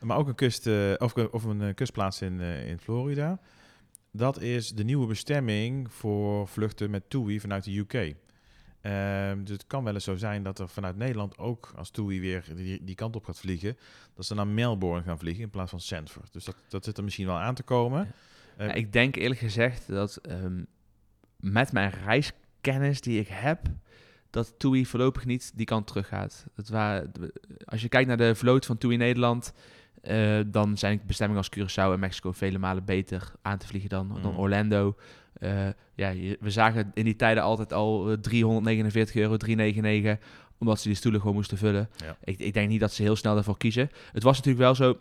Maar 0.00 0.16
ook 0.16 0.28
een, 0.28 0.34
kust, 0.34 0.66
eh, 0.66 0.92
of, 0.98 1.14
of 1.14 1.44
een 1.44 1.62
eh, 1.62 1.74
kustplaats 1.74 2.22
in, 2.22 2.40
eh, 2.40 2.68
in 2.68 2.78
Florida. 2.78 3.38
Dat 4.10 4.40
is 4.40 4.70
de 4.70 4.84
nieuwe 4.84 5.06
bestemming 5.06 5.92
voor 5.92 6.48
vluchten 6.48 6.90
met 6.90 7.10
TUI 7.10 7.40
vanuit 7.40 7.64
de 7.64 7.78
UK. 7.78 8.14
Ehm, 8.80 9.44
dus 9.44 9.52
het 9.52 9.66
kan 9.66 9.84
wel 9.84 9.94
eens 9.94 10.04
zo 10.04 10.16
zijn 10.16 10.42
dat 10.42 10.58
er 10.58 10.68
vanuit 10.68 10.96
Nederland 10.96 11.38
ook, 11.38 11.72
als 11.76 11.90
TUI 11.90 12.20
weer 12.20 12.44
die, 12.54 12.84
die 12.84 12.94
kant 12.94 13.16
op 13.16 13.24
gaat 13.24 13.38
vliegen, 13.38 13.76
dat 14.14 14.26
ze 14.26 14.34
naar 14.34 14.46
Melbourne 14.46 15.02
gaan 15.02 15.18
vliegen 15.18 15.42
in 15.42 15.50
plaats 15.50 15.70
van 15.70 15.80
Sanford. 15.80 16.32
Dus 16.32 16.44
dat, 16.44 16.56
dat 16.68 16.84
zit 16.84 16.96
er 16.96 17.04
misschien 17.04 17.26
wel 17.26 17.38
aan 17.38 17.54
te 17.54 17.62
komen. 17.62 18.12
Ja, 18.58 18.72
ik 18.72 18.92
denk 18.92 19.16
eerlijk 19.16 19.40
gezegd 19.40 19.88
dat 19.88 20.16
ehm, 20.16 20.62
met 21.36 21.72
mijn 21.72 21.90
reiskennis 21.90 23.00
die 23.00 23.20
ik 23.20 23.28
heb, 23.28 23.60
dat 24.36 24.54
TUI 24.58 24.86
voorlopig 24.86 25.24
niet 25.24 25.52
die 25.54 25.66
kant 25.66 25.86
terug 25.86 26.08
gaat. 26.08 26.46
Het 26.54 26.68
waren, 26.68 27.12
als 27.64 27.82
je 27.82 27.88
kijkt 27.88 28.08
naar 28.08 28.16
de 28.16 28.34
vloot 28.34 28.66
van 28.66 28.78
TUI 28.78 28.96
Nederland, 28.96 29.52
eh, 30.02 30.38
dan 30.46 30.78
zijn 30.78 31.00
bestemmingen 31.06 31.42
als 31.42 31.58
Curaçao 31.58 31.92
en 31.92 31.98
Mexico 32.00 32.32
vele 32.32 32.58
malen 32.58 32.84
beter 32.84 33.32
aan 33.42 33.58
te 33.58 33.66
vliegen 33.66 33.88
dan, 33.90 34.18
dan 34.22 34.32
Mm. 34.32 34.38
Orlando. 34.38 34.96
Eh, 35.32 35.68
ja, 35.94 36.08
je- 36.08 36.36
we 36.40 36.50
zagen 36.50 36.90
in 36.94 37.04
die 37.04 37.16
tijden 37.16 37.42
altijd 37.42 37.72
al 37.72 38.10
eh, 38.10 38.16
349 38.18 39.14
euro, 39.16 39.36
399, 39.36 40.18
omdat 40.58 40.80
ze 40.80 40.88
die 40.88 40.96
stoelen 40.96 41.20
gewoon 41.20 41.36
moesten 41.36 41.58
vullen. 41.58 41.88
Ja. 41.96 42.16
Ik, 42.24 42.38
ik 42.38 42.54
denk 42.54 42.68
niet 42.68 42.80
dat 42.80 42.92
ze 42.92 43.02
heel 43.02 43.16
snel 43.16 43.34
daarvoor 43.34 43.56
kiezen. 43.58 43.90
Het 44.12 44.22
was 44.22 44.36
natuurlijk 44.36 44.64
wel 44.64 44.74
zo 44.74 44.98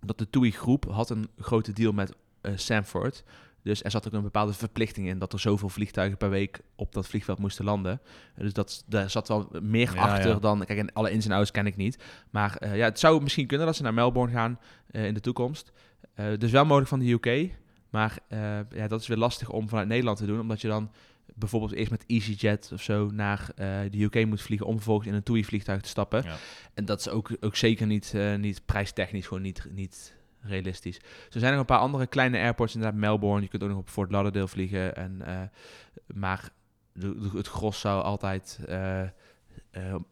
dat 0.00 0.18
de 0.18 0.30
TUI 0.30 0.50
groep 0.50 0.84
had 0.90 1.10
een 1.10 1.28
grote 1.38 1.72
deal 1.72 1.92
met 1.92 2.12
eh 2.40 2.52
Sanford. 2.56 3.24
Dus 3.66 3.82
er 3.82 3.90
zat 3.90 4.06
ook 4.06 4.12
een 4.12 4.22
bepaalde 4.22 4.52
verplichting 4.52 5.08
in 5.08 5.18
dat 5.18 5.32
er 5.32 5.40
zoveel 5.40 5.68
vliegtuigen 5.68 6.16
per 6.16 6.30
week 6.30 6.60
op 6.74 6.92
dat 6.92 7.06
vliegveld 7.06 7.38
moesten 7.38 7.64
landen. 7.64 8.00
Dus 8.36 8.52
dat, 8.52 8.84
daar 8.86 9.10
zat 9.10 9.28
wel 9.28 9.48
meer 9.62 9.94
Ja, 9.94 10.00
achter 10.00 10.30
ja. 10.30 10.38
dan. 10.38 10.64
Kijk, 10.64 10.78
en 10.78 10.92
alle 10.92 11.10
ins 11.10 11.24
en 11.24 11.32
outs 11.32 11.50
ken 11.50 11.66
ik 11.66 11.76
niet. 11.76 12.02
Maar 12.30 12.56
eh, 12.56 12.76
ja, 12.76 12.84
het 12.84 12.98
zou 12.98 13.22
misschien 13.22 13.46
kunnen 13.46 13.66
dat 13.66 13.76
ze 13.76 13.82
naar 13.82 13.94
Melbourne 13.94 14.32
gaan 14.32 14.58
eh, 14.90 15.06
in 15.06 15.14
de 15.14 15.20
toekomst. 15.20 15.72
Eh, 16.14 16.26
dus 16.38 16.50
wel 16.50 16.64
mogelijk 16.64 16.88
van 16.88 16.98
de 16.98 17.10
UK. 17.10 17.50
Maar 17.90 18.18
ja, 18.70 18.88
dat 18.88 19.00
is 19.00 19.06
weer 19.06 19.16
lastig 19.16 19.50
om 19.50 19.68
vanuit 19.68 19.88
Nederland 19.88 20.18
te 20.18 20.26
doen, 20.26 20.40
omdat 20.40 20.60
je 20.60 20.68
dan 20.68 20.90
bijvoorbeeld 21.34 21.72
eerst 21.72 21.90
met 21.90 22.04
EasyJet 22.06 22.70
of 22.72 22.82
zo 22.82 23.10
naar 23.10 23.50
de 23.90 24.02
UK 24.02 24.26
moet 24.26 24.42
vliegen 24.42 24.66
om 24.66 24.74
vervolgens 24.74 25.08
in 25.08 25.14
een 25.14 25.22
TUI-vliegtuig 25.22 25.80
te 25.80 25.88
stappen. 25.88 26.22
Ja. 26.22 26.36
En 26.74 26.84
dat 26.84 27.00
is 27.00 27.08
ook, 27.08 27.30
ook 27.40 27.56
zeker 27.56 27.86
niet, 27.86 28.14
niet 28.38 28.66
prijstechnisch 28.66 29.26
gewoon 29.26 29.42
niet, 29.42 29.66
niet 29.70 30.15
realistisch. 30.48 30.96
Er 31.32 31.40
zijn 31.40 31.50
nog 31.50 31.60
een 31.60 31.66
paar 31.66 31.78
andere 31.78 32.06
kleine 32.06 32.38
airports, 32.38 32.74
inderdaad 32.74 32.98
Melbourne. 33.00 33.42
Je 33.42 33.48
kunt 33.48 33.62
ook 33.62 33.68
nog 33.68 33.78
op 33.78 33.88
Fort 33.88 34.10
Lauderdale 34.10 34.48
vliegen. 34.48 34.96
En, 34.96 35.22
eh, 35.26 35.40
maar 36.06 36.48
het 37.34 37.48
gros 37.48 37.80
zou 37.80 38.02
altijd 38.02 38.58
eh, 38.68 39.02
eh, 39.02 39.08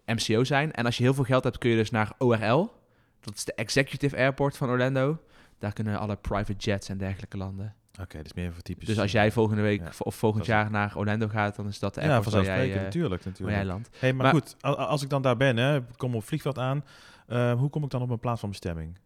MCO 0.06 0.44
zijn. 0.44 0.72
En 0.72 0.84
als 0.84 0.96
je 0.96 1.02
heel 1.02 1.14
veel 1.14 1.24
geld 1.24 1.44
hebt, 1.44 1.58
kun 1.58 1.70
je 1.70 1.76
dus 1.76 1.90
naar 1.90 2.12
ORL. 2.18 2.72
Dat 3.20 3.34
is 3.34 3.44
de 3.44 3.54
Executive 3.54 4.16
Airport 4.16 4.56
van 4.56 4.68
Orlando. 4.68 5.18
Daar 5.58 5.72
kunnen 5.72 5.98
alle 5.98 6.16
private 6.16 6.54
jets 6.58 6.88
en 6.88 6.98
dergelijke 6.98 7.36
landen. 7.36 7.74
Oké, 8.00 8.16
dat 8.16 8.26
is 8.26 8.32
meer 8.32 8.52
voor 8.52 8.62
typisch. 8.62 8.86
Dus 8.86 8.98
als 8.98 9.12
jij 9.12 9.32
volgende 9.32 9.62
week 9.62 9.80
Ja. 9.80 9.90
of 9.98 10.14
volgend 10.14 10.46
jaar 10.46 10.70
naar 10.70 10.96
Orlando 10.96 11.28
gaat, 11.28 11.56
dan 11.56 11.66
is 11.66 11.78
dat 11.78 11.94
de 11.94 12.00
ja, 12.00 12.06
airport 12.06 12.24
jij, 12.32 12.34
vanzelfsprekend, 12.34 12.78
eh, 12.78 12.84
natuurlijk, 12.84 13.24
natuurlijk. 13.24 13.56
jij 13.56 13.66
landt. 13.66 13.88
Hey, 13.98 14.12
maar, 14.12 14.22
Maar- 14.22 14.42
goed, 14.42 14.56
als 14.62 15.02
ik 15.02 15.08
dan 15.10 15.22
daar 15.22 15.36
ben, 15.36 15.56
hè, 15.56 15.80
kom 15.96 16.14
op 16.14 16.24
vliegveld 16.24 16.58
aan, 16.58 16.84
hoe 17.58 17.70
kom 17.70 17.84
ik 17.84 17.90
dan 17.90 18.02
op 18.02 18.08
mijn 18.08 18.20
plaats 18.20 18.40
van 18.40 18.48
bestemming? 18.48 18.98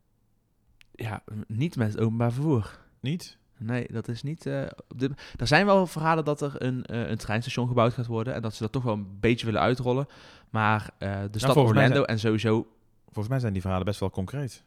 Ja, 1.06 1.22
niet 1.46 1.76
met 1.76 1.92
het 1.92 2.00
openbaar 2.00 2.32
vervoer. 2.32 2.78
Niet? 3.00 3.36
Nee, 3.58 3.86
dat 3.92 4.08
is 4.08 4.22
niet. 4.22 4.46
op 4.88 4.98
dit... 4.98 5.10
Er 5.36 5.46
zijn 5.46 5.66
wel 5.66 5.86
verhalen 5.86 6.24
dat 6.24 6.40
er 6.40 6.52
een, 6.58 6.84
eh, 6.84 7.08
een 7.08 7.16
treinstation 7.16 7.68
gebouwd 7.68 7.92
gaat 7.92 8.06
worden 8.06 8.34
en 8.34 8.42
dat 8.42 8.54
ze 8.54 8.62
dat 8.62 8.72
toch 8.72 8.82
wel 8.82 8.92
een 8.94 9.16
beetje 9.20 9.46
willen 9.46 9.60
uitrollen. 9.60 10.06
Maar 10.50 10.90
eh, 10.98 11.10
de 11.30 11.38
stad 11.38 11.52
volgens 11.52 11.74
mij 11.74 11.82
Orlando 11.84 11.94
zijn- 11.94 12.06
en 12.06 12.18
sowieso. 12.18 12.66
Volgens 13.04 13.28
mij 13.28 13.38
zijn 13.38 13.52
die 13.52 13.62
verhalen 13.62 13.86
best 13.86 14.00
wel 14.00 14.10
concreet. 14.10 14.64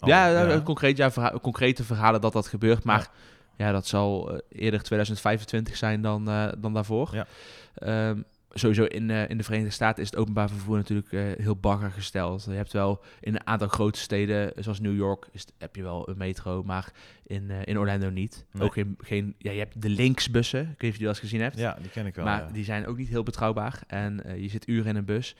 Oh, 0.00 0.08
ja, 0.08 0.60
Concreet, 0.62 0.96
ja 0.96 1.10
verha- 1.10 1.38
concrete 1.42 1.84
verhalen 1.84 2.20
dat 2.20 2.32
dat 2.32 2.46
gebeurt. 2.46 2.84
Maar 2.84 3.10
Ja. 3.56 3.66
ja, 3.66 3.72
dat 3.72 3.86
zal 3.86 4.40
eerder 4.48 4.82
2025 4.82 5.76
zijn 5.76 6.02
dan, 6.02 6.24
dan 6.58 6.72
daarvoor. 6.72 7.10
Ja. 7.14 7.26
Ehm, 7.74 8.20
sowieso 8.54 8.84
in, 8.84 9.10
eh, 9.10 9.28
in 9.28 9.36
de 9.36 9.44
Verenigde 9.44 9.72
Staten 9.72 10.02
is 10.02 10.10
het 10.10 10.18
openbaar 10.18 10.48
vervoer 10.48 10.76
natuurlijk 10.76 11.12
eh, 11.12 11.22
heel 11.36 11.56
bagger 11.56 11.90
gesteld. 11.90 12.44
Je 12.44 12.50
hebt 12.50 12.72
wel 12.72 13.04
in 13.20 13.34
een 13.34 13.46
aantal 13.46 13.68
grote 13.68 13.98
steden, 13.98 14.52
zoals 14.56 14.80
New 14.80 14.96
York, 14.96 15.28
is, 15.32 15.46
heb 15.58 15.76
je 15.76 15.82
wel 15.82 16.08
een 16.08 16.16
metro, 16.16 16.62
maar 16.62 16.92
in, 17.26 17.50
eh, 17.50 17.56
in 17.64 17.78
Orlando 17.78 18.10
niet. 18.10 18.46
Nee. 18.52 18.62
Ook 18.62 18.72
geen, 18.72 18.94
geen, 18.98 19.34
ja, 19.38 19.50
je 19.50 19.58
hebt 19.58 19.82
de 19.82 19.88
linksbussen, 19.88 20.60
ik 20.60 20.66
weet 20.66 20.80
niet 20.80 20.90
of 20.90 20.92
je 20.92 20.98
die 20.98 21.06
wel 21.06 21.08
eens 21.08 21.18
gezien 21.18 21.40
hebt. 21.40 21.58
Ja, 21.58 21.76
die 21.80 21.90
ken 21.90 22.06
ik 22.06 22.14
wel. 22.14 22.24
maar 22.24 22.40
ja. 22.40 22.52
die 22.52 22.64
zijn 22.64 22.86
ook 22.86 22.96
niet 22.96 23.08
heel 23.08 23.22
betrouwbaar. 23.22 23.82
En 23.86 24.22
je 24.36 24.48
zit 24.48 24.68
uren 24.68 24.90
in 24.90 24.96
een 24.96 25.04
bus. 25.04 25.36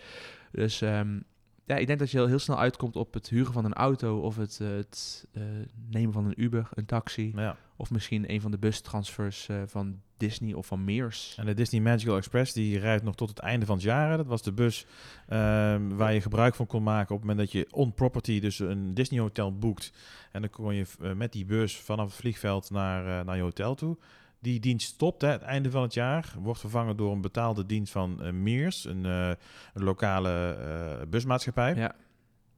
Dus 0.50 0.82
ehm, 0.82 1.18
ja, 1.66 1.76
ik 1.76 1.86
denk 1.86 1.98
dat 1.98 2.10
je 2.10 2.16
heel, 2.16 2.26
heel 2.26 2.38
snel 2.38 2.58
uitkomt 2.58 2.96
op 2.96 3.14
het 3.14 3.28
huren 3.28 3.52
van 3.52 3.64
een 3.64 3.72
auto 3.72 4.20
of 4.20 4.36
het, 4.36 4.58
eh, 4.62 4.68
het 4.68 5.26
eh, 5.32 5.42
nemen 5.90 6.12
van 6.12 6.24
een 6.24 6.42
Uber, 6.42 6.68
een 6.74 6.86
taxi. 6.86 7.32
Ja. 7.36 7.56
Of 7.76 7.90
misschien 7.90 8.32
een 8.32 8.40
van 8.40 8.50
de 8.50 8.58
bustransfers 8.58 9.48
eh, 9.48 9.56
van 9.66 10.00
Disney 10.16 10.54
of 10.54 10.66
van 10.66 10.84
Meers. 10.84 11.34
En 11.38 11.46
de 11.46 11.54
Disney 11.54 11.80
Magical 11.80 12.16
Express 12.16 12.52
die 12.52 12.78
rijdt 12.78 13.04
nog 13.04 13.14
tot 13.14 13.28
het 13.28 13.38
einde 13.38 13.66
van 13.66 13.74
het 13.74 13.84
jaar. 13.84 14.16
Dat 14.16 14.26
was 14.26 14.42
de 14.42 14.52
bus 14.52 14.86
ehm, 15.28 15.88
waar 15.88 16.14
je 16.14 16.20
gebruik 16.20 16.54
van 16.54 16.66
kon 16.66 16.82
maken 16.82 17.14
op 17.14 17.20
het 17.20 17.28
moment 17.28 17.38
dat 17.38 17.52
je 17.52 17.66
on-property, 17.70 18.40
dus 18.40 18.58
een 18.58 18.94
Disney 18.94 19.20
hotel 19.20 19.58
boekt. 19.58 19.92
En 20.32 20.40
dan 20.40 20.50
kon 20.50 20.74
je 20.74 20.86
met 21.16 21.32
die 21.32 21.44
bus 21.44 21.76
vanaf 21.76 22.06
het 22.06 22.14
vliegveld 22.14 22.70
naar, 22.70 23.24
naar 23.24 23.36
je 23.36 23.42
hotel 23.42 23.74
toe. 23.74 23.96
Die 24.44 24.60
dienst 24.60 24.88
stopt 24.88 25.22
hè, 25.22 25.28
het 25.28 25.42
einde 25.42 25.70
van 25.70 25.82
het 25.82 25.94
jaar. 25.94 26.34
Wordt 26.38 26.60
vervangen 26.60 26.96
door 26.96 27.12
een 27.12 27.20
betaalde 27.20 27.66
dienst 27.66 27.92
van 27.92 28.22
eh, 28.22 28.32
Meers, 28.32 28.84
een, 28.84 29.04
eh, 29.06 29.28
een 29.74 29.84
lokale 29.84 30.52
eh, 30.54 31.06
busmaatschappij. 31.08 31.74
Ja. 31.74 31.94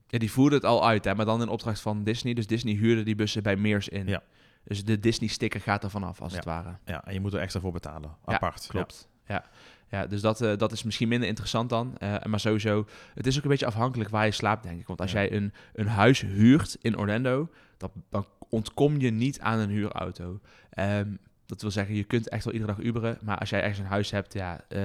Ja, 0.09 0.19
die 0.19 0.31
voerde 0.33 0.55
het 0.57 0.65
al 0.65 0.87
uit, 0.87 1.05
hè, 1.05 1.15
maar 1.15 1.25
dan 1.27 1.43
in 1.43 1.49
opdracht 1.49 1.81
van 1.81 2.05
Disney. 2.05 2.35
Dus 2.35 2.47
Disney 2.47 2.75
huurde 2.75 3.03
die 3.03 3.15
bussen 3.15 3.43
bij 3.43 3.57
Meers 3.57 3.89
in. 3.89 4.07
Ja. 4.07 4.23
Dus 4.65 4.85
de 4.85 5.01
Disney-sticker 5.01 5.61
gaat 5.61 5.85
er 5.85 5.91
vanaf, 5.91 6.21
als 6.21 6.31
Ja. 6.31 6.37
het 6.37 6.47
ware. 6.47 6.77
Ja, 6.85 7.05
en 7.05 7.13
je 7.13 7.21
moet 7.21 7.33
er 7.35 7.41
extra 7.41 7.61
voor 7.61 7.73
betalen. 7.73 8.17
Ja, 8.27 8.35
Apart. 8.35 8.67
Klopt. 8.67 9.09
Ja. 9.27 9.45
Ja, 9.91 10.07
dus 10.07 10.21
dat, 10.21 10.39
dat 10.39 10.73
is 10.73 10.83
misschien 10.83 11.09
minder 11.09 11.29
interessant 11.29 11.69
dan. 11.71 11.95
Maar 12.25 12.41
sowieso, 12.41 12.87
het 13.15 13.27
is 13.27 13.37
ook 13.37 13.43
een 13.45 13.51
beetje 13.51 13.67
afhankelijk 13.67 14.11
waar 14.11 14.25
je 14.25 14.31
slaapt, 14.33 14.63
denk 14.63 14.81
ik. 14.81 14.87
Want 14.87 15.01
als 15.01 15.13
Ja. 15.13 15.19
jij 15.19 15.33
een, 15.33 15.53
een 15.75 15.87
huis 15.89 16.21
huurt 16.21 16.77
in 16.81 16.99
Orlando, 16.99 17.49
dan, 17.77 17.91
dan 18.11 18.27
ontkom 18.49 18.99
je 19.01 19.11
niet 19.11 19.41
aan 19.41 19.59
een 19.59 19.69
huurauto. 19.71 20.41
Ehm, 20.71 21.15
dat 21.47 21.63
wil 21.63 21.71
zeggen, 21.71 21.95
je 21.95 22.05
kunt 22.05 22.29
echt 22.29 22.45
wel 22.45 22.53
iedere 22.53 22.75
dag 22.75 22.85
Uberen. 22.85 23.19
Maar 23.21 23.39
als 23.39 23.51
jij 23.51 23.61
ergens 23.61 23.79
een 23.79 23.85
huis 23.85 24.11
hebt, 24.11 24.33
ja, 24.33 24.65
eh, 24.69 24.83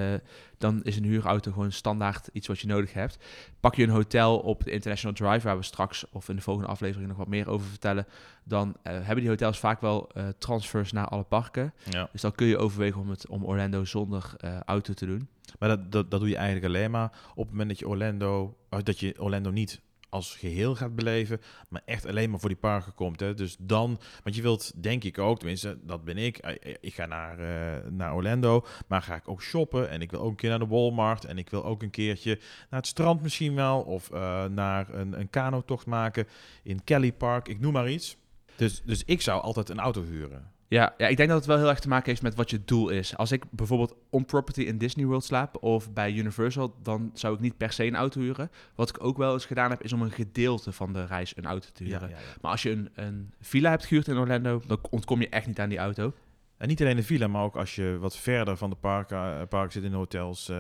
dan 0.58 0.84
is 0.84 0.98
een 0.98 1.04
huurauto 1.04 1.52
gewoon 1.52 1.72
standaard 1.72 2.30
iets 2.34 2.48
wat 2.48 2.60
je 2.60 2.68
nodig 2.68 2.94
hebt. 2.94 3.18
Pak 3.60 3.76
je 3.76 3.84
een 3.84 3.90
hotel 3.90 4.40
op 4.40 4.64
de 4.64 4.72
International 4.72 5.16
Drive, 5.16 5.48
waar 5.48 5.58
we 5.58 5.64
straks 5.64 6.06
of 6.12 6.30
in 6.30 6.36
de 6.36 6.42
volgende 6.42 6.70
aflevering 6.70 7.08
nog 7.08 7.18
wat 7.18 7.28
meer 7.28 7.50
over 7.50 7.68
vertellen, 7.68 8.08
dan 8.44 8.76
eh, 8.84 8.94
hebben 8.94 9.16
die 9.16 9.30
hotels 9.30 9.60
vaak 9.60 9.82
wel 9.82 10.10
eh, 10.14 10.28
transfers 10.38 10.92
naar 10.92 11.08
alle 11.08 11.24
parken. 11.24 11.74
Ja. 11.90 12.10
Dus 12.12 12.22
dan 12.22 12.32
kun 12.32 12.48
je 12.48 12.58
overwegen 12.58 13.02
om, 13.02 13.10
het, 13.10 13.28
om 13.28 13.46
Orlando 13.46 13.86
zonder 13.86 14.36
auto 14.66 14.94
te 14.94 15.06
doen. 15.06 15.28
Maar 15.60 15.70
dat, 15.70 15.92
dat, 15.92 16.12
dat 16.12 16.20
doe 16.20 16.30
je 16.30 16.36
eigenlijk 16.36 16.66
alleen 16.66 16.92
maar 16.92 17.12
op 17.36 17.44
het 17.44 17.52
moment 17.52 17.70
dat 17.70 17.80
je 17.80 17.88
Orlando, 17.88 18.58
dat 18.84 19.00
je 19.00 19.22
Orlando 19.22 19.50
niet 19.50 19.82
als 20.12 20.36
geheel 20.36 20.76
gaat 20.76 20.96
beleven, 20.96 21.42
maar 21.70 21.82
echt 21.86 22.06
alleen 22.06 22.30
maar 22.30 22.40
voor 22.40 22.50
die 22.50 22.58
parken 22.58 22.94
komt. 22.94 23.20
Hè. 23.20 23.34
Dus 23.34 23.56
dan, 23.60 24.00
want 24.24 24.36
je 24.36 24.42
wilt, 24.42 24.84
denk 24.84 25.04
ik 25.04 25.18
ook, 25.18 25.38
tenminste, 25.38 25.78
dat 25.82 26.04
ben 26.04 26.18
ik. 26.18 26.38
eh, 26.38 26.72
eh, 26.72 26.76
Ik 26.82 26.94
ga 26.94 27.06
naar, 27.06 27.40
eh, 27.40 27.92
naar 27.92 28.14
Orlando, 28.16 28.66
maar 28.88 29.02
ga 29.02 29.16
ik 29.16 29.28
ook 29.28 29.42
shoppen 29.42 29.90
en 29.90 30.02
ik 30.02 30.12
wil 30.12 30.20
ook 30.20 30.30
een 30.30 30.36
keer 30.36 30.50
naar 30.50 30.60
de 30.60 30.68
Walmart 30.68 31.26
en 31.26 31.38
ik 31.38 31.50
wil 31.50 31.66
ook 31.66 31.82
een 31.82 31.90
keertje 31.90 32.40
naar 32.70 32.80
het 32.80 32.88
strand 32.88 33.22
misschien 33.22 33.56
wel, 33.56 33.82
of 33.82 34.10
naar 34.50 34.94
een, 34.94 35.20
een 35.20 35.30
kanotocht 35.30 35.86
maken 35.86 36.28
in 36.64 36.84
Kelly 36.84 37.14
Park, 37.14 37.48
ik 37.48 37.60
noem 37.60 37.74
maar 37.74 37.90
iets. 37.90 38.18
Dus, 38.56 38.82
dus 38.82 39.04
ik 39.06 39.22
zou 39.22 39.42
altijd 39.42 39.70
een 39.70 39.80
auto 39.80 40.04
huren. 40.04 40.52
Ja, 40.74 40.94
ja, 40.98 41.08
ik 41.08 41.18
denk 41.18 41.30
dat 41.30 41.38
het 41.38 41.48
wel 41.48 41.58
heel 41.58 41.70
erg 41.70 41.80
te 41.80 41.88
maken 41.88 42.10
heeft 42.10 42.22
met 42.22 42.36
wat 42.36 42.50
je 42.50 42.62
doel 42.66 42.90
is. 42.90 43.18
Als 43.18 43.32
ik 43.32 43.44
bijvoorbeeld 43.50 43.96
on 44.10 44.26
property 44.26 44.62
in 44.62 44.78
Disney 44.78 45.06
World 45.06 45.24
slaap 45.24 45.64
of 45.64 45.94
bij 45.94 46.12
Universal, 46.14 46.76
dan 46.84 47.12
zou 47.14 47.34
ik 47.34 47.40
niet 47.40 47.58
per 47.58 47.72
se 47.72 47.86
een 47.86 47.96
auto 47.96 48.20
huren. 48.22 48.52
Wat 48.76 48.90
ik 48.90 49.04
ook 49.04 49.18
wel 49.18 49.34
eens 49.34 49.46
gedaan 49.46 49.70
heb, 49.70 49.84
is 49.84 49.94
om 49.94 50.02
een 50.02 50.12
gedeelte 50.12 50.72
van 50.72 50.94
de 50.94 51.06
reis 51.06 51.38
een 51.38 51.46
auto 51.46 51.68
te 51.74 51.84
Ja, 51.84 51.90
huren. 51.90 52.10
ja, 52.10 52.16
ja. 52.16 52.22
Maar 52.42 52.52
als 52.52 52.62
je 52.64 52.70
een, 52.72 52.90
een 52.94 53.34
villa 53.42 53.70
hebt 53.70 53.86
gehuurd 53.86 54.08
in 54.08 54.18
Orlando, 54.18 54.62
dan 54.68 54.80
ontkom 54.90 55.22
je 55.22 55.30
echt 55.30 55.48
niet 55.48 55.60
aan 55.60 55.70
die 55.70 55.78
auto. 55.78 56.14
En 56.62 56.68
niet 56.68 56.82
alleen 56.82 56.96
de 56.96 57.04
villa, 57.04 57.28
maar 57.28 57.44
ook 57.44 57.56
als 57.56 57.76
je 57.76 57.98
wat 58.00 58.18
verder 58.18 58.58
van 58.58 58.70
de 58.70 58.76
park, 58.76 59.12
eh, 59.12 59.42
park 59.50 59.72
zit 59.72 59.84
in 59.84 59.94
hotels. 59.94 60.50
eh, 60.50 60.58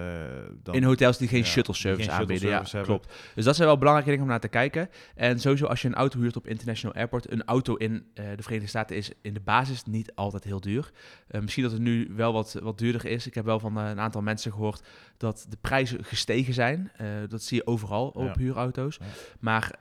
dan, 0.63 0.75
in 0.75 0.83
hotels 0.83 1.17
die 1.17 1.27
geen 1.27 1.39
ja, 1.39 1.45
shuttle 1.45 1.73
service 1.73 2.09
geen 2.09 2.17
shuttle 2.17 2.35
aanbieden. 2.35 2.49
service 2.49 2.77
ja, 2.77 2.83
hebben. 2.83 2.97
klopt. 2.99 3.33
Dus 3.35 3.45
dat 3.45 3.55
zijn 3.55 3.67
wel 3.67 3.77
belangrijke 3.77 4.09
dingen 4.11 4.25
om 4.25 4.31
naar 4.31 4.41
te 4.41 4.47
kijken. 4.47 4.89
En 5.15 5.39
sowieso 5.39 5.65
als 5.65 5.81
je 5.81 5.87
een 5.87 5.93
auto 5.95 6.19
huurt 6.19 6.35
op 6.35 6.47
International 6.47 6.95
Airport, 6.95 7.31
een 7.31 7.43
auto 7.43 7.75
in 7.75 8.05
eh, 8.13 8.25
de 8.35 8.43
Verenigde 8.43 8.69
Staten 8.69 8.95
is 8.95 9.11
in 9.21 9.33
de 9.33 9.39
basis 9.39 9.83
niet 9.83 10.15
altijd 10.15 10.43
heel 10.43 10.59
duur. 10.61 10.91
Eh, 11.27 11.41
misschien 11.41 11.63
dat 11.63 11.71
het 11.71 11.81
nu 11.81 12.11
wel 12.15 12.33
wat, 12.33 12.59
wat 12.63 12.77
duurder 12.77 13.05
is. 13.05 13.27
Ik 13.27 13.33
heb 13.33 13.45
wel 13.45 13.59
van 13.59 13.79
eh, 13.79 13.89
een 13.89 13.99
aantal 13.99 14.21
mensen 14.21 14.51
gehoord 14.51 14.83
dat 15.17 15.45
de 15.49 15.57
prijzen 15.61 16.03
gestegen 16.03 16.53
zijn. 16.53 16.91
Eh, 16.95 17.07
dat 17.27 17.43
zie 17.43 17.57
je 17.57 17.67
overal 17.67 18.07
op 18.07 18.35
huurauto's. 18.35 18.97
Ja. 18.99 19.05
Maar 19.39 19.75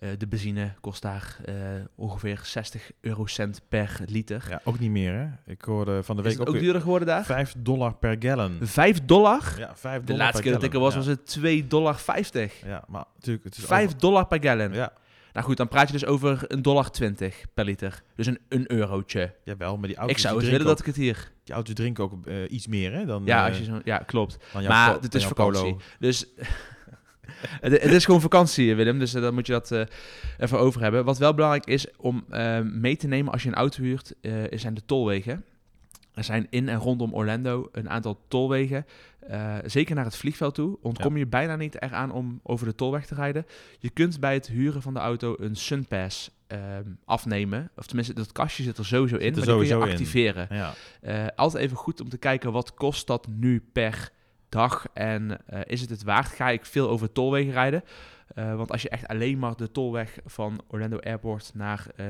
eh, 0.00 0.08
de 0.18 0.26
benzine 0.26 0.72
kost 0.80 1.02
daar 1.02 1.36
eh, 1.44 1.54
ongeveer 1.94 2.40
60 2.42 2.90
eurocent 3.00 3.60
per 3.68 4.00
liter. 4.06 4.46
Ja, 4.48 4.60
ook 4.64 4.78
niet 4.78 4.90
meer, 4.90 5.12
hè? 5.12 5.52
Ik 5.52 5.62
hoorde 5.62 6.02
van 6.02 6.16
de 6.16 6.22
is 6.22 6.28
week 6.28 6.38
het 6.38 6.48
ook, 6.48 6.54
ook 6.54 6.60
duurder 6.60 6.80
geworden 6.80 7.08
daar? 7.08 7.24
5 7.24 7.54
dollar 7.58 7.94
per 7.94 8.16
gallon. 8.18 8.58
5 8.60 9.04
dollar? 9.04 9.54
Ja, 9.58 9.76
5 9.76 10.00
De 10.00 10.06
dollar 10.06 10.22
laatste 10.22 10.42
keer 10.42 10.52
dat 10.52 10.62
ik 10.62 10.74
er 10.74 10.80
was, 10.80 10.94
was 10.94 11.06
het 11.06 11.38
2,50 11.42 11.66
dollar. 11.68 12.00
Ja, 12.64 12.84
maar 12.88 13.04
natuurlijk, 13.14 13.44
het 13.44 13.56
is 13.56 13.64
5 13.64 13.94
dollar 13.94 14.26
per 14.26 14.42
gallon. 14.42 14.72
Ja, 14.72 14.92
Nou 15.32 15.46
goed, 15.46 15.56
dan 15.56 15.68
praat 15.68 15.86
je 15.86 15.92
dus 15.92 16.06
over 16.06 16.44
een 16.46 16.62
dollar 16.62 16.90
20 16.90 17.44
per 17.54 17.64
liter. 17.64 18.02
Dus 18.14 18.26
een, 18.26 18.38
een 18.48 18.72
eurotje. 18.72 19.34
jawel, 19.44 19.76
maar 19.76 19.88
die 19.88 19.96
auto's, 19.96 20.16
ik 20.16 20.22
zou 20.22 20.40
eens 20.40 20.50
willen 20.50 20.66
dat 20.66 20.80
ik 20.80 20.86
het 20.86 20.96
hier... 20.96 21.32
die 21.44 21.54
auto's 21.54 21.74
drinken 21.74 22.04
ook 22.04 22.26
eh, 22.26 22.36
iets 22.48 22.66
meer, 22.66 22.92
hè? 22.92 23.04
Dan, 23.04 23.22
Ja, 23.24 23.48
als 23.48 23.58
je 23.58 23.64
zo, 23.64 23.80
ja 23.84 23.98
klopt. 23.98 24.38
Maar 24.68 25.00
het 25.00 25.14
is 25.14 25.26
vakantie. 25.26 25.76
Dus 25.98 26.26
het, 27.60 27.82
het 27.82 27.92
is 27.92 28.04
gewoon 28.04 28.20
vakantie, 28.20 28.74
Willem. 28.74 28.98
Dus 28.98 29.14
eh, 29.14 29.22
dan 29.22 29.34
moet 29.34 29.46
je 29.46 29.52
dat 29.52 29.70
eh, 29.70 29.82
even 30.38 30.58
over 30.58 30.80
hebben. 30.80 31.04
Wat 31.04 31.18
wel 31.18 31.34
belangrijk 31.34 31.66
is 31.66 31.86
om 31.96 32.24
eh, 32.30 32.60
mee 32.60 32.96
te 32.96 33.06
nemen 33.06 33.32
als 33.32 33.42
je 33.42 33.48
een 33.48 33.54
auto 33.54 33.82
huurt, 33.82 34.14
zijn 34.50 34.74
de 34.74 34.84
tolwegen. 34.86 35.44
Er 36.14 36.24
zijn 36.24 36.46
in 36.50 36.68
en 36.68 36.78
rondom 36.78 37.14
Orlando 37.14 37.68
een 37.72 37.90
aantal 37.90 38.20
tolwegen. 38.28 38.86
Zeker 39.64 39.94
naar 39.94 40.04
het 40.04 40.16
vliegveld 40.16 40.54
toe 40.54 40.78
ontkom 40.82 41.16
je 41.16 41.26
bijna 41.26 41.56
niet 41.56 41.82
eraan 41.82 42.12
om 42.12 42.40
over 42.42 42.66
de 42.66 42.74
tolweg 42.74 43.06
te 43.06 43.14
rijden. 43.14 43.46
Je 43.78 43.90
kunt 43.90 44.20
bij 44.20 44.34
het 44.34 44.46
huren 44.46 44.82
van 44.82 44.94
de 44.94 45.00
auto 45.00 45.36
een 45.38 45.56
Sunpass 45.56 46.30
ehm, 46.46 46.84
afnemen. 47.04 47.70
Of 47.76 47.86
tenminste, 47.86 48.14
dat 48.14 48.32
kastje 48.32 48.62
zit 48.62 48.78
er 48.78 48.86
sowieso 48.86 49.16
in, 49.16 49.34
Zit 49.34 49.46
er 49.46 49.56
maar 49.56 49.64
die 49.64 49.72
kun 49.72 49.86
je 49.86 49.92
activeren. 49.92 50.48
Ja, 50.50 51.32
altijd 51.36 51.64
even 51.64 51.76
goed 51.76 52.00
om 52.00 52.08
te 52.08 52.18
kijken 52.18 52.52
wat 52.52 52.74
kost 52.74 53.06
dat 53.06 53.26
nu 53.28 53.62
per 53.72 54.12
dag 54.50 54.86
en 54.92 55.46
eh, 55.46 55.60
is 55.64 55.80
het 55.80 55.90
het 55.90 56.02
waard? 56.02 56.26
Ga 56.28 56.50
ik 56.50 56.64
veel 56.64 56.88
over 56.88 57.12
tolwegen 57.12 57.52
rijden? 57.52 57.82
Eh, 58.34 58.56
want 58.56 58.70
als 58.70 58.82
je 58.82 58.88
echt 58.88 59.06
alleen 59.08 59.38
maar 59.38 59.56
de 59.56 59.70
tolweg 59.70 60.18
van 60.26 60.60
Orlando 60.68 60.98
Airport 60.98 61.50
naar 61.54 61.86
eh, 61.96 62.06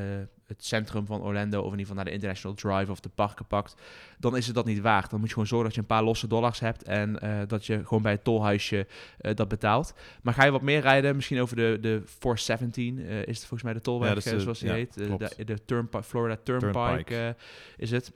het 0.46 0.64
centrum 0.64 1.06
van 1.06 1.22
Orlando, 1.22 1.58
of 1.58 1.64
in 1.64 1.70
ieder 1.70 1.80
geval 1.80 1.94
naar 1.96 2.04
de 2.04 2.10
International 2.10 2.56
Drive 2.56 2.90
of 2.90 3.00
de 3.00 3.08
parken 3.08 3.46
pakt, 3.46 3.74
dan 4.18 4.36
is 4.36 4.46
het 4.46 4.54
dat 4.54 4.64
niet 4.64 4.80
waard. 4.80 5.10
Dan 5.10 5.18
moet 5.18 5.28
je 5.28 5.32
gewoon 5.34 5.48
zorgen 5.48 5.66
dat 5.66 5.74
je 5.74 5.80
een 5.80 5.86
paar 5.96 6.02
losse 6.02 6.26
dollars 6.26 6.60
hebt 6.60 6.82
en 6.82 7.18
dat 7.48 7.66
je 7.66 7.84
gewoon 7.86 8.02
bij 8.02 8.12
het 8.12 8.24
tolhuisje 8.24 8.86
dat 9.18 9.48
betaalt. 9.48 9.94
Maar 10.22 10.34
ga 10.34 10.44
je 10.44 10.50
wat 10.50 10.62
meer 10.62 10.80
rijden, 10.80 11.16
misschien 11.16 11.40
over 11.40 11.56
de, 11.56 11.78
de 11.80 12.02
417 12.04 12.98
eh, 12.98 13.18
is 13.20 13.26
het 13.26 13.38
volgens 13.38 13.62
mij 13.62 13.72
de 13.72 13.80
tolweg, 13.80 14.08
Ja, 14.24 14.30
de- 14.30 14.40
zoals 14.40 14.58
die 14.58 14.68
ja, 14.68 14.74
heet. 14.74 14.94
De, 14.94 15.16
de 15.44 16.02
Florida 16.02 16.36
Turnpike, 16.42 16.72
Turnpike. 16.72 17.36
is 17.76 17.90
het. 17.90 18.12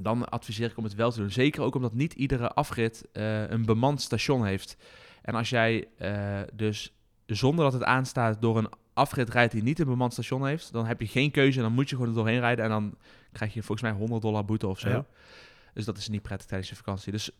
Dan 0.00 0.28
adviseer 0.28 0.70
ik 0.70 0.76
om 0.76 0.84
het 0.84 0.94
wel 0.94 1.10
te 1.10 1.18
doen. 1.18 1.30
Zeker 1.30 1.62
ook 1.62 1.74
omdat 1.74 1.94
niet 1.94 2.12
iedere 2.12 2.48
afrit 2.48 3.04
eh, 3.12 3.50
een 3.50 3.64
bemand 3.64 4.00
station 4.00 4.44
heeft. 4.44 4.76
En 5.22 5.34
als 5.34 5.50
jij 5.50 5.88
eh, 5.98 6.40
dus 6.54 6.92
zonder 7.26 7.64
dat 7.64 7.72
het 7.72 7.84
aanstaat 7.84 8.40
door 8.40 8.58
een 8.58 8.70
afrit 8.92 9.30
rijdt 9.30 9.52
die 9.52 9.62
niet 9.62 9.78
een 9.78 9.86
bemand 9.86 10.12
station 10.12 10.46
heeft, 10.46 10.72
dan 10.72 10.86
heb 10.86 11.00
je 11.00 11.06
geen 11.06 11.30
keuze 11.30 11.56
en 11.56 11.64
dan 11.64 11.72
moet 11.72 11.88
je 11.88 11.94
gewoon 11.94 12.10
er 12.10 12.16
doorheen 12.16 12.40
rijden 12.40 12.64
en 12.64 12.70
dan 12.70 12.94
krijg 13.32 13.54
je 13.54 13.62
volgens 13.62 13.90
mij 13.90 13.98
100 13.98 14.22
dollar 14.22 14.44
boete 14.44 14.66
of 14.66 14.78
zo. 14.78 14.88
Ja. 14.88 15.04
Dus 15.74 15.84
dat 15.84 15.96
is 15.96 16.08
niet 16.08 16.22
prettig 16.22 16.46
tijdens 16.46 16.70
je 16.70 16.76
vakantie. 16.76 17.12
Dus 17.12 17.30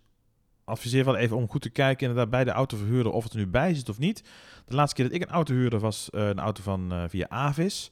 adviseer 0.65 1.05
wel 1.05 1.17
even 1.17 1.37
om 1.37 1.49
goed 1.49 1.63
te 1.63 1.71
kijken 1.71 2.09
inderdaad 2.09 2.31
bij 2.31 2.45
de 2.45 2.51
autoverhuurder 2.51 3.13
of 3.13 3.25
het 3.25 3.33
er 3.33 3.39
nu 3.39 3.47
bij 3.47 3.75
zit 3.75 3.89
of 3.89 3.99
niet. 3.99 4.23
De 4.65 4.75
laatste 4.75 4.97
keer 4.97 5.05
dat 5.05 5.21
ik 5.21 5.23
een 5.23 5.35
auto 5.35 5.55
huurde 5.55 5.79
was 5.79 6.11
eh, 6.11 6.29
een 6.29 6.39
auto 6.39 6.63
van 6.63 7.07
via 7.09 7.29
Avis. 7.29 7.91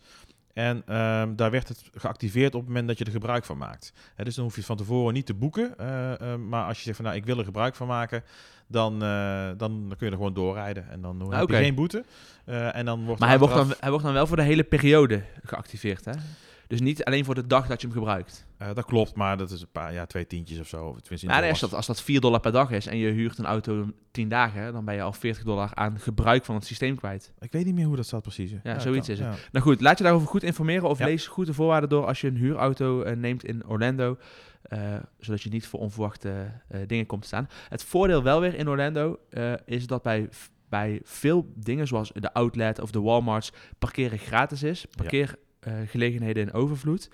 En 0.56 0.82
ehm, 0.86 1.34
daar 1.34 1.50
werd 1.50 1.68
het 1.68 1.82
geactiveerd 1.94 2.54
op 2.54 2.60
het 2.60 2.68
moment 2.68 2.88
dat 2.88 2.98
je 2.98 3.04
er 3.04 3.10
gebruik 3.10 3.44
van 3.44 3.58
maakt. 3.58 3.92
Dus 4.16 4.34
dan 4.34 4.44
hoef 4.44 4.52
je 4.52 4.58
het 4.58 4.68
van 4.68 4.76
tevoren 4.76 5.14
niet 5.14 5.26
te 5.26 5.34
boeken. 5.34 5.78
eh, 5.78 6.32
eh, 6.32 6.38
maar 6.38 6.64
als 6.64 6.76
je 6.76 6.82
zegt 6.82 6.96
van 6.96 7.04
nou 7.04 7.16
ik 7.16 7.24
wil 7.24 7.38
er 7.38 7.44
gebruik 7.44 7.74
van 7.74 7.86
maken, 7.86 8.22
dan, 8.66 9.02
eh, 9.02 9.46
dan, 9.46 9.56
dan 9.56 9.88
kun 9.88 10.06
je 10.06 10.06
er 10.06 10.12
gewoon 10.16 10.34
doorrijden. 10.34 10.90
En 10.90 11.00
dan 11.00 11.32
heb 11.32 11.42
Oké. 11.42 11.56
je 11.56 11.62
geen 11.62 11.74
boete. 11.74 12.04
Eh, 12.44 12.76
en 12.76 12.84
dan 12.84 13.04
wordt 13.04 13.20
maar 13.20 13.28
hij 13.28 13.38
wordt, 13.38 13.54
dan, 13.54 13.74
hij 13.80 13.90
wordt 13.90 14.04
dan 14.04 14.14
wel 14.14 14.26
voor 14.26 14.36
de 14.36 14.42
hele 14.42 14.64
periode 14.64 15.22
geactiveerd, 15.44 16.04
hè? 16.04 16.12
Dus 16.66 16.80
niet 16.80 17.04
alleen 17.04 17.24
voor 17.24 17.34
de 17.34 17.46
dag 17.46 17.66
dat 17.66 17.80
je 17.80 17.86
hem 17.86 17.96
gebruikt. 17.96 18.46
Eh, 18.58 18.68
dat 18.74 18.84
klopt, 18.84 19.14
maar 19.14 19.36
dat 19.36 19.50
is 19.50 19.60
een 19.60 19.68
paar, 19.72 19.92
ja, 19.92 20.06
twee 20.06 20.26
tientjes 20.26 20.58
of 20.60 20.66
zo. 20.68 20.84
Of 20.84 21.00
tenminste 21.00 21.26
in 21.26 21.32
Maar 21.32 21.48
als, 21.48 21.60
dat, 21.60 21.74
als 21.74 21.86
dat 21.86 22.02
4 22.02 22.20
dollar 22.20 22.40
per 22.40 22.52
dag 22.52 22.70
is 22.70 22.86
en 22.86 22.96
je 22.96 23.10
huurt 23.10 23.38
een 23.38 23.44
auto 23.46 23.86
10 24.10 24.28
dagen, 24.28 24.72
dan 24.72 24.84
ben 24.84 24.94
je 24.94 25.02
al 25.02 25.12
40 25.12 25.44
dollar 25.44 25.70
aan 25.74 25.98
gebruik 26.00 26.44
van 26.44 26.54
het 26.54 26.64
systeem 26.66 26.96
kwijt. 26.96 27.32
Ik 27.40 27.52
weet 27.52 27.64
niet 27.64 27.74
meer 27.74 27.86
hoe 27.86 27.96
dat 27.96 28.06
staat 28.06 28.22
precies. 28.22 28.50
Ja, 28.62 28.78
zoiets 28.78 29.08
is 29.08 29.18
het. 29.18 29.28
Ja. 29.28 29.34
Nou 29.52 29.64
goed, 29.64 29.80
laat 29.80 29.98
je 29.98 30.04
daarover 30.04 30.28
goed 30.28 30.42
informeren 30.42 30.88
of 30.88 30.98
Ja. 30.98 31.04
lees 31.04 31.26
goed 31.26 31.46
de 31.46 31.54
voorwaarden 31.54 31.88
door 31.88 32.06
als 32.06 32.20
je 32.20 32.28
een 32.28 32.36
huurauto 32.36 33.02
eh, 33.02 33.16
neemt 33.16 33.44
in 33.44 33.66
Orlando. 33.66 34.18
eh, 34.62 34.94
zodat 35.18 35.42
je 35.42 35.50
niet 35.50 35.66
voor 35.66 35.80
onverwachte 35.80 36.50
dingen 36.86 37.06
komt 37.06 37.20
te 37.22 37.26
staan. 37.28 37.48
Het 37.68 37.82
voordeel 37.84 38.22
wel 38.22 38.40
weer 38.40 38.54
in 38.54 38.68
Orlando 38.68 39.18
is 39.64 39.86
dat 39.86 40.02
bij, 40.02 40.28
bij 40.68 41.00
veel 41.04 41.52
dingen 41.54 41.86
zoals 41.86 42.10
de 42.14 42.32
outlet 42.32 42.80
of 42.80 42.90
de 42.90 43.00
Walmarts 43.00 43.52
parkeren 43.78 44.18
gratis 44.18 44.62
is. 44.62 44.86
Parkeergelegenheden 45.70 46.42
in 46.42 46.52
overvloed. 46.52 47.10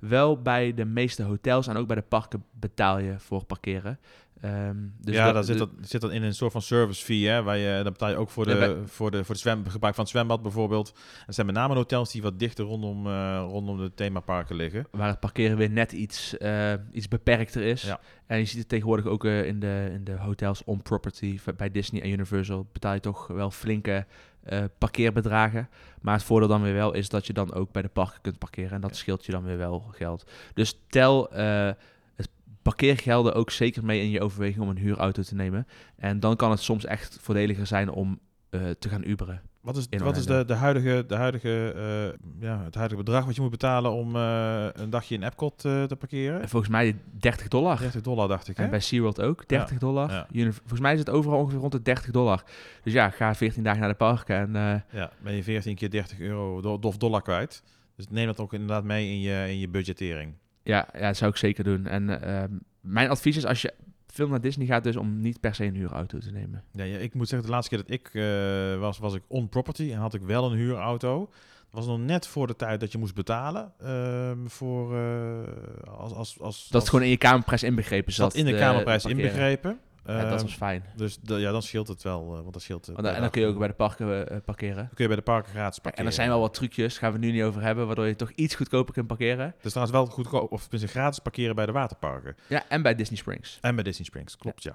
Wel 0.00 0.42
bij 0.42 0.74
de 0.74 0.84
meeste 0.84 1.22
hotels 1.22 1.66
en 1.66 1.76
ook 1.76 1.86
bij 1.86 1.96
de 1.96 2.02
parken 2.02 2.44
betaal 2.52 2.98
je 2.98 3.14
voor 3.18 3.44
parkeren. 3.44 3.98
Ehm, 4.40 4.76
dus 5.00 5.14
ja, 5.14 5.24
dat- 5.24 5.34
daar 5.34 5.44
zit 5.44 5.58
dat, 5.58 5.70
zit 5.80 6.00
dat 6.00 6.10
in 6.12 6.22
een 6.22 6.34
soort 6.34 6.52
van 6.52 6.62
service 6.62 7.04
fee, 7.04 7.26
hè, 7.28 7.42
waar 7.42 7.56
je, 7.56 7.74
dan 7.82 7.92
betaal 7.92 8.08
je 8.10 8.16
ook 8.16 8.30
voor 8.30 8.44
de, 8.44 8.50
Ja, 8.50 8.58
bij- 8.58 8.76
voor 8.86 9.10
de, 9.10 9.24
voor 9.24 9.34
de 9.34 9.40
zwem, 9.40 9.66
gebruik 9.68 9.94
van 9.94 10.04
het 10.04 10.12
zwembad 10.12 10.42
bijvoorbeeld. 10.42 10.92
En 10.94 11.22
het 11.26 11.34
zijn 11.34 11.46
met 11.46 11.54
name 11.56 11.74
hotels 11.74 12.12
die 12.12 12.22
wat 12.22 12.38
dichter 12.38 12.64
rondom, 12.64 13.06
eh, 13.06 13.44
rondom 13.48 13.76
de 13.78 13.92
themaparken 13.94 14.56
liggen. 14.56 14.86
waar 14.90 15.08
het 15.08 15.20
parkeren 15.20 15.56
weer 15.56 15.70
net 15.70 15.92
iets, 15.92 16.38
eh, 16.38 16.72
iets 16.92 17.08
beperkter 17.08 17.62
is. 17.62 17.82
Ja. 17.82 18.00
En 18.26 18.38
je 18.38 18.44
ziet 18.44 18.58
het 18.58 18.68
tegenwoordig 18.68 19.06
ook 19.06 19.24
eh, 19.24 19.46
in, 19.46 19.60
de, 19.60 19.88
in 19.92 20.04
de 20.04 20.16
hotels 20.16 20.64
on 20.64 20.82
property 20.82 21.38
bij 21.56 21.70
Disney 21.70 22.02
en 22.02 22.10
Universal. 22.10 22.66
Betaal 22.72 22.94
je 22.94 23.00
toch 23.00 23.26
wel 23.26 23.50
flinke 23.50 24.06
eh, 24.42 24.64
parkeerbedragen. 24.78 25.68
Maar 26.00 26.14
het 26.14 26.22
voordeel 26.22 26.48
dan 26.48 26.62
weer 26.62 26.74
wel 26.74 26.92
is 26.92 27.08
dat 27.08 27.26
je 27.26 27.32
dan 27.32 27.52
ook 27.54 27.72
bij 27.72 27.82
de 27.82 27.88
parken 27.88 28.20
kunt 28.20 28.38
parkeren. 28.38 28.70
En 28.70 28.80
dat 28.80 28.96
scheelt 28.96 29.26
je 29.26 29.32
dan 29.32 29.44
weer 29.44 29.58
wel 29.58 29.80
geld. 29.80 30.30
Dus 30.54 30.80
tel 30.88 31.32
eh, 31.32 31.70
het 32.14 32.28
parkeergelden 32.62 33.34
ook 33.34 33.50
zeker 33.50 33.84
mee 33.84 34.00
in 34.00 34.10
je 34.10 34.20
overweging 34.20 34.62
om 34.62 34.68
een 34.68 34.78
huurauto 34.78 35.22
te 35.22 35.34
nemen. 35.34 35.66
En 35.96 36.20
dan 36.20 36.36
kan 36.36 36.50
het 36.50 36.60
soms 36.60 36.84
echt 36.84 37.18
voordeliger 37.20 37.66
zijn 37.66 37.90
om 37.90 38.20
eh, 38.50 38.60
te 38.78 38.88
gaan 38.88 39.04
Uberen. 39.04 39.42
Wat 39.60 39.76
is, 39.76 39.86
wat 39.98 40.16
is 40.16 40.26
de, 40.26 40.44
de 40.44 40.54
huidige, 40.54 41.04
de 41.06 41.14
huidige, 41.14 41.72
eh, 41.76 42.42
ja, 42.48 42.64
het 42.64 42.74
huidige 42.74 43.02
bedrag 43.02 43.24
wat 43.24 43.34
je 43.34 43.40
moet 43.40 43.50
betalen 43.50 43.90
om 43.92 44.16
eh, 44.16 44.66
een 44.72 44.90
dagje 44.90 45.14
in 45.14 45.22
Epcot 45.22 45.64
eh, 45.64 45.82
te 45.82 45.96
parkeren? 45.96 46.40
En 46.42 46.48
volgens 46.48 46.70
mij 46.72 46.96
30 47.12 47.48
dollar. 47.48 47.78
30 47.78 48.00
dollar 48.00 48.28
dacht 48.28 48.48
ik, 48.48 48.56
hè? 48.56 48.64
En 48.64 48.70
bij 48.70 48.80
SeaWorld 48.80 49.20
ook, 49.20 49.48
30 49.48 49.78
dollar. 49.78 50.10
ja. 50.32 50.50
Volgens 50.52 50.80
mij 50.80 50.92
is 50.92 50.98
het 50.98 51.10
overal 51.10 51.38
ongeveer 51.38 51.58
rond 51.58 51.72
de 51.72 51.82
30 51.82 52.10
dollar. 52.10 52.42
Dus 52.82 52.92
ja, 52.92 53.10
ga 53.10 53.34
14 53.34 53.62
dagen 53.62 53.80
naar 53.80 53.88
de 53.88 53.94
parken 53.94 54.36
en 54.54 54.84
Ja, 54.90 55.10
ben 55.22 55.34
je 55.34 55.42
14 55.42 55.74
keer 55.74 55.90
30 55.90 56.18
euro 56.20 56.60
do- 56.60 56.78
of 56.88 56.96
dollar 56.96 57.22
kwijt. 57.22 57.62
Dus 57.96 58.06
neem 58.08 58.26
dat 58.26 58.40
ook 58.40 58.52
inderdaad 58.52 58.84
mee 58.84 59.08
in 59.08 59.20
je, 59.20 59.44
in 59.48 59.58
je 59.58 59.68
budgettering. 59.68 60.32
ja, 60.62 60.88
ja, 60.92 61.00
dat 61.06 61.16
zou 61.16 61.30
ik 61.30 61.36
zeker 61.36 61.64
doen. 61.64 61.86
En 61.86 62.22
ehm, 62.22 62.50
mijn 62.80 63.08
advies 63.08 63.36
is 63.36 63.46
als 63.46 63.62
je 63.62 63.74
veel 64.12 64.28
naar 64.28 64.40
Disney 64.40 64.66
gaat, 64.66 64.84
dus 64.84 64.96
om 64.96 65.20
niet 65.20 65.40
per 65.40 65.54
se 65.54 65.64
een 65.64 65.74
huurauto 65.74 66.18
te 66.18 66.30
nemen. 66.30 66.64
Ja, 66.72 66.84
ja, 66.84 66.98
ik 66.98 67.14
moet 67.14 67.28
zeggen, 67.28 67.48
de 67.48 67.54
laatste 67.54 67.76
keer 67.76 67.84
dat 67.86 67.94
ik 67.98 68.10
eh, 68.14 68.78
was, 68.80 68.98
was 68.98 69.14
ik 69.14 69.22
on 69.26 69.48
property 69.48 69.92
en 69.92 69.98
had 69.98 70.14
ik 70.14 70.22
wel 70.22 70.50
een 70.50 70.56
huurauto. 70.56 71.18
Dat 71.70 71.84
was 71.84 71.86
nog 71.86 72.06
net 72.06 72.26
voor 72.26 72.46
de 72.46 72.56
tijd 72.56 72.80
dat 72.80 72.92
je 72.92 72.98
moest 72.98 73.14
betalen 73.14 73.72
ehm, 73.78 74.46
voor 74.46 74.96
eh, 74.96 75.92
als, 75.98 76.12
als, 76.12 76.40
als 76.40 76.68
Dat 76.68 76.80
het 76.80 76.90
gewoon 76.90 77.04
in 77.04 77.10
je 77.10 77.16
kamerprijs 77.16 77.62
inbegrepen 77.62 78.12
zat. 78.12 78.32
zat 78.32 78.40
in 78.40 78.46
de 78.46 78.54
eh, 78.54 78.60
kamerprijs 78.60 79.02
parkeren. 79.02 79.26
inbegrepen. 79.26 79.78
Ja, 80.12 80.22
dat 80.22 80.32
Ehm, 80.32 80.42
was 80.42 80.54
fijn. 80.54 80.84
dus 80.96 81.18
de- 81.18 81.34
ja, 81.38 81.50
dan 81.52 81.62
scheelt 81.62 81.88
het 81.88 82.02
wel, 82.02 82.20
eh, 82.36 82.40
want 82.40 82.52
dat 82.52 82.62
scheelt. 82.62 82.88
eh, 82.88 82.94
Want 82.94 83.06
dan- 83.06 83.14
en 83.14 83.20
dan 83.20 83.30
kun 83.30 83.40
je 83.40 83.46
ook 83.46 83.58
bij 83.58 83.68
de 83.68 83.74
parken 83.74 84.28
eh, 84.28 84.36
parkeren. 84.44 84.76
dan 84.76 84.86
kun 84.94 85.02
je 85.02 85.06
bij 85.06 85.16
de 85.16 85.22
parken 85.22 85.50
gratis 85.52 85.78
parkeren. 85.78 85.98
en 85.98 86.10
er 86.10 86.16
zijn 86.16 86.28
wel 86.28 86.40
wat 86.40 86.54
trucjes, 86.54 86.98
gaan 86.98 87.12
we 87.12 87.16
het 87.18 87.26
nu 87.26 87.32
niet 87.32 87.42
over 87.42 87.62
hebben, 87.62 87.86
waardoor 87.86 88.06
je 88.06 88.16
toch 88.16 88.30
iets 88.30 88.54
goedkoper 88.54 88.94
kunt 88.94 89.06
parkeren. 89.06 89.54
Is 89.62 89.72
trouwens 89.72 89.96
wel 89.96 90.06
goedkoop, 90.06 90.52
of 90.52 90.62
tenminste 90.62 90.98
gratis 90.98 91.18
parkeren 91.18 91.54
bij 91.54 91.66
de 91.66 91.72
waterparken. 91.72 92.36
Ja, 92.48 92.64
en 92.68 92.82
bij 92.82 92.94
Disney 92.94 93.18
Springs. 93.18 93.58
En 93.60 93.74
bij 93.74 93.84
Disney 93.84 94.06
Springs, 94.06 94.36
klopt 94.36 94.62
ja. 94.62 94.74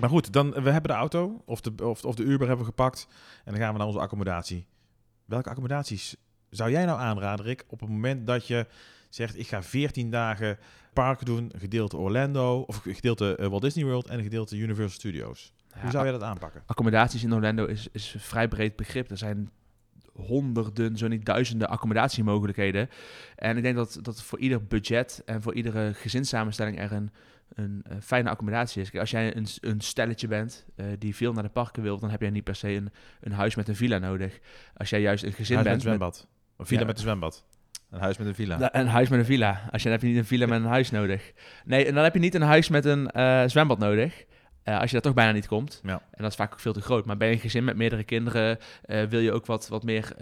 Maar 0.00 0.08
goed, 0.08 0.32
dan, 0.32 0.50
we 0.50 0.70
hebben 0.70 0.90
de 0.90 0.96
auto 0.96 1.42
of 1.44 1.60
de, 1.60 1.84
of, 1.88 2.04
of 2.04 2.14
de 2.14 2.22
Uber 2.22 2.46
hebben 2.46 2.64
we 2.64 2.70
gepakt. 2.70 3.06
En 3.44 3.52
dan 3.52 3.60
gaan 3.62 3.72
we 3.72 3.78
naar 3.78 3.86
onze 3.86 3.98
accommodatie. 4.00 4.66
Welke 5.24 5.48
accommodaties 5.48 6.16
zou 6.50 6.70
jij 6.70 6.84
nou 6.84 7.00
aanraden, 7.00 7.44
Rick, 7.44 7.64
op 7.68 7.80
het 7.80 7.88
moment 7.88 8.26
dat 8.26 8.46
je 8.46 8.66
zegt... 9.08 9.38
ik 9.38 9.46
ga 9.48 9.62
14 9.62 10.10
dagen 10.10 10.58
parken 11.02 11.26
doen, 11.26 11.50
een 11.52 11.60
gedeelte 11.60 11.96
Orlando... 11.96 12.60
of 12.60 12.86
een 12.86 12.94
gedeelte 12.94 13.36
eh, 13.36 13.46
Walt 13.46 13.62
Disney 13.62 13.84
World 13.84 14.06
en 14.06 14.18
een 14.18 14.24
gedeelte 14.24 14.56
Universal 14.56 14.98
Studios. 14.98 15.52
Hoe 15.80 15.90
zou 15.90 16.06
je 16.06 16.12
dat 16.12 16.22
aanpakken? 16.22 16.62
accommodaties 16.66 17.24
in 17.24 17.34
Orlando 17.34 17.64
is, 17.64 17.88
is 17.92 18.14
een 18.14 18.20
vrij 18.20 18.48
breed 18.48 18.76
begrip. 18.76 19.10
Er 19.10 19.18
zijn 19.18 19.50
honderden, 20.12 20.96
zo 20.96 21.08
niet 21.08 21.24
duizenden 21.24 21.68
accommodatiemogelijkheden. 21.68 22.88
En 23.36 23.56
ik 23.56 23.62
denk 23.62 23.76
dat, 23.76 23.98
dat 24.02 24.22
voor 24.22 24.38
ieder 24.38 24.66
budget 24.66 25.22
en 25.24 25.42
voor 25.42 25.54
iedere 25.54 25.94
gezinssamenstelling 25.94 26.80
er 26.80 26.92
een, 26.92 27.10
een, 27.54 27.82
eh, 27.88 27.96
fijne 28.00 28.30
accommodatie 28.30 28.82
is. 28.82 28.90
Kijk, 28.90 29.00
als 29.00 29.10
jij 29.10 29.36
een, 29.36 29.46
een 29.60 29.80
stelletje 29.80 30.28
bent 30.28 30.66
eh, 30.76 30.86
die 30.98 31.16
veel 31.16 31.32
naar 31.32 31.42
de 31.42 31.48
parken 31.48 31.82
wil, 31.82 31.98
dan 31.98 32.10
heb 32.10 32.20
jij 32.20 32.30
niet 32.30 32.44
per 32.44 32.56
se 32.56 32.68
een, 32.68 32.90
een 33.20 33.32
huis 33.32 33.54
met 33.54 33.68
een 33.68 33.76
villa 33.76 33.98
nodig. 33.98 34.38
Als 34.76 34.90
jij 34.90 35.00
juist 35.00 35.24
een 35.24 35.32
gezin 35.32 35.56
huis 35.56 35.68
met 35.68 35.76
bent 35.76 35.84
een 35.84 35.90
zwembad. 35.90 36.28
Een 36.56 36.66
villa 36.66 36.80
Ja. 36.80 36.86
met 36.86 36.96
een 36.96 37.02
zwembad. 37.02 37.44
Een 37.96 38.02
huis 38.02 38.16
met 38.18 38.26
een 38.26 38.34
villa. 38.34 38.56
Da- 38.56 38.74
Een 38.74 38.86
huis 38.86 39.08
met 39.08 39.18
een 39.18 39.24
villa. 39.24 39.68
Als 39.72 39.82
je, 39.82 39.88
dan 39.88 39.92
heb 39.92 40.00
je 40.00 40.08
niet 40.08 40.16
een 40.16 40.24
villa 40.24 40.46
met 40.46 40.60
een 40.60 40.66
huis 40.66 40.90
nodig. 40.90 41.32
Nee, 41.64 41.86
en 41.86 41.94
dan 41.94 42.04
heb 42.04 42.14
je 42.14 42.20
niet 42.20 42.34
een 42.34 42.42
huis 42.42 42.68
met 42.68 42.84
een 42.84 43.10
eh, 43.10 43.42
zwembad 43.46 43.78
nodig. 43.78 44.24
Eh, 44.62 44.74
als 44.78 44.84
je 44.86 44.92
daar 44.92 45.02
toch 45.02 45.14
bijna 45.14 45.32
niet 45.32 45.46
komt. 45.46 45.80
Ja. 45.84 45.92
En 46.10 46.22
dat 46.22 46.30
is 46.30 46.36
vaak 46.36 46.52
ook 46.52 46.60
veel 46.60 46.72
te 46.72 46.80
groot. 46.80 47.06
Maar 47.06 47.16
bij 47.16 47.32
een 47.32 47.38
gezin 47.38 47.64
met 47.64 47.76
meerdere 47.76 48.04
kinderen 48.04 48.58
eh, 48.84 49.02
wil 49.02 49.20
je 49.20 49.32
ook 49.32 49.46
wat, 49.46 49.68
wat 49.68 49.82
meer 49.84 50.12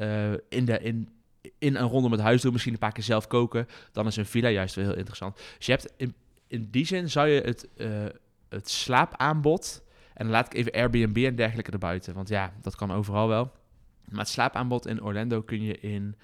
in, 0.48 0.64
de, 0.64 0.78
in, 0.78 1.08
in 1.58 1.76
en 1.76 1.86
rondom 1.86 2.12
het 2.12 2.20
huis 2.20 2.42
doen. 2.42 2.52
Misschien 2.52 2.72
een 2.72 2.78
paar 2.78 2.92
keer 2.92 3.04
zelf 3.04 3.26
koken. 3.26 3.66
Dan 3.92 4.06
is 4.06 4.16
een 4.16 4.26
villa 4.26 4.48
juist 4.48 4.74
wel 4.74 4.84
heel 4.84 4.96
interessant. 4.96 5.36
Dus 5.56 5.66
je 5.66 5.72
hebt 5.72 5.92
in, 5.96 6.14
in 6.46 6.68
die 6.70 6.86
zin 6.86 7.10
zou 7.10 7.28
je 7.28 7.40
het, 7.40 7.68
het 8.48 8.70
slaapaanbod. 8.70 9.82
En 10.14 10.24
dan 10.24 10.32
laat 10.34 10.46
ik 10.46 10.54
even 10.54 10.72
Airbnb 10.72 11.16
en 11.24 11.36
dergelijke 11.36 11.70
erbuiten. 11.70 12.14
Want 12.14 12.28
ja, 12.28 12.52
dat 12.62 12.76
kan 12.76 12.92
overal 12.92 13.28
wel. 13.28 13.52
Maar 14.08 14.18
het 14.20 14.28
slaapaanbod 14.28 14.86
in 14.86 15.02
Orlando 15.02 15.42
kun 15.42 15.62
je 15.62 15.80
in 15.80 16.16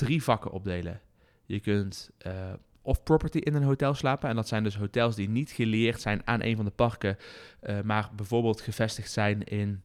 drie 0.00 0.22
vakken 0.22 0.50
opdelen. 0.50 1.00
Je 1.46 1.60
kunt 1.60 2.10
eh 2.18 2.52
off-property 2.82 3.38
in 3.38 3.54
een 3.54 3.62
hotel 3.62 3.94
slapen. 3.94 4.28
En 4.28 4.36
dat 4.36 4.48
zijn 4.48 4.64
dus 4.64 4.76
hotels 4.76 5.14
die 5.14 5.28
niet 5.28 5.50
geleerd 5.50 6.00
zijn 6.00 6.22
aan 6.24 6.42
een 6.42 6.56
van 6.56 6.64
de 6.64 6.70
parken. 6.70 7.16
eh, 7.60 7.80
maar 7.80 8.10
bijvoorbeeld 8.16 8.60
gevestigd 8.60 9.10
zijn 9.10 9.44
in, 9.44 9.82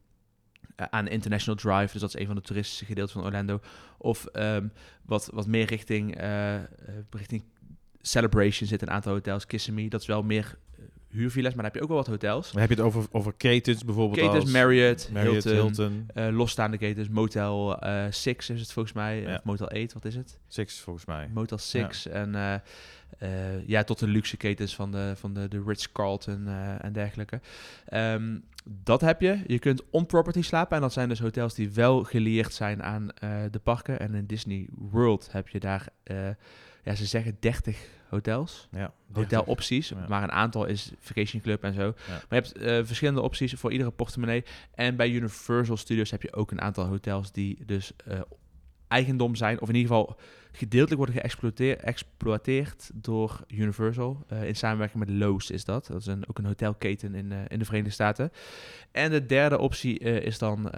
eh, 0.76 0.86
aan 0.90 1.08
International 1.08 1.60
Drive. 1.60 1.92
Dus 1.92 2.00
dat 2.00 2.14
is 2.14 2.20
een 2.20 2.26
van 2.26 2.36
de 2.36 2.42
toeristische 2.42 2.84
gedeelten 2.84 3.14
van 3.14 3.24
Orlando. 3.24 3.60
Of 3.98 4.24
ehm, 4.24 4.68
wat, 5.02 5.30
wat 5.32 5.46
meer 5.46 5.66
richting, 5.66 6.20
richting 7.10 7.44
Celebration 8.00 8.68
zit 8.68 8.82
een 8.82 8.90
aantal 8.90 9.12
hotels. 9.12 9.46
Kissimmee, 9.46 9.88
dat 9.88 10.00
is 10.00 10.06
wel 10.06 10.22
meer 10.22 10.58
huurvilla's. 11.16 11.54
Maar 11.54 11.62
dan 11.62 11.72
heb 11.72 11.74
je 11.74 11.80
ook 11.82 11.88
wel 11.88 11.96
wat 11.96 12.06
hotels. 12.06 12.50
Dan 12.52 12.60
heb 12.60 12.70
je 12.70 12.76
het 12.76 12.84
over, 12.84 13.04
over 13.10 13.32
ketens 13.36 13.84
bijvoorbeeld 13.84 14.20
Ketens, 14.20 14.42
als 14.44 14.52
Marriott, 14.52 15.10
Marriott, 15.12 15.44
Hilton, 15.44 15.62
Hilton. 15.66 16.06
eh, 16.14 16.28
losstaande 16.36 16.78
ketens. 16.78 17.08
Motel 17.08 17.78
eh 17.80 18.04
6 18.10 18.50
is 18.50 18.60
het 18.60 18.72
volgens 18.72 18.94
mij. 18.94 19.20
Ja. 19.20 19.34
Of 19.34 19.44
Motel 19.44 19.68
8, 19.68 19.92
wat 19.92 20.04
is 20.04 20.14
het? 20.14 20.38
Six 20.48 20.80
volgens 20.80 21.04
mij. 21.06 21.28
Motel 21.34 21.58
6 21.58 22.06
en 22.06 22.34
eh, 22.34 22.54
eh, 23.18 23.66
ja, 23.68 23.84
tot 23.84 23.98
de 23.98 24.06
luxe 24.08 24.36
ketens 24.36 24.74
van 24.74 24.90
de, 24.92 25.12
van 25.16 25.34
de, 25.34 25.48
de 25.48 25.62
Ritz-Carlton 25.66 26.46
eh, 26.48 26.84
en 26.84 26.92
dergelijke. 26.92 27.40
Ehm, 27.86 28.38
dat 28.64 29.00
heb 29.00 29.20
je. 29.20 29.38
Je 29.46 29.58
kunt 29.58 29.82
on-property 29.90 30.42
slapen 30.42 30.76
en 30.76 30.82
dat 30.82 30.92
zijn 30.92 31.08
dus 31.08 31.18
hotels 31.20 31.54
die 31.54 31.70
wel 31.70 32.02
geleerd 32.04 32.54
zijn 32.54 32.82
aan 32.82 33.10
eh, 33.12 33.30
de 33.50 33.58
parken. 33.58 34.00
En 34.00 34.14
in 34.14 34.26
Disney 34.26 34.66
World 34.72 35.28
heb 35.32 35.48
je 35.48 35.60
daar, 35.60 35.88
eh, 36.02 36.28
ja, 36.82 36.94
ze 36.94 37.06
zeggen 37.06 37.36
30 37.40 37.78
hotels. 38.08 38.68
Ja, 38.70 38.92
Hotelopties, 39.12 39.88
Ja. 39.88 40.04
maar 40.08 40.22
een 40.22 40.32
aantal 40.32 40.64
is 40.64 40.92
Vacation 40.98 41.42
Club 41.42 41.62
en 41.62 41.74
zo. 41.74 41.82
Ja. 41.82 41.94
Maar 42.08 42.24
je 42.28 42.34
hebt 42.34 42.52
eh, 42.52 42.80
verschillende 42.84 43.20
opties 43.20 43.52
voor 43.52 43.72
iedere 43.72 43.90
portemonnee. 43.90 44.44
En 44.74 44.96
bij 44.96 45.10
Universal 45.10 45.76
Studios 45.76 46.10
heb 46.10 46.22
je 46.22 46.32
ook 46.34 46.50
een 46.50 46.60
aantal 46.60 46.86
hotels 46.86 47.32
die 47.32 47.64
dus 47.66 47.92
eh, 48.06 48.20
eigendom 48.88 49.34
zijn, 49.34 49.60
of 49.60 49.68
in 49.68 49.74
ieder 49.74 49.90
geval 49.90 50.16
gedeeltelijk 50.52 50.96
worden 50.96 51.22
geëxploiteerd 51.80 52.90
door 52.94 53.40
Universal. 53.48 54.24
Eh, 54.28 54.48
in 54.48 54.56
samenwerking 54.56 55.04
met 55.04 55.10
Lowe's 55.16 55.50
is 55.50 55.64
dat. 55.64 55.86
Dat 55.86 56.00
is 56.00 56.06
een, 56.06 56.28
ook 56.28 56.38
een 56.38 56.44
hotelketen 56.46 57.14
in, 57.14 57.32
in 57.48 57.58
de 57.58 57.64
Verenigde 57.64 57.92
Staten. 57.92 58.32
En 58.92 59.10
de 59.10 59.26
derde 59.26 59.58
optie 59.58 59.98
is 59.98 60.38
dan 60.38 60.68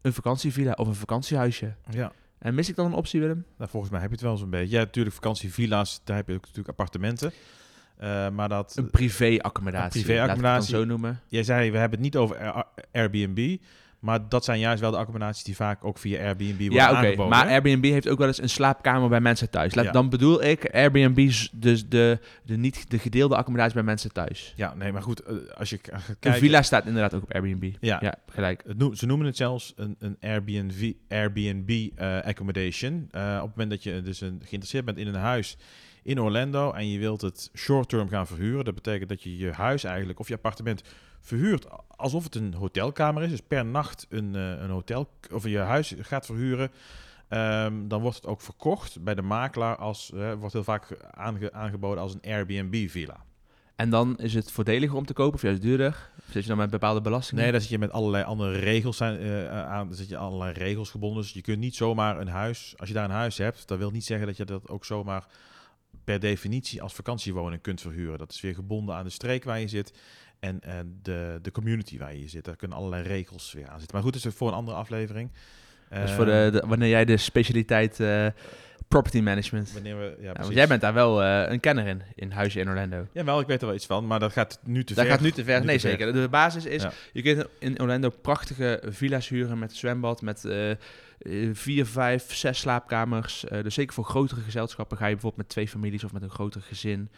een 0.00 0.12
vakantievilla 0.12 0.72
of 0.72 0.86
een 0.86 0.94
vakantiehuisje. 0.94 1.74
Ja. 1.90 2.12
En 2.38 2.54
mis 2.54 2.68
ik 2.68 2.76
dan 2.76 2.86
een 2.86 2.92
optie, 2.92 3.20
Willem? 3.20 3.44
Nou, 3.58 3.70
volgens 3.70 3.92
mij 3.92 4.00
heb 4.00 4.10
je 4.10 4.16
het 4.16 4.24
wel 4.24 4.36
zo'n 4.36 4.50
beetje. 4.50 4.76
Ja, 4.76 4.82
natuurlijk 4.82 5.14
vakantievilla's, 5.14 6.00
daar 6.04 6.16
heb 6.16 6.28
je 6.28 6.34
ook 6.34 6.40
natuurlijk 6.40 6.68
appartementen. 6.68 7.32
Eh, 7.96 8.28
maar 8.30 8.48
dat, 8.48 8.72
Een 8.76 8.90
privé-accommodatie. 8.90 10.00
Een 10.00 10.06
privé-accommodatie. 10.06 10.74
Zo 10.74 10.84
noemen. 10.84 11.20
jij 11.28 11.42
zei, 11.42 11.70
we 11.70 11.78
hebben 11.78 11.98
het 11.98 12.06
niet 12.06 12.16
over 12.16 12.36
Air- 12.38 12.64
Airbnb, 12.92 13.56
maar 13.98 14.28
dat 14.28 14.44
zijn 14.44 14.58
juist 14.58 14.80
wel 14.80 14.90
de 14.90 14.96
accommodaties 14.96 15.44
die 15.44 15.56
vaak 15.56 15.84
ook 15.84 15.98
via 15.98 16.18
Airbnb 16.24 16.58
worden 16.58 16.72
Ja, 16.74 17.10
oké. 17.10 17.26
Maar? 17.28 17.46
Airbnb 17.46 17.84
heeft 17.84 18.08
ook 18.08 18.18
wel 18.18 18.26
eens 18.26 18.42
een 18.42 18.48
slaapkamer 18.48 19.08
bij 19.08 19.20
mensen 19.20 19.50
thuis. 19.50 19.74
Laat, 19.74 19.84
Ja. 19.84 19.90
Dan 19.92 20.08
bedoel 20.08 20.44
ik 20.44 20.70
Airbnb, 20.74 21.30
dus 21.52 21.84
de, 21.88 22.18
de, 22.44 22.56
niet 22.56 22.90
de 22.90 22.98
gedeelde 22.98 23.36
accommodatie 23.36 23.74
bij 23.74 23.82
mensen 23.82 24.12
thuis. 24.12 24.52
Ja, 24.56 24.74
nee, 24.74 24.92
maar 24.92 25.02
goed, 25.02 25.20
eh, 25.22 25.34
als 25.56 25.70
je 25.70 25.76
k- 25.76 25.88
gaat 25.92 26.16
Een 26.20 26.34
villa 26.34 26.62
staat 26.62 26.86
inderdaad 26.86 27.14
ook 27.14 27.22
op 27.22 27.32
Airbnb. 27.34 27.72
Ja, 27.80 27.98
Ja, 28.02 28.14
gelijk. 28.28 28.62
Ze 28.92 29.06
noemen 29.06 29.26
het 29.26 29.36
zelfs 29.36 29.72
een, 29.76 29.96
een 29.98 30.16
Airbnb, 30.20 30.92
Airbnb 31.08 31.88
eh, 31.94 32.20
accommodation. 32.20 33.08
Eh, 33.10 33.22
op 33.36 33.40
het 33.48 33.50
moment 33.56 33.70
dat 33.70 33.82
je 33.82 34.02
dus 34.02 34.20
een, 34.20 34.36
geïnteresseerd 34.38 34.84
bent 34.84 34.98
in 34.98 35.06
een 35.06 35.14
huis 35.14 35.56
in 36.08 36.20
Orlando 36.20 36.72
en 36.72 36.88
je 36.90 36.98
wilt 36.98 37.20
het 37.20 37.50
short-term 37.56 38.08
gaan 38.08 38.26
verhuren, 38.26 38.64
dat 38.64 38.74
betekent 38.74 39.08
dat 39.08 39.22
je 39.22 39.36
je 39.36 39.52
huis 39.52 39.84
eigenlijk 39.84 40.18
of 40.18 40.28
je 40.28 40.34
appartement 40.34 40.82
verhuurt 41.20 41.66
alsof 41.96 42.24
het 42.24 42.34
een 42.34 42.54
hotelkamer 42.54 43.22
is, 43.22 43.30
dus 43.30 43.40
per 43.48 43.64
nacht 43.66 44.06
een, 44.08 44.34
eh, 44.34 44.50
een 44.50 44.70
hotel 44.70 45.08
of 45.32 45.44
je 45.46 45.58
huis 45.58 45.94
gaat 45.98 46.26
verhuren. 46.26 46.70
ehm, 47.28 47.88
dan 47.88 48.00
wordt 48.00 48.16
het 48.16 48.26
ook 48.26 48.40
verkocht 48.40 49.02
bij 49.02 49.14
de 49.14 49.22
makelaar 49.22 49.76
als 49.76 50.12
eh, 50.12 50.32
wordt 50.32 50.52
heel 50.52 50.64
vaak 50.64 50.96
aange- 51.10 51.52
aangeboden 51.52 52.02
als 52.02 52.14
een 52.14 52.32
Airbnb 52.32 52.88
villa. 52.88 53.24
En 53.76 53.90
dan 53.90 54.16
is 54.16 54.34
het 54.34 54.52
voordeliger 54.52 54.96
om 54.96 55.06
te 55.06 55.12
kopen 55.12 55.34
of 55.34 55.42
juist 55.42 55.62
duurder? 55.62 56.10
Of 56.18 56.24
zit 56.30 56.42
je 56.42 56.48
dan 56.48 56.58
met 56.58 56.70
bepaalde 56.70 57.00
belastingen? 57.00 57.42
Nee, 57.42 57.52
daar 57.52 57.60
zit 57.60 57.70
je 57.70 57.78
met 57.78 57.92
allerlei 57.92 58.24
andere 58.24 58.58
regels 58.58 58.96
zijn, 58.96 59.18
eh, 59.18 59.64
aan. 59.66 59.94
Zit 59.94 60.08
je 60.08 60.16
allerlei 60.16 60.52
regels 60.52 60.90
gebonden. 60.90 61.22
Dus 61.22 61.32
je 61.32 61.40
kunt 61.40 61.58
niet 61.58 61.74
zomaar 61.74 62.20
een 62.20 62.28
huis. 62.28 62.74
Als 62.76 62.88
je 62.88 62.94
daar 62.94 63.04
een 63.04 63.10
huis 63.10 63.38
hebt, 63.38 63.68
dat 63.68 63.78
wil 63.78 63.90
niet 63.90 64.04
zeggen 64.04 64.26
dat 64.26 64.36
je 64.36 64.44
dat 64.44 64.68
ook 64.68 64.84
zomaar 64.84 65.26
per 66.08 66.20
definitie 66.20 66.82
als 66.82 66.94
vakantiewoning 66.94 67.62
kunt 67.62 67.80
verhuren. 67.80 68.18
Dat 68.18 68.32
is 68.32 68.40
weer 68.40 68.54
gebonden 68.54 68.94
aan 68.94 69.04
de 69.04 69.10
streek 69.10 69.44
waar 69.44 69.60
je 69.60 69.68
zit 69.68 69.92
en 70.40 70.60
uh, 70.66 70.72
de, 71.02 71.38
de 71.42 71.50
community 71.50 71.98
waar 71.98 72.16
je 72.16 72.28
zit. 72.28 72.44
Daar 72.44 72.56
kunnen 72.56 72.76
allerlei 72.76 73.02
regels 73.02 73.52
weer 73.52 73.68
aan 73.68 73.78
zitten. 73.78 73.94
Maar 73.96 74.04
goed, 74.04 74.12
dat 74.12 74.24
is 74.24 74.36
voor 74.36 74.48
een 74.48 74.54
andere 74.54 74.76
aflevering. 74.76 75.30
Dus 75.90 76.10
voor 76.10 76.24
de, 76.24 76.62
wanneer 76.66 76.88
jij 76.88 77.04
de 77.04 77.16
specialiteit 77.16 78.00
uh, 78.00 78.26
property 78.88 79.20
management. 79.20 79.72
Wanneer 79.72 79.98
we, 79.98 80.16
ja, 80.20 80.32
ja, 80.40 80.48
jij 80.48 80.66
bent 80.66 80.80
daar 80.80 80.94
wel 80.94 81.22
uh, 81.22 81.44
een 81.48 81.60
kenner 81.60 81.86
in, 81.86 82.02
in 82.14 82.30
huisje 82.30 82.60
in 82.60 82.68
Orlando. 82.68 83.06
Ja, 83.12 83.24
wel, 83.24 83.40
ik 83.40 83.46
weet 83.46 83.60
er 83.60 83.66
wel 83.66 83.76
iets 83.76 83.86
van, 83.86 84.06
maar 84.06 84.18
dat 84.18 84.32
gaat 84.32 84.58
nu 84.64 84.84
te 84.84 84.94
dat 84.94 85.04
ver. 85.04 85.12
gaat 85.12 85.22
nu 85.22 85.30
te 85.30 85.44
ver, 85.44 85.64
nee 85.64 85.78
zeker. 85.78 86.12
De 86.12 86.28
basis 86.28 86.64
is, 86.64 86.82
ja. 86.82 86.92
je 87.12 87.22
kunt 87.22 87.46
in 87.58 87.80
Orlando 87.80 88.10
prachtige 88.10 88.82
villa's 88.86 89.28
huren 89.28 89.58
met 89.58 89.76
zwembad, 89.76 90.22
met 90.22 90.44
uh, 90.44 90.74
vier, 91.52 91.86
vijf, 91.86 92.34
zes 92.34 92.58
slaapkamers. 92.58 93.44
Uh, 93.52 93.62
dus 93.62 93.74
zeker 93.74 93.94
voor 93.94 94.04
grotere 94.04 94.40
gezelschappen 94.40 94.96
ga 94.96 95.06
je 95.06 95.12
bijvoorbeeld 95.12 95.42
met 95.42 95.50
twee 95.50 95.68
families 95.68 96.04
of 96.04 96.12
met 96.12 96.22
een 96.22 96.30
groter 96.30 96.62
gezin 96.62 97.10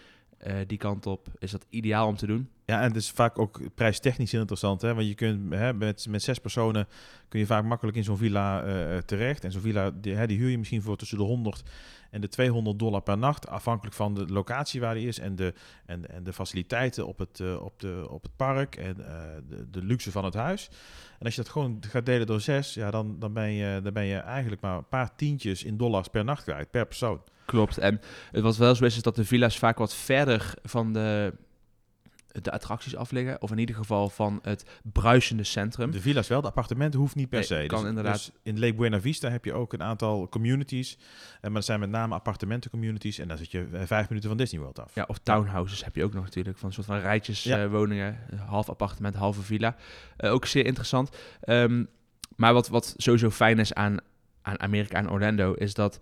uh, 0.46 0.54
die 0.66 0.78
kant 0.78 1.06
op, 1.06 1.28
is 1.38 1.50
dat 1.50 1.66
ideaal 1.70 2.06
om 2.06 2.16
te 2.16 2.26
doen. 2.26 2.48
Ja, 2.64 2.80
en 2.80 2.86
het 2.86 2.96
is 2.96 3.10
vaak 3.10 3.38
ook 3.38 3.60
prijstechnisch 3.74 4.34
interessant. 4.34 4.82
Hè? 4.82 4.94
Want 4.94 5.06
je 5.06 5.14
kunt 5.14 5.54
hè, 5.54 5.74
met, 5.74 6.06
met 6.08 6.22
zes 6.22 6.38
personen 6.38 6.86
kun 7.28 7.40
je 7.40 7.46
vaak 7.46 7.64
makkelijk 7.64 7.96
in 7.96 8.04
zo'n 8.04 8.16
villa 8.16 8.66
uh, 8.66 8.98
terecht. 8.98 9.44
En 9.44 9.52
zo'n 9.52 9.60
villa 9.60 9.90
die, 9.90 10.14
hè, 10.14 10.26
die 10.26 10.38
huur 10.38 10.50
je 10.50 10.58
misschien 10.58 10.82
voor 10.82 10.96
tussen 10.96 11.18
de 11.18 11.24
100 11.24 11.62
en 12.10 12.20
de 12.20 12.28
200 12.28 12.78
dollar 12.78 13.00
per 13.00 13.18
nacht. 13.18 13.48
Afhankelijk 13.48 13.96
van 13.96 14.14
de 14.14 14.26
locatie 14.26 14.80
waar 14.80 14.94
die 14.94 15.08
is 15.08 15.18
en 15.18 15.36
de, 15.36 15.54
en, 15.86 16.10
en 16.10 16.24
de 16.24 16.32
faciliteiten 16.32 17.06
op 17.06 17.18
het, 17.18 17.58
op 17.58 17.80
de, 17.80 18.06
op 18.10 18.22
het 18.22 18.36
park 18.36 18.76
en 18.76 18.96
de, 19.48 19.70
de 19.70 19.82
luxe 19.82 20.10
van 20.10 20.24
het 20.24 20.34
huis. 20.34 20.68
En 21.18 21.26
als 21.26 21.34
je 21.34 21.42
dat 21.42 21.50
gewoon 21.50 21.82
gaat 21.88 22.06
delen 22.06 22.26
door 22.26 22.40
zes, 22.40 22.74
ja, 22.74 22.90
dan, 22.90 23.18
dan, 23.18 23.32
ben 23.32 23.52
je, 23.52 23.80
dan 23.82 23.92
ben 23.92 24.04
je 24.04 24.16
eigenlijk 24.16 24.60
maar 24.60 24.76
een 24.76 24.88
paar 24.88 25.16
tientjes 25.16 25.64
in 25.64 25.76
dollars 25.76 26.08
per 26.08 26.24
nacht 26.24 26.42
kwijt, 26.42 26.70
per 26.70 26.86
persoon. 26.86 27.20
Klopt. 27.50 27.78
En 27.78 28.00
het 28.32 28.42
wat 28.42 28.56
wel 28.56 28.74
zo 28.74 28.84
is, 28.84 28.96
is 28.96 29.02
dat 29.02 29.16
de 29.16 29.24
villa's 29.24 29.58
vaak 29.58 29.78
wat 29.78 29.94
verder 29.94 30.54
van 30.62 30.92
de, 30.92 31.32
de 32.42 32.50
attracties 32.52 32.96
af 32.96 33.10
liggen. 33.10 33.42
Of 33.42 33.50
in 33.50 33.58
ieder 33.58 33.74
geval 33.74 34.08
van 34.08 34.38
het 34.42 34.64
bruisende 34.92 35.44
centrum. 35.44 35.90
De 35.90 36.00
villa's 36.00 36.28
wel, 36.28 36.40
de 36.40 36.46
appartementen 36.46 37.00
hoeft 37.00 37.14
niet 37.14 37.28
per 37.28 37.38
Nee, 37.38 37.46
se. 37.46 37.66
kan 37.66 37.78
Dus- 37.80 37.88
inderdaad. 37.88 38.12
dus 38.14 38.30
in 38.42 38.58
Lake 38.60 38.74
Buena 38.74 39.00
Vista 39.00 39.28
heb 39.30 39.44
je 39.44 39.52
ook 39.52 39.72
een 39.72 39.82
aantal 39.82 40.28
communities. 40.28 40.98
En 41.32 41.38
maar 41.42 41.52
dat 41.52 41.64
zijn 41.64 41.80
met 41.80 41.90
name 41.90 42.14
appartementen-communities. 42.14 43.18
En 43.18 43.28
daar 43.28 43.38
zit 43.38 43.50
je 43.50 43.66
eh, 43.72 43.80
vijf 43.84 44.08
minuten 44.08 44.28
van 44.28 44.38
Disney 44.38 44.60
World 44.60 44.78
af. 44.80 44.94
Ja, 44.94 45.04
of 45.06 45.18
townhouses 45.22 45.84
heb 45.84 45.96
je 45.96 46.04
ook 46.04 46.14
nog 46.14 46.24
natuurlijk. 46.24 46.58
Van 46.58 46.68
een 46.68 46.74
soort 46.74 46.86
van 46.86 46.98
rijtjes 46.98 47.42
Ja. 47.42 47.62
eh, 47.62 47.70
woningen. 47.70 48.18
Half 48.46 48.68
appartement, 48.68 49.14
halve 49.14 49.42
villa. 49.42 49.76
Eh, 50.16 50.32
ook 50.32 50.46
zeer 50.46 50.66
interessant. 50.66 51.10
Ehm, 51.40 51.84
maar 52.36 52.52
wat, 52.52 52.68
wat 52.68 52.94
sowieso 52.96 53.30
fijn 53.30 53.58
is 53.58 53.74
aan, 53.74 53.96
aan 54.42 54.60
Amerika 54.60 54.96
en 54.98 55.10
Orlando... 55.10 55.52
is 55.52 55.74
dat 55.74 55.98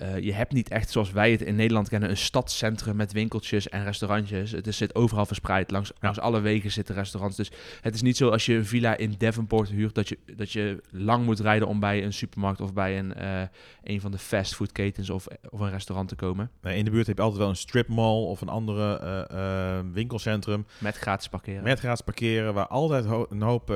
eh, 0.00 0.18
je 0.18 0.32
hebt 0.32 0.52
niet 0.52 0.68
echt 0.68 0.90
zoals 0.90 1.10
wij 1.10 1.30
het 1.30 1.42
in 1.42 1.54
Nederland 1.54 1.88
kennen... 1.88 2.10
een 2.10 2.16
stadscentrum 2.16 2.96
met 2.96 3.12
winkeltjes 3.12 3.68
en 3.68 3.84
restaurantjes. 3.84 4.50
Het 4.50 4.66
is, 4.66 4.76
zit 4.76 4.94
overal 4.94 5.26
verspreid. 5.26 5.70
Langs, 5.70 5.92
langs 6.00 6.18
alle 6.18 6.40
wegen 6.40 6.70
zitten 6.70 6.94
restaurants. 6.94 7.36
Dus 7.36 7.50
het 7.80 7.94
is 7.94 8.02
niet 8.02 8.16
zo 8.16 8.28
als 8.28 8.46
je 8.46 8.54
een 8.54 8.66
villa 8.66 8.96
in 8.96 9.14
Devonport 9.18 9.68
huurt... 9.68 9.94
dat 9.94 10.08
je, 10.08 10.18
dat 10.36 10.52
je 10.52 10.82
lang 10.90 11.24
moet 11.24 11.40
rijden 11.40 11.68
om 11.68 11.80
bij 11.80 12.04
een 12.04 12.12
supermarkt... 12.12 12.60
of 12.60 12.72
bij 12.72 12.98
een, 12.98 13.14
eh, 13.14 13.42
een 13.82 14.00
van 14.00 14.10
de 14.10 14.18
fastfoodketens 14.18 15.10
of, 15.10 15.26
of 15.50 15.60
een 15.60 15.70
restaurant 15.70 16.08
te 16.08 16.16
komen. 16.16 16.50
Nee, 16.62 16.76
in 16.76 16.84
de 16.84 16.90
buurt 16.90 17.06
heb 17.06 17.16
je 17.16 17.22
altijd 17.22 17.40
wel 17.40 17.50
een 17.50 17.56
stripmall 17.56 18.22
of 18.22 18.40
een 18.40 18.48
andere 18.48 18.98
eh, 19.28 19.78
winkelcentrum. 19.92 20.66
Met 20.78 20.96
gratis 20.96 21.28
parkeren. 21.28 21.62
Met 21.62 21.78
gratis 21.78 22.04
parkeren, 22.04 22.54
waar 22.54 22.66
altijd 22.66 23.04
ho- 23.04 23.26
een 23.30 23.42
hoop 23.42 23.74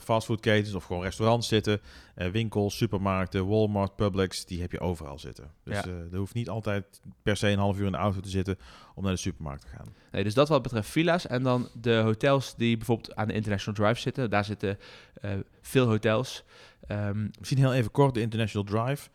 fastfoodketens 0.00 0.74
of 0.74 0.84
gewoon 0.84 1.02
restaurants 1.02 1.48
zitten. 1.48 1.80
Winkels, 2.14 2.76
supermarkten, 2.76 3.46
Walmart, 3.46 3.96
Publix, 3.96 4.44
die 4.44 4.60
heb 4.60 4.72
je 4.72 4.80
overal 4.80 5.18
zitten. 5.18 5.50
Dus 5.64 5.74
Ja. 5.74 5.82
eh, 5.84 6.12
er 6.12 6.18
hoeft 6.18 6.34
niet 6.34 6.48
altijd 6.48 7.00
per 7.22 7.36
se 7.36 7.48
een 7.48 7.58
half 7.58 7.78
uur 7.78 7.86
in 7.86 7.92
de 7.92 7.98
auto 7.98 8.20
te 8.20 8.28
zitten 8.28 8.58
om 8.94 9.02
naar 9.02 9.12
de 9.12 9.18
supermarkt 9.18 9.60
te 9.62 9.68
gaan. 9.68 9.94
Nee, 10.12 10.24
dus 10.24 10.34
dat 10.34 10.48
wat 10.48 10.62
betreft 10.62 10.88
villa's. 10.90 11.26
En 11.26 11.42
dan 11.42 11.68
de 11.80 11.94
hotels 11.96 12.54
die 12.56 12.76
bijvoorbeeld 12.76 13.14
aan 13.16 13.28
de 13.28 13.34
International 13.34 13.74
Drive 13.84 14.00
zitten. 14.00 14.30
Daar 14.30 14.44
zitten 14.44 14.78
eh, 15.14 15.30
veel 15.60 15.86
hotels. 15.86 16.44
Ehm, 16.86 17.28
Misschien 17.38 17.58
heel 17.58 17.74
even 17.74 17.90
kort 17.90 18.14
de 18.14 18.20
International 18.20 18.66
Drive. 18.84 19.08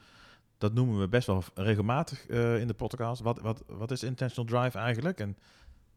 Dat 0.57 0.73
noemen 0.73 0.99
we 0.99 1.07
best 1.07 1.27
wel 1.27 1.43
regelmatig 1.53 2.27
eh, 2.27 2.59
in 2.59 2.67
de 2.67 2.73
podcast. 2.73 3.21
Wat, 3.21 3.39
wat, 3.39 3.63
wat 3.67 3.91
is 3.91 4.03
International 4.03 4.61
Drive 4.61 4.77
eigenlijk? 4.77 5.19
En 5.19 5.37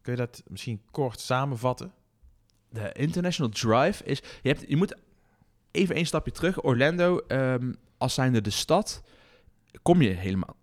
kun 0.01 0.11
je 0.13 0.17
dat 0.19 0.43
misschien 0.47 0.81
kort 0.91 1.19
samenvatten? 1.19 1.91
de 2.69 2.91
International 2.93 3.51
Drive 3.51 4.03
is... 4.03 4.21
Je, 4.41 4.49
hebt, 4.49 4.63
je 4.67 4.75
moet 4.77 4.95
even 5.71 5.97
een 5.97 6.05
stapje 6.05 6.31
terug. 6.31 6.63
Orlando, 6.63 7.17
ehm, 7.17 7.73
als 7.97 8.13
zijnde 8.13 8.41
de 8.41 8.49
stad, 8.49 9.03
kom 9.81 10.01
je 10.01 10.09
helemaal... 10.09 10.55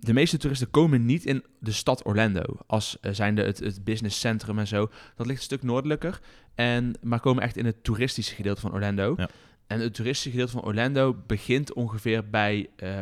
De 0.00 0.12
meeste 0.12 0.36
toeristen 0.36 0.70
komen 0.70 1.04
niet 1.06 1.24
in 1.24 1.44
de 1.58 1.72
stad 1.72 2.06
Orlando. 2.06 2.42
Als 2.66 2.96
uh, 3.00 3.12
zijnde 3.12 3.42
het, 3.42 3.58
het 3.58 3.84
businesscentrum 3.84 4.58
en 4.58 4.66
zo. 4.66 4.90
Dat 5.16 5.26
ligt 5.26 5.38
een 5.38 5.44
stuk 5.44 5.62
noordelijker. 5.62 6.20
En, 6.54 6.94
maar 7.02 7.20
komen 7.20 7.42
echt 7.42 7.56
in 7.56 7.64
het 7.64 7.84
toeristische 7.84 8.34
gedeelte 8.34 8.60
van 8.60 8.72
Orlando. 8.72 9.14
Ja. 9.16 9.28
En 9.66 9.80
het 9.80 9.94
toeristische 9.94 10.30
gedeelte 10.30 10.52
van 10.52 10.62
Orlando 10.64 11.16
begint 11.26 11.72
ongeveer 11.72 12.30
bij 12.30 12.70
eh, 12.76 13.00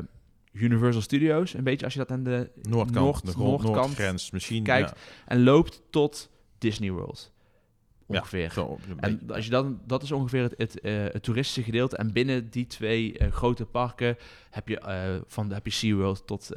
Universal 0.53 1.03
Studios. 1.03 1.55
Een 1.55 1.65
beetje 1.65 1.85
als 1.85 1.95
je 1.95 1.99
dat 1.99 2.11
aan 2.11 2.23
de 2.25 2.51
Noordkant, 2.63 2.95
Noord- 2.95 3.27
de 3.27 3.33
noordkant 3.37 3.75
noordgrens 3.75 4.31
misschien. 4.31 4.63
kijkt. 4.63 4.91
ja. 4.91 4.97
En 5.27 5.43
loopt 5.43 5.83
tot 5.91 6.31
Disney 6.59 6.91
World. 6.91 7.32
Ongeveer. 8.19 8.51
zo, 8.51 8.79
En 8.97 9.21
als 9.29 9.45
je 9.45 9.51
dan, 9.51 9.81
dat 9.87 10.03
is 10.03 10.13
ongeveer 10.13 10.43
het, 10.43 10.55
het, 10.57 10.81
eh, 10.81 10.93
het 10.93 11.23
toeristische 11.23 11.63
gedeelte. 11.63 11.97
En 11.97 12.13
binnen 12.13 12.51
die 12.51 12.67
twee 12.67 13.19
eh, 13.19 13.33
grote 13.33 13.67
parken 13.67 14.17
heb 14.51 14.69
je, 14.69 14.79
eh, 14.79 15.21
van 15.27 15.49
de, 15.49 15.55
heb 15.55 15.67
je 15.67 15.73
SeaWorld 15.73 16.27
tot, 16.27 16.51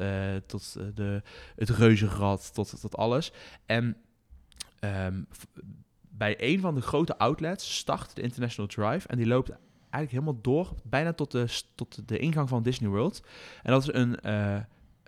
tot 0.45 0.77
de, 0.95 1.21
het 1.55 1.69
Reuzenrad, 1.69 2.53
tot, 2.53 2.79
tot 2.81 2.97
alles. 2.97 3.31
En 3.65 3.97
ehm, 4.79 5.21
bij 6.09 6.35
een 6.39 6.59
van 6.59 6.75
de 6.75 6.81
grote 6.81 7.17
outlets 7.17 7.77
start 7.77 8.15
de 8.15 8.21
International 8.21 8.69
Drive. 8.69 9.07
En 9.07 9.17
die 9.17 9.27
loopt 9.27 9.49
eigenlijk 9.89 10.11
helemaal 10.11 10.41
door, 10.41 10.73
bijna 10.83 11.13
tot 11.13 11.31
de, 11.31 11.61
tot 11.75 12.07
de 12.07 12.17
ingang 12.17 12.49
van 12.49 12.63
Disney 12.63 12.89
World. 12.89 13.23
En 13.63 13.71
dat 13.71 13.81
is 13.81 13.93
een, 13.93 14.19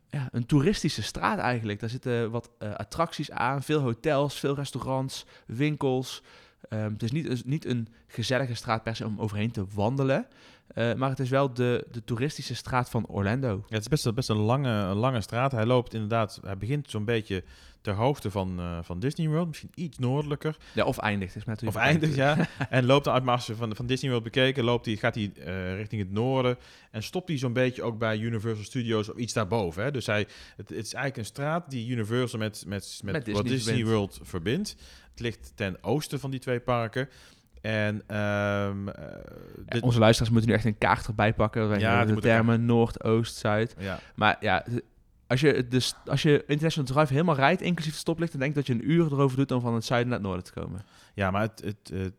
ja, 0.10 0.30
een 0.32 0.45
toeristische 0.45 1.03
straat 1.03 1.39
eigenlijk. 1.39 1.80
Daar 1.80 1.89
zitten 1.89 2.32
wat 2.32 2.49
eh, 2.60 2.74
attracties 2.74 3.32
aan, 3.32 3.64
veel 3.64 3.80
hotels, 3.82 4.39
veel 4.39 4.55
restaurants, 4.55 5.26
winkels. 5.45 6.24
Ehm, 6.70 6.91
het 6.91 7.03
is 7.03 7.12
niet, 7.12 7.45
niet 7.45 7.66
een 7.66 7.88
gezellige 8.08 8.53
straat 8.53 8.84
per 8.84 8.95
se 8.95 9.05
om 9.05 9.20
overheen 9.20 9.51
te 9.51 9.66
wandelen. 9.74 10.28
Eh, 10.68 10.93
maar 10.93 11.09
het 11.09 11.20
is 11.20 11.30
wel 11.30 11.53
de, 11.53 11.88
de 11.91 12.03
toeristische 12.03 12.55
straat 12.55 12.89
van 12.89 13.05
Orlando. 13.07 13.47
Ja, 13.47 13.76
het 13.76 13.82
is 13.82 13.88
best, 13.88 14.05
een- 14.05 14.13
best 14.13 14.30
een 14.30 14.38
lange, 14.38 14.70
een 14.70 14.95
lange 14.97 15.22
straat. 15.22 15.51
Hij 15.51 15.65
loopt 15.65 15.93
inderdaad, 15.93 16.39
hij 16.43 16.57
begint 16.57 16.89
zo'n 16.89 17.05
beetje 17.05 17.43
ter 17.82 17.95
hoogte 17.95 18.32
van, 18.32 18.59
eh, 18.59 18.78
van 18.82 18.99
Disney 18.99 19.28
World. 19.28 19.47
Misschien 19.47 19.72
iets 19.76 19.97
noordelijker. 19.97 20.57
Ja, 20.74 20.86
of 20.86 20.97
eindigt. 20.97 21.36
Is 21.36 21.43
hoe 21.43 21.68
Of 21.68 21.76
eindigt, 21.76 22.15
ja. 22.15 22.47
en 22.70 22.86
loopt 22.86 23.05
dan 23.05 23.28
uit 23.28 23.43
van, 23.43 23.76
van 23.76 23.86
Disney 23.86 24.09
World 24.09 24.24
bekeken, 24.24 24.63
loopt 24.63 24.86
hij, 24.86 24.95
gaat 24.95 25.15
hij 25.15 25.32
eh, 25.36 25.76
richting 25.76 26.01
het 26.01 26.11
noorden. 26.11 26.57
En 26.91 27.03
stopt 27.03 27.28
hij 27.28 27.38
zo'n 27.38 27.53
beetje 27.53 27.84
ook 27.84 27.97
bij 27.97 28.18
Universal 28.18 28.63
Studios 28.63 29.09
of 29.09 29.18
iets 29.18 29.34
daarboven. 29.34 29.84
Hè? 29.84 29.91
Dus 29.91 30.05
hij, 30.05 30.20
het, 30.57 30.70
het 30.70 30.72
is 30.72 30.93
eigenlijk 30.93 31.18
een 31.18 31.26
straat 31.26 31.70
die 31.70 31.89
Universal 31.89 32.39
met, 32.39 32.63
met, 32.68 33.01
met, 33.03 33.26
Disney. 33.26 33.86
World 33.86 34.20
verbindt. 34.22 34.76
Het 35.11 35.20
ligt 35.20 35.51
ten 35.55 35.84
oosten 35.84 36.20
van 36.20 36.32
die 36.32 36.39
twee 36.39 36.59
parken. 36.59 37.09
En 37.62 38.01
ehm, 38.08 38.88
eh, 38.88 39.84
onze 39.84 39.99
luisteraars 39.99 40.32
moeten 40.32 40.49
nu 40.49 40.55
echt 40.55 40.66
een 40.66 40.78
kaart 40.78 41.08
erbij 41.08 41.34
pakken. 41.34 41.70
Wij 41.70 41.80
Ja, 41.80 42.05
de 42.05 42.16
termen 42.16 42.66
Noord, 42.66 43.03
Oost, 43.03 43.36
Zuid. 43.36 43.76
ja, 43.80 43.99
Maar 44.16 44.38
ja, 44.39 44.66
als 45.28 45.39
je, 45.41 45.68
dus, 45.68 45.93
als 46.05 46.22
je 46.22 46.43
International 46.47 46.89
Drive 46.93 47.14
helemaal 47.14 47.36
rijdt, 47.36 47.62
inclusief 47.62 47.93
de 47.93 47.99
stoplicht, 47.99 48.32
dan 48.32 48.39
denk 48.39 48.51
ik 48.51 48.58
dat 48.58 48.68
je 48.68 48.74
een 48.84 48.91
uur 48.91 49.05
erover 49.05 49.38
doet 49.38 49.51
om 49.51 49.62
van 49.62 49.74
het 49.74 49.86
zuiden 49.86 50.10
naar 50.10 50.20
het 50.20 50.28
noorden 50.28 50.45
te 50.45 50.60
komen. 50.60 50.86
Ja, 51.14 51.32
maar 51.32 51.41
het, 51.41 51.62
het, 51.66 51.91
het, 51.93 52.14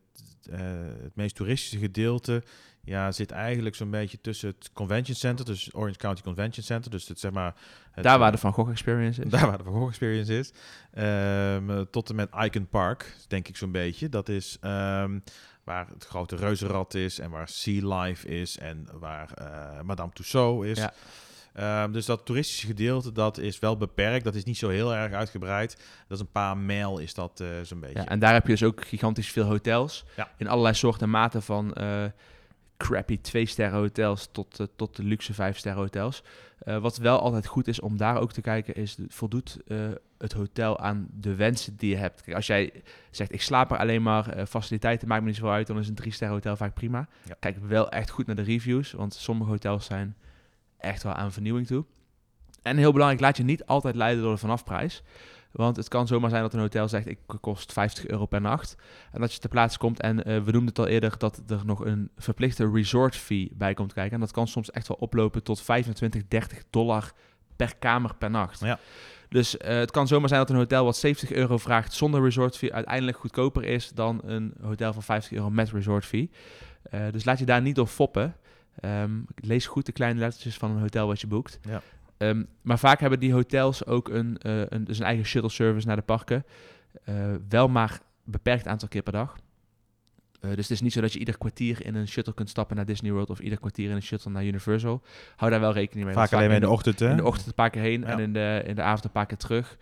eh, 0.50 0.60
het 1.02 1.16
meest 1.16 1.34
toeristische 1.34 1.78
gedeelte 1.78 2.42
ja, 2.88 3.12
zit 3.12 3.30
eigenlijk 3.30 3.74
zo'n 3.74 3.90
beetje 3.90 4.20
tussen 4.20 4.48
het 4.48 4.70
Convention 4.72 5.16
Center, 5.16 5.44
dus 5.44 5.74
Orange 5.74 5.98
County 5.98 6.22
Convention 6.22 6.64
Center, 6.64 6.90
dus 6.90 7.08
het, 7.08 7.20
zeg 7.20 7.30
maar... 7.30 7.54
Het, 7.90 8.04
Daar 8.04 8.18
waar 8.18 8.28
eh, 8.28 8.34
de 8.34 8.40
Van 8.40 8.52
Gogh 8.52 8.70
Experience 8.70 9.22
is. 9.22 9.30
Daar 9.38 9.46
waar 9.46 9.58
de 9.58 9.64
Van 9.64 9.72
Gogh 9.72 9.88
Experience 9.88 10.38
is. 10.38 10.52
Eh, 10.90 11.80
tot 11.90 12.08
en 12.08 12.16
met 12.16 12.28
Icon 12.40 12.68
Park, 12.68 13.16
denk 13.28 13.48
ik 13.48 13.56
zo'n 13.56 13.72
beetje. 13.72 14.08
Dat 14.08 14.28
is 14.28 14.56
ehm, 14.60 15.18
waar 15.64 15.86
het 15.88 16.04
grote 16.04 16.36
reuzenrad 16.36 16.94
is 16.94 17.18
en 17.18 17.30
waar 17.30 17.48
Sea 17.48 17.98
Life 17.98 18.28
is 18.28 18.58
en 18.58 18.86
waar 18.92 19.32
eh, 19.32 19.80
Madame 19.82 20.12
Tussauds 20.12 20.66
is. 20.66 20.78
Ja. 20.78 20.92
Ehm, 21.58 21.92
dus 21.92 22.06
dat 22.06 22.24
toeristische 22.24 22.66
gedeelte, 22.66 23.12
dat 23.12 23.38
is 23.38 23.58
wel 23.58 23.76
beperkt. 23.76 24.24
Dat 24.24 24.34
is 24.34 24.44
niet 24.44 24.58
zo 24.58 24.68
heel 24.68 24.94
erg 24.94 25.12
uitgebreid. 25.12 25.76
Dat 26.08 26.18
is 26.18 26.20
een 26.20 26.30
paar 26.30 26.56
mijl, 26.56 26.98
is 26.98 27.14
dat 27.14 27.40
eh, 27.40 27.48
zo'n 27.62 27.80
beetje. 27.80 27.98
Ja, 27.98 28.06
en 28.06 28.18
daar 28.18 28.32
heb 28.32 28.42
je 28.42 28.52
dus 28.52 28.62
ook 28.62 28.86
gigantisch 28.86 29.30
veel 29.30 29.44
hotels. 29.44 30.04
Ja. 30.16 30.30
In 30.36 30.48
allerlei 30.48 30.74
soorten 30.74 31.02
en 31.02 31.10
maten 31.10 31.42
van 31.42 31.74
eh, 31.74 32.04
crappy 32.78 33.20
twee-sterren 33.20 33.78
hotels 33.78 34.28
tot, 34.32 34.68
tot 34.76 34.96
de 34.96 35.02
luxe 35.02 35.34
vijf-sterren 35.34 35.80
hotels. 35.80 36.22
Eh, 36.58 36.78
wat 36.78 36.96
wel 36.96 37.20
altijd 37.20 37.46
goed 37.46 37.68
is 37.68 37.80
om 37.80 37.96
daar 37.96 38.20
ook 38.20 38.32
te 38.32 38.40
kijken 38.40 38.74
is, 38.74 38.98
voldoet 39.08 39.58
eh, 39.66 39.78
het 40.18 40.32
hotel 40.32 40.78
aan 40.78 41.08
de 41.12 41.34
wensen 41.34 41.76
die 41.76 41.90
je 41.90 41.96
hebt? 41.96 42.22
Kijk, 42.22 42.36
als 42.36 42.46
jij 42.46 42.72
zegt, 43.10 43.32
ik 43.32 43.42
slaap 43.42 43.70
er 43.70 43.78
alleen 43.78 44.02
maar, 44.02 44.28
eh, 44.28 44.46
faciliteiten 44.46 45.08
maakt 45.08 45.22
me 45.22 45.28
niet 45.28 45.36
zo 45.36 45.48
uit, 45.48 45.66
dan 45.66 45.78
is 45.78 45.88
een 45.88 45.94
drie-sterren 45.94 46.36
hotel 46.36 46.56
vaak 46.56 46.74
prima. 46.74 47.08
Ja. 47.24 47.34
Kijk 47.40 47.56
wel 47.66 47.90
echt 47.90 48.10
goed 48.10 48.26
naar 48.26 48.36
de 48.36 48.42
reviews, 48.42 48.92
want 48.92 49.14
sommige 49.14 49.50
hotels 49.50 49.86
zijn 49.86 50.16
echt 50.78 51.02
wel 51.02 51.12
aan 51.12 51.32
vernieuwing 51.32 51.66
toe. 51.66 51.84
En 52.62 52.76
heel 52.76 52.92
belangrijk, 52.92 53.22
laat 53.22 53.36
je 53.36 53.42
niet 53.42 53.66
altijd 53.66 53.94
leiden 53.94 54.22
door 54.22 54.32
de 54.32 54.38
vanafprijs. 54.38 55.02
Want 55.58 55.76
het 55.76 55.88
kan 55.88 56.06
zomaar 56.06 56.30
zijn 56.30 56.42
dat 56.42 56.52
een 56.52 56.60
hotel 56.60 56.88
zegt, 56.88 57.06
ik 57.06 57.18
kost 57.40 57.72
50 57.72 58.06
euro 58.06 58.26
per 58.26 58.40
nacht. 58.40 58.76
En 59.12 59.20
dat 59.20 59.32
je 59.32 59.38
ter 59.38 59.48
plaatse 59.48 59.78
komt 59.78 60.00
en 60.00 60.24
eh, 60.24 60.34
we 60.34 60.50
noemden 60.50 60.66
het 60.66 60.78
al 60.78 60.86
eerder 60.86 61.14
dat 61.18 61.42
er 61.48 61.60
nog 61.64 61.84
een 61.84 62.10
verplichte 62.16 62.70
resort 62.70 63.16
fee 63.16 63.50
bij 63.54 63.74
komt 63.74 63.92
kijken. 63.92 64.14
En 64.14 64.20
dat 64.20 64.30
kan 64.30 64.48
soms 64.48 64.70
echt 64.70 64.88
wel 64.88 64.96
oplopen 65.00 65.42
tot 65.42 65.60
25, 65.60 66.22
30 66.28 66.62
dollar 66.70 67.12
per 67.56 67.76
kamer 67.76 68.14
per 68.14 68.30
nacht. 68.30 68.60
Ja. 68.60 68.78
Dus 69.28 69.56
eh, 69.56 69.76
het 69.76 69.90
kan 69.90 70.06
zomaar 70.06 70.28
zijn 70.28 70.40
dat 70.40 70.50
een 70.50 70.56
hotel 70.56 70.84
wat 70.84 70.96
70 70.96 71.32
euro 71.32 71.58
vraagt 71.58 71.92
zonder 71.92 72.22
resort 72.22 72.56
fee 72.56 72.74
uiteindelijk 72.74 73.16
goedkoper 73.16 73.64
is 73.64 73.90
dan 73.90 74.20
een 74.24 74.54
hotel 74.62 74.92
van 74.92 75.02
50 75.02 75.32
euro 75.32 75.50
met 75.50 75.70
resort 75.70 76.04
fee. 76.04 76.30
Eh, 76.82 77.00
dus 77.12 77.24
laat 77.24 77.38
je 77.38 77.44
daar 77.44 77.62
niet 77.62 77.74
door 77.74 77.86
foppen. 77.86 78.36
Ehm, 78.80 79.12
lees 79.34 79.66
goed 79.66 79.86
de 79.86 79.92
kleine 79.92 80.20
lettertjes 80.20 80.56
van 80.56 80.70
een 80.70 80.80
hotel 80.80 81.06
wat 81.06 81.20
je 81.20 81.26
boekt. 81.26 81.58
Ja. 81.68 81.82
Ehm, 82.18 82.44
maar 82.62 82.78
vaak 82.78 83.00
hebben 83.00 83.20
die 83.20 83.32
hotels 83.32 83.86
ook 83.86 84.08
een, 84.08 84.38
eh, 84.38 84.60
een, 84.68 84.84
dus 84.84 84.98
een 84.98 85.04
eigen 85.04 85.24
shuttle 85.24 85.50
service 85.50 85.86
naar 85.86 85.96
de 85.96 86.02
parken. 86.02 86.44
Eh, 87.04 87.14
wel 87.48 87.68
maar 87.68 88.00
beperkt 88.24 88.66
aantal 88.66 88.88
keer 88.88 89.02
per 89.02 89.12
dag. 89.12 89.36
Eh, 90.40 90.48
dus 90.50 90.68
het 90.68 90.70
is 90.70 90.80
niet 90.80 90.92
zo 90.92 91.00
dat 91.00 91.12
je 91.12 91.18
ieder 91.18 91.38
kwartier 91.38 91.86
in 91.86 91.94
een 91.94 92.08
shuttle 92.08 92.34
kunt 92.34 92.48
stappen 92.48 92.76
naar 92.76 92.84
Disney 92.84 93.12
World 93.12 93.30
of 93.30 93.40
ieder 93.40 93.58
kwartier 93.58 93.90
in 93.90 93.96
een 93.96 94.02
shuttle 94.02 94.30
naar 94.30 94.44
Universal. 94.44 95.02
Hou 95.36 95.50
daar 95.50 95.60
wel 95.60 95.72
rekening 95.72 96.06
mee. 96.06 96.14
Vaak 96.14 96.32
alleen 96.32 96.46
maar 96.46 96.56
in 96.56 96.62
de 96.62 96.68
ochtend, 96.68 96.98
hè? 96.98 97.10
in 97.10 97.16
de 97.16 97.24
ochtend 97.24 97.46
een 97.46 97.54
paar 97.54 97.70
keer 97.70 97.82
heen 97.82 98.00
Ja. 98.00 98.06
en 98.06 98.18
in 98.18 98.32
de, 98.32 98.62
in 98.66 98.74
de 98.74 98.82
avond 98.82 99.04
een 99.04 99.10
paar 99.10 99.26
keer 99.26 99.36
terug. 99.36 99.76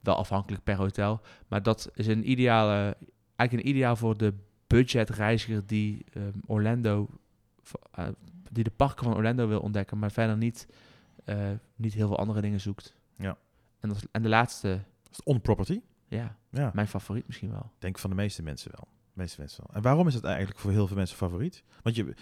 Wel 0.00 0.16
afhankelijk 0.16 0.64
per 0.64 0.76
hotel. 0.76 1.20
Maar 1.48 1.62
dat 1.62 1.90
is 1.94 2.06
een 2.06 2.30
ideale, 2.30 2.96
eigenlijk 3.36 3.52
een 3.52 3.74
ideaal 3.74 3.96
voor 3.96 4.16
de 4.16 4.34
budgetreiziger 4.66 5.62
die 5.66 6.04
ehm, 6.12 6.38
Orlando, 6.46 7.08
die 8.50 8.64
de 8.64 8.72
parken 8.76 9.04
van 9.04 9.14
Orlando 9.16 9.48
wil 9.48 9.60
ontdekken, 9.60 9.98
maar 9.98 10.12
verder 10.12 10.36
niet, 10.36 10.66
eh, 11.24 11.50
niet 11.76 11.94
heel 11.94 12.06
veel 12.08 12.18
andere 12.18 12.40
dingen 12.40 12.60
zoekt. 12.60 12.94
Ja. 13.18 13.36
En, 13.80 13.88
dat, 13.88 14.06
en 14.12 14.22
de 14.22 14.28
laatste, 14.28 14.68
Is 15.10 15.16
het 15.16 15.24
On-property? 15.26 15.80
ja, 16.08 16.36
Ja, 16.50 16.70
mijn 16.74 16.88
favoriet 16.88 17.26
misschien 17.26 17.50
wel. 17.50 17.70
denk 17.78 17.98
van 17.98 18.10
de 18.10 18.16
meeste 18.16 18.42
mensen 18.42 18.70
wel. 18.74 18.88
De 18.90 19.20
meeste 19.20 19.40
mensen 19.40 19.64
wel. 19.66 19.76
En 19.76 19.82
waarom 19.82 20.06
is 20.08 20.14
het 20.14 20.24
eigenlijk 20.24 20.58
voor 20.58 20.70
heel 20.70 20.86
veel 20.86 20.96
mensen 20.96 21.16
favoriet? 21.16 21.62
Want 21.82 21.96
je, 21.96 22.14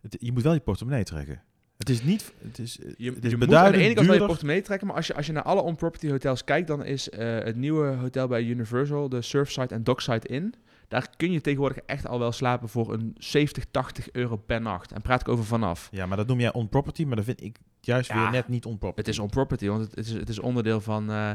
het, 0.00 0.16
je 0.20 0.32
moet 0.32 0.42
wel 0.42 0.52
je 0.52 0.60
portemonnee 0.60 1.04
trekken. 1.04 1.42
Het 1.76 1.88
is 1.88 2.02
niet... 2.02 2.32
Het 2.38 2.58
is, 2.58 2.78
Je, 2.96 3.10
het 3.12 3.24
is 3.24 3.30
je 3.30 3.36
moet 3.36 3.54
aan 3.54 3.72
de 3.72 3.78
ene 3.78 3.94
kant 3.94 3.94
wel 3.94 4.04
je 4.04 4.10
duurder. 4.10 4.26
portemonnee 4.26 4.62
trekken, 4.62 4.86
maar 4.86 4.96
als 4.96 5.06
je, 5.06 5.14
als 5.14 5.26
je 5.26 5.32
naar 5.32 5.42
alle 5.42 5.60
on-property 5.62 6.10
hotels 6.10 6.44
kijkt, 6.44 6.66
dan 6.68 6.84
is 6.84 7.08
eh, 7.10 7.38
het 7.38 7.56
nieuwe 7.56 7.86
hotel 7.86 8.26
bij 8.28 8.42
Universal, 8.42 9.08
de 9.08 9.22
Surfside 9.22 9.74
en 9.74 9.84
Dockside 9.84 10.26
Inn, 10.28 10.54
daar 10.88 11.10
kun 11.16 11.32
je 11.32 11.40
tegenwoordig 11.40 11.78
echt 11.78 12.06
al 12.06 12.18
wel 12.18 12.32
slapen 12.32 12.68
voor 12.68 12.92
een 12.92 13.14
70, 13.18 13.64
80 13.70 14.10
euro 14.12 14.36
per 14.36 14.60
nacht. 14.60 14.92
En 14.92 15.02
praat 15.02 15.20
ik 15.20 15.28
over 15.28 15.44
vanaf. 15.44 15.88
Ja, 15.90 16.06
maar 16.06 16.16
dat 16.16 16.26
noem 16.26 16.40
jij 16.40 16.52
on-property, 16.52 17.04
maar 17.04 17.16
dat 17.16 17.24
vind 17.24 17.42
ik 17.42 17.58
juist 17.80 18.08
Ja, 18.08 18.22
weer 18.22 18.30
net 18.30 18.48
niet 18.48 18.64
on-property. 18.64 19.00
Het 19.00 19.08
is 19.08 19.18
on-property, 19.18 19.66
want 19.66 19.80
het, 19.80 19.94
het, 19.94 20.06
is, 20.06 20.12
het 20.12 20.28
is 20.28 20.38
onderdeel 20.38 20.80
van, 20.80 21.10
eh, 21.10 21.30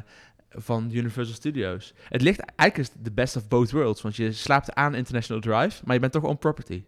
van 0.49 0.89
Universal 0.91 1.35
Studios. 1.35 1.93
Het 2.09 2.21
ligt 2.21 2.39
eigenlijk 2.39 2.89
is 2.89 3.01
de 3.03 3.11
best 3.11 3.35
of 3.35 3.47
both 3.47 3.71
worlds, 3.71 4.01
want 4.01 4.15
je 4.15 4.31
slaapt 4.31 4.73
aan 4.73 4.95
International 4.95 5.41
Drive, 5.41 5.81
maar 5.85 5.93
je 5.93 6.01
bent 6.01 6.11
toch 6.11 6.23
on-property. 6.23 6.83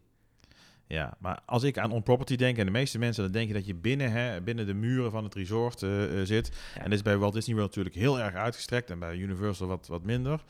Ja, 0.87 1.13
maar 1.19 1.39
als 1.45 1.63
ik 1.63 1.77
aan 1.77 1.91
on-property 1.91 2.35
denk, 2.35 2.57
en 2.57 2.65
de 2.65 2.71
meeste 2.71 2.99
mensen, 2.99 3.23
dan 3.23 3.31
denk 3.31 3.47
je 3.47 3.53
dat 3.53 3.65
je 3.65 3.75
binnen, 3.75 4.11
hè, 4.11 4.41
binnen 4.41 4.65
de 4.65 4.73
muren 4.73 5.11
van 5.11 5.23
het 5.23 5.35
resort 5.35 5.83
eh, 5.83 6.19
eh, 6.19 6.25
zit. 6.25 6.51
Ja. 6.75 6.81
En 6.81 6.89
dit 6.89 6.93
is 6.93 7.01
bij 7.01 7.17
Walt 7.17 7.33
Disney 7.33 7.55
World 7.55 7.75
natuurlijk 7.75 8.03
heel 8.05 8.19
erg 8.19 8.35
uitgestrekt 8.35 8.89
en 8.89 8.99
bij 8.99 9.15
Universal 9.15 9.67
wat, 9.67 9.87
wat 9.87 10.03
minder. 10.03 10.43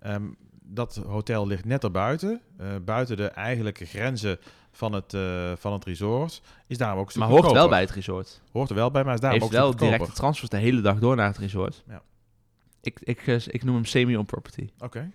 Ehm, 0.00 0.26
dat 0.62 0.96
hotel 1.06 1.46
ligt 1.46 1.64
net 1.64 1.84
erbuiten, 1.84 2.40
eh 2.58 2.66
buiten 2.84 3.16
de 3.16 3.26
eigenlijke 3.26 3.84
grenzen 3.84 4.38
van 4.78 4.92
het, 4.92 5.14
eh, 5.14 5.52
van 5.56 5.72
het 5.72 5.84
resort. 5.84 6.42
Is 6.66 6.78
daarom 6.78 7.00
ook 7.00 7.14
Maar 7.14 7.28
hoort 7.28 7.52
wel 7.52 7.68
bij 7.68 7.80
het 7.80 7.90
resort. 7.90 8.40
Hoort 8.52 8.68
er 8.68 8.74
wel 8.74 8.90
bij, 8.90 9.04
maar 9.04 9.14
is 9.14 9.20
daarom 9.20 9.40
Heeft 9.40 9.54
ook 9.54 9.60
wel 9.60 9.76
directe 9.76 10.12
transfers 10.12 10.50
de 10.50 10.56
hele 10.56 10.80
dag 10.80 10.98
door 10.98 11.16
naar 11.16 11.26
het 11.26 11.38
resort. 11.38 11.84
Ja. 11.88 12.02
Ik, 12.80 13.00
ik, 13.00 13.26
eh, 13.26 13.36
ik 13.46 13.64
noem 13.64 13.74
hem 13.74 13.84
semi-on-property. 13.84 14.68
Oké, 14.78 15.10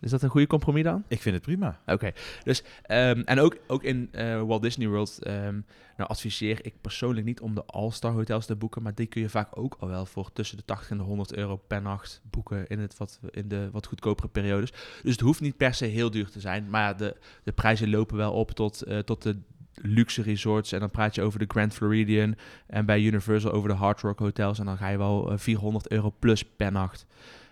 Is 0.00 0.10
dat 0.10 0.22
een 0.22 0.28
goede 0.28 0.46
compromis 0.46 0.82
dan? 0.82 1.04
ik 1.08 1.20
vind 1.20 1.34
het 1.34 1.44
prima. 1.44 1.80
Oké, 1.86 2.12
dus 2.44 2.62
ehm, 2.82 3.22
en 3.24 3.40
ook, 3.40 3.56
ook 3.66 3.82
in 3.82 4.08
eh, 4.12 4.42
Walt 4.42 4.62
Disney 4.62 4.88
World 4.88 5.18
ehm, 5.22 5.60
nou 5.96 6.10
adviseer 6.10 6.58
ik 6.62 6.74
persoonlijk 6.80 7.26
niet 7.26 7.40
om 7.40 7.54
de 7.54 7.64
All-Star 7.64 8.12
hotels 8.12 8.46
te 8.46 8.56
boeken, 8.56 8.82
maar 8.82 8.94
die 8.94 9.06
kun 9.06 9.20
je 9.20 9.28
vaak 9.28 9.58
ook 9.58 9.76
al 9.78 9.88
wel 9.88 10.06
voor 10.06 10.32
tussen 10.32 10.56
de 10.56 10.64
80 10.64 10.90
en 10.90 10.96
de 10.96 11.02
100 11.02 11.34
euro 11.34 11.56
per 11.56 11.82
nacht 11.82 12.20
boeken 12.30 12.66
in, 12.66 12.78
het 12.78 12.96
wat, 12.96 13.20
in 13.30 13.48
de 13.48 13.68
wat 13.72 13.86
goedkopere 13.86 14.28
periodes. 14.28 14.72
Dus 15.02 15.12
het 15.12 15.20
hoeft 15.20 15.40
niet 15.40 15.56
per 15.56 15.74
se 15.74 15.84
heel 15.84 16.10
duur 16.10 16.30
te 16.30 16.40
zijn, 16.40 16.70
maar 16.70 16.96
de, 16.96 17.16
de 17.42 17.52
prijzen 17.52 17.90
lopen 17.90 18.16
wel 18.16 18.32
op 18.32 18.50
tot, 18.50 18.82
eh, 18.82 18.98
tot 18.98 19.22
de 19.22 19.36
luxe 19.82 20.22
resorts 20.22 20.72
en 20.72 20.80
dan 20.80 20.90
praat 20.90 21.14
je 21.14 21.22
over 21.22 21.38
de 21.38 21.44
Grand 21.48 21.74
Floridian 21.74 22.34
en 22.66 22.86
bij 22.86 23.00
Universal 23.00 23.52
over 23.52 23.68
de 23.68 23.74
Hard 23.74 24.00
Rock 24.00 24.18
hotels 24.18 24.58
en 24.58 24.64
dan 24.64 24.76
ga 24.76 24.88
je 24.88 24.98
wel 24.98 25.30
eh, 25.30 25.38
400 25.38 25.90
euro 25.90 26.14
plus 26.18 26.44
per 26.44 26.72
nacht. 26.72 27.06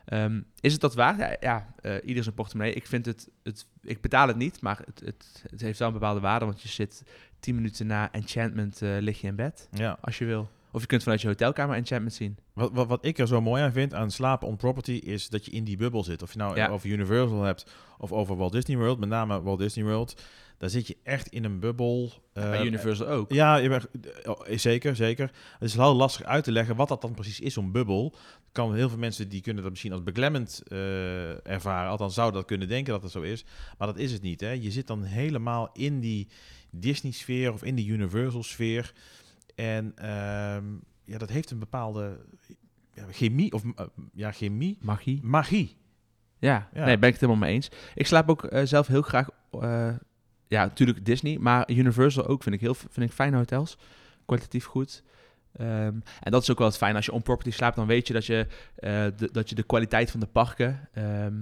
Ehm, 0.07 0.41
is 0.61 0.73
het 0.73 0.81
dat 0.81 0.95
waard? 0.95 1.19
Ja, 1.19 1.37
ja 1.41 1.75
eh, 1.83 1.95
ieder 2.05 2.23
zijn 2.23 2.35
portemonnee. 2.35 2.75
Ik 2.75 2.87
vind 2.87 3.07
het, 3.07 3.29
het, 3.43 3.67
ik 3.83 4.01
betaal 4.01 4.29
het 4.29 4.37
niet, 4.37 4.61
maar 4.61 4.83
het, 4.85 5.01
het, 5.05 5.45
het 5.51 5.61
heeft 5.61 5.79
wel 5.79 5.89
een 5.89 5.95
bepaalde 5.95 6.21
waarde, 6.21 6.45
want 6.45 6.63
je 6.63 6.69
zit 6.69 7.03
10 7.41 7.55
minuten 7.55 7.87
na 7.87 8.13
Enchantment 8.13 8.83
eh, 8.83 8.97
lig 9.01 9.21
je 9.21 9.27
in 9.27 9.37
bed, 9.37 9.69
Ja. 9.73 9.99
als 10.01 10.19
je 10.19 10.25
wil. 10.25 10.51
Of 10.77 10.83
je 10.83 10.89
kunt 10.89 11.03
vanuit 11.03 11.21
je 11.21 11.29
hotelkamer 11.29 11.77
Enchantment 11.77 12.15
zien. 12.15 12.39
Wat, 12.53 12.71
wat, 12.73 12.87
wat 12.87 13.05
ik 13.05 13.19
er 13.19 13.27
zo 13.27 13.41
mooi 13.41 13.63
aan 13.63 13.73
vind 13.73 13.95
aan 13.95 14.11
slapen 14.11 14.49
on 14.49 14.57
property 14.57 14.93
is 14.93 15.29
dat 15.29 15.45
je 15.45 15.51
in 15.51 15.65
die 15.65 15.77
bubbel 15.77 16.05
zit. 16.05 16.23
Of 16.23 16.33
je 16.33 16.39
nou 16.39 16.57
Ja. 16.57 16.69
over 16.69 16.89
Universal 16.89 17.43
hebt 17.43 17.71
of 17.99 18.13
over 18.13 18.37
Walt 18.37 18.53
Disney 18.53 18.77
World, 18.77 18.99
met 18.99 19.09
name 19.09 19.43
Walt 19.43 19.59
Disney 19.59 19.85
World. 19.85 20.23
Daar 20.59 20.71
zit 20.71 20.87
je 20.87 20.97
echt 21.03 21.29
in 21.29 21.45
een 21.45 21.61
bubbel. 21.61 22.13
bij 22.33 22.59
Eh, 22.59 22.65
Universal 22.65 23.07
ook. 23.07 23.33
Ja, 23.33 23.57
je 23.57 23.69
bent, 23.69 23.87
oh, 24.25 24.41
zeker, 24.51 24.97
zeker. 24.97 25.31
Het 25.59 25.69
is 25.69 25.75
heel 25.75 25.95
lastig 25.95 26.27
uit 26.27 26.45
te 26.45 26.53
leggen 26.53 26.77
wat 26.77 26.89
dat 26.89 27.01
dan 27.01 27.15
precies 27.15 27.41
is, 27.41 27.55
zo'n 27.55 27.73
bubbel. 27.73 28.15
Kan 28.53 28.75
heel 28.75 28.89
veel 28.89 28.99
mensen 28.99 29.29
die 29.29 29.41
kunnen 29.41 29.63
dat 29.63 29.71
misschien 29.71 29.93
als 29.93 30.03
beklemmend 30.03 30.63
eh, 30.69 31.47
ervaren. 31.47 31.91
Althans, 31.91 32.15
zouden 32.15 32.39
dat 32.41 32.49
kunnen 32.49 32.69
denken 32.69 32.93
dat 32.93 33.03
het 33.03 33.13
zo 33.13 33.21
is. 33.21 33.45
Maar 33.79 33.87
dat 33.87 33.99
is 33.99 34.13
het 34.13 34.23
niet. 34.23 34.41
Hè. 34.41 34.51
Je 34.51 34.71
zit 34.71 34.87
dan 34.87 35.03
helemaal 35.03 35.71
in 35.73 36.01
die 36.01 36.29
Disney-sfeer 36.71 37.53
of 37.53 37.65
in 37.65 37.75
die 37.75 37.89
Universal-sfeer. 37.89 38.93
En 39.57 39.93
ehm, 39.97 40.65
ja, 41.05 41.19
dat 41.19 41.29
heeft 41.29 41.51
een 41.51 41.59
bepaalde 41.59 42.19
ja, 42.95 43.05
chemie, 43.11 43.53
of 43.53 43.63
eh, 43.77 43.87
ja, 44.13 44.33
chemie, 44.33 44.79
Magie. 44.81 45.21
magie. 45.23 45.77
Ja, 46.39 46.69
Ja. 46.73 46.85
nee, 46.85 46.99
ben 46.99 47.09
ik 47.09 47.15
het 47.15 47.21
helemaal 47.21 47.47
mee 47.47 47.55
eens. 47.55 47.69
Ik 47.95 48.07
slaap 48.07 48.29
ook 48.31 48.45
eh, 48.45 48.65
zelf 48.65 48.87
heel 48.87 49.03
graag, 49.03 49.29
eh, 49.51 49.95
ja, 50.47 50.65
natuurlijk 50.65 51.05
Disney, 51.05 51.39
maar 51.39 51.71
Universal 51.71 52.27
ook 52.27 52.43
vind 52.43 52.55
ik 52.55 52.61
heel 52.61 52.75
vind 52.75 53.01
ik 53.01 53.13
fijne 53.13 53.37
hotels. 53.37 53.79
Kwalitatief 54.25 54.65
goed. 54.65 55.03
Ehm, 55.53 55.95
en 56.21 56.31
dat 56.31 56.43
is 56.43 56.51
ook 56.51 56.59
wel 56.59 56.67
het 56.67 56.77
fijn. 56.77 56.97
Als 56.97 57.05
je 57.05 57.13
on 57.13 57.23
property 57.23 57.51
slaapt, 57.51 57.77
dan 57.77 57.87
weet 57.87 58.07
je 58.07 58.13
dat 58.13 58.27
je, 58.27 58.47
de, 59.17 59.29
dat 59.33 59.49
je 59.49 59.55
de 59.55 59.63
kwaliteit 59.63 60.11
van 60.11 60.21
de 60.21 60.27
parken, 60.27 60.89
ehm, 60.93 61.35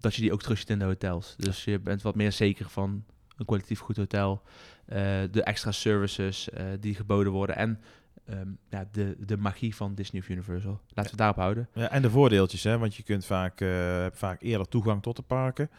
dat 0.00 0.14
je 0.14 0.20
die 0.20 0.32
ook 0.32 0.42
terugziet 0.42 0.70
in 0.70 0.78
de 0.78 0.84
hotels. 0.84 1.34
Dus 1.36 1.64
je 1.64 1.78
bent 1.78 2.02
wat 2.02 2.14
meer 2.14 2.32
zeker 2.32 2.68
van 2.68 3.04
een 3.36 3.44
kwalitatief 3.44 3.78
goed 3.80 3.96
hotel. 3.96 4.42
eh, 4.86 4.98
de 5.30 5.42
extra 5.42 5.72
services 5.72 6.50
eh, 6.50 6.66
die 6.80 6.94
geboden 6.94 7.32
worden 7.32 7.56
en 7.56 7.80
ehm, 8.26 8.48
ja, 8.70 8.88
de, 8.92 9.16
de 9.26 9.36
magie 9.36 9.74
van 9.76 9.94
Disney 9.94 10.20
of 10.22 10.28
Universal. 10.28 10.70
Laten 10.72 10.94
we 10.94 11.08
het 11.08 11.16
daarop 11.18 11.36
houden. 11.36 11.68
Ja, 11.74 11.90
en 11.90 12.02
de 12.02 12.10
voordeeltjes, 12.10 12.62
hè, 12.62 12.78
want 12.78 12.94
je 12.94 13.02
kunt 13.02 13.24
vaak, 13.26 13.60
eh, 13.60 13.68
hebt 14.00 14.18
vaak 14.18 14.42
eerder 14.42 14.68
toegang 14.68 15.02
tot 15.02 15.16
de 15.16 15.22
parken. 15.22 15.70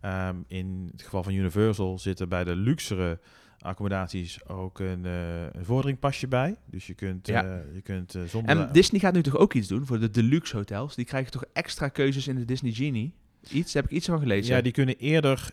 Ehm, 0.00 0.36
in 0.46 0.88
het 0.92 1.02
geval 1.02 1.22
van 1.22 1.32
Universal 1.34 1.98
zitten 1.98 2.28
bij 2.28 2.44
de 2.44 2.56
luxere 2.56 3.18
accommodaties 3.58 4.46
ook 4.48 4.78
een, 4.78 5.04
eh 5.06 5.42
een 5.52 5.64
vorderingpasje 5.64 6.28
bij. 6.28 6.56
Dus 6.66 6.86
je 6.86 6.94
kunt, 6.94 7.26
Ja. 7.26 7.62
je 7.74 7.80
kunt 7.82 8.14
eh, 8.14 8.22
zonder... 8.22 8.56
En 8.56 8.72
Disney 8.72 9.00
gaat 9.00 9.14
nu 9.14 9.22
toch 9.22 9.36
ook 9.36 9.54
iets 9.54 9.68
doen 9.68 9.86
voor 9.86 9.98
de 10.00 10.10
deluxe 10.10 10.56
hotels? 10.56 10.94
Die 10.94 11.04
krijgen 11.04 11.32
toch 11.32 11.44
extra 11.52 11.88
keuzes 11.88 12.28
in 12.28 12.34
de 12.36 12.44
Disney 12.44 12.72
Genie? 12.72 13.14
Iets, 13.50 13.72
daar 13.72 13.82
heb 13.82 13.90
ik 13.90 13.96
iets 13.98 14.06
van 14.06 14.18
gelezen. 14.18 14.54
ja, 14.56 14.62
die 14.62 14.72
kunnen 14.72 14.96
eerder, 14.98 15.50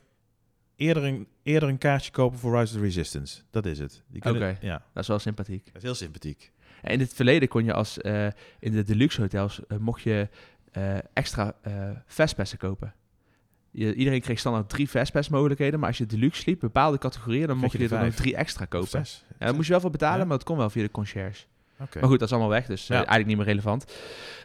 eerder, 0.78 1.04
een, 1.04 1.28
eerder 1.44 1.70
een 1.70 1.78
kaartje 1.78 2.12
kopen 2.12 2.40
voor 2.40 2.60
Rise 2.60 2.74
of 2.74 2.80
the 2.80 2.86
Resistance. 2.86 3.42
Dat 3.52 3.66
is 3.66 3.80
het. 3.80 4.04
Oké. 4.20 4.58
Ja, 4.62 4.84
Dat 4.94 5.04
is 5.04 5.10
wel 5.10 5.20
sympathiek. 5.20 5.66
dat 5.66 5.76
is 5.76 5.82
heel 5.84 5.96
sympathiek. 5.96 6.52
En 6.82 6.92
in 6.94 7.00
het 7.00 7.14
verleden 7.14 7.48
kon 7.48 7.64
je 7.66 7.74
als 7.74 7.98
eh, 8.02 8.28
in 8.60 8.72
de 8.72 8.84
deluxe 8.84 9.22
hotels 9.22 9.66
eh, 9.68 9.78
mocht 9.78 10.02
je 10.02 10.30
eh, 10.72 10.98
extra 11.14 11.56
fastpassen 12.06 12.58
kopen. 12.58 12.94
Je, 13.72 13.94
iedereen 13.94 14.22
kreeg 14.22 14.40
standaard 14.40 14.70
drie 14.70 14.88
fastpass 14.88 15.30
mogelijkheden, 15.30 15.80
maar 15.80 15.88
als 15.90 15.98
je 15.98 16.06
deluxe 16.06 16.42
sliep, 16.42 16.60
bepaalde 16.60 16.98
categorieën, 16.98 17.48
dan 17.48 17.58
mocht 17.58 17.72
je 17.72 17.78
er 17.84 17.90
dan 17.90 18.00
vijf. 18.00 18.16
drie 18.16 18.36
extra 18.36 18.66
kopen. 18.66 18.88
zes. 18.88 19.26
Ja, 19.40 19.46
dan 19.46 19.56
moest 19.56 19.66
je 19.68 19.72
wel 19.72 19.82
voor 19.82 19.92
betalen, 19.92 20.20
Ja. 20.20 20.26
maar 20.26 20.38
dat 20.38 20.46
kon 20.46 20.58
wel 20.58 20.70
via 20.70 20.84
de 20.84 20.92
concierge. 20.92 21.46
Oké. 21.80 22.00
Maar 22.00 22.10
goed, 22.10 22.20
dat 22.20 22.28
is 22.28 22.34
allemaal 22.34 22.52
weg, 22.52 22.66
dus 22.66 22.88
Ja. 22.88 22.94
eigenlijk 22.96 23.26
niet 23.28 23.38
meer 23.38 23.46
relevant. 23.46 23.94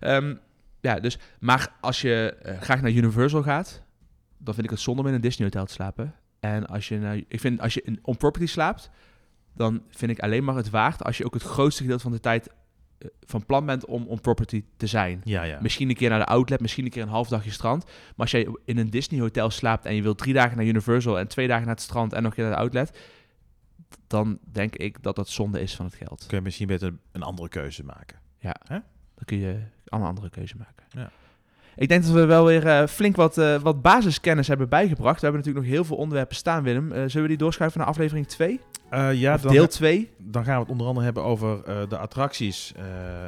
Ehm, 0.00 0.34
ja, 0.80 1.00
dus, 1.00 1.18
maar 1.40 1.72
als 1.80 2.00
je 2.00 2.36
graag 2.60 2.80
naar 2.82 2.90
Universal 2.90 3.42
gaat, 3.42 3.82
dan 4.38 4.54
vind 4.54 4.66
ik 4.66 4.72
het 4.72 4.80
zonde 4.80 5.00
om 5.02 5.08
in 5.08 5.14
een 5.14 5.20
Disney 5.20 5.46
hotel 5.46 5.66
te 5.66 5.72
slapen. 5.72 6.14
En 6.42 6.66
als 6.66 6.88
je, 6.88 6.98
nou, 6.98 7.24
ik 7.28 7.40
vind 7.40 7.60
als 7.60 7.74
je 7.74 7.82
in 7.82 7.98
on 8.02 8.16
property 8.16 8.46
slaapt, 8.46 8.90
dan 9.54 9.82
vind 9.88 10.10
ik 10.10 10.18
alleen 10.18 10.44
maar 10.44 10.56
het 10.56 10.70
waard 10.70 11.04
als 11.04 11.18
je 11.18 11.24
ook 11.24 11.34
het 11.34 11.42
grootste 11.42 11.82
gedeelte 11.82 12.02
van 12.02 12.12
de 12.12 12.20
tijd 12.20 12.48
eh, 12.48 13.08
van 13.20 13.46
plan 13.46 13.66
bent 13.66 13.84
om 13.84 14.06
on 14.06 14.20
property 14.20 14.64
te 14.76 14.86
zijn. 14.86 15.20
Ja, 15.24 15.42
ja. 15.42 15.58
Misschien 15.60 15.88
een 15.88 15.94
keer 15.94 16.10
naar 16.10 16.18
de 16.18 16.26
outlet, 16.26 16.60
misschien 16.60 16.84
een 16.84 16.90
keer 16.90 17.02
een 17.02 17.08
half 17.08 17.28
dagje 17.28 17.50
strand. 17.50 17.84
Maar 17.84 18.14
als 18.16 18.30
jij 18.30 18.48
in 18.64 18.78
een 18.78 18.90
Disney 18.90 19.20
hotel 19.20 19.50
slaapt 19.50 19.84
en 19.84 19.94
je 19.94 20.02
wilt 20.02 20.18
drie 20.18 20.34
dagen 20.34 20.56
naar 20.56 20.66
Universal 20.66 21.18
en 21.18 21.28
twee 21.28 21.46
dagen 21.48 21.66
naar 21.66 21.74
het 21.74 21.84
strand 21.84 22.12
en 22.12 22.22
nog 22.22 22.30
een 22.30 22.36
keer 22.36 22.44
naar 22.44 22.54
de 22.54 22.60
outlet, 22.60 22.98
dan 24.06 24.38
denk 24.52 24.76
ik 24.76 25.02
dat 25.02 25.16
dat 25.16 25.28
zonde 25.28 25.60
is 25.60 25.76
van 25.76 25.86
het 25.86 25.94
geld. 25.94 26.24
Kun 26.26 26.36
je 26.36 26.42
misschien 26.42 26.66
beter 26.66 26.94
een 27.12 27.22
andere 27.22 27.48
keuze 27.48 27.84
maken. 27.84 28.18
Dan 29.14 29.24
kun 29.24 29.38
je 29.38 29.60
allemaal 29.86 30.10
andere 30.10 30.30
keuze 30.30 30.56
maken. 30.56 30.86
Ja. 30.90 31.10
Ik 31.76 31.88
denk 31.88 32.02
dat 32.02 32.12
we 32.12 32.24
wel 32.24 32.44
weer 32.44 32.66
eh, 32.66 32.86
flink 32.86 33.16
wat, 33.16 33.38
eh, 33.38 33.60
wat 33.60 33.82
basiskennis 33.82 34.48
hebben 34.48 34.68
bijgebracht. 34.68 35.20
We 35.20 35.26
hebben 35.26 35.40
natuurlijk 35.40 35.66
nog 35.66 35.74
heel 35.74 35.84
veel 35.84 35.96
onderwerpen 35.96 36.36
staan, 36.36 36.62
Willem. 36.62 36.92
Eh, 36.92 37.02
zullen 37.06 37.22
we 37.22 37.28
die 37.28 37.36
doorschuiven 37.36 37.80
naar 37.80 37.88
aflevering 37.88 38.26
2? 38.26 38.60
Eh, 38.88 39.14
ja, 39.14 39.36
dan, 39.36 39.52
deel 39.52 39.68
2? 39.68 40.10
dan 40.18 40.44
gaan 40.44 40.54
we 40.54 40.60
het 40.60 40.70
onder 40.70 40.86
andere 40.86 41.04
hebben 41.04 41.22
over 41.22 41.62
de 41.88 41.98
attracties. 41.98 42.72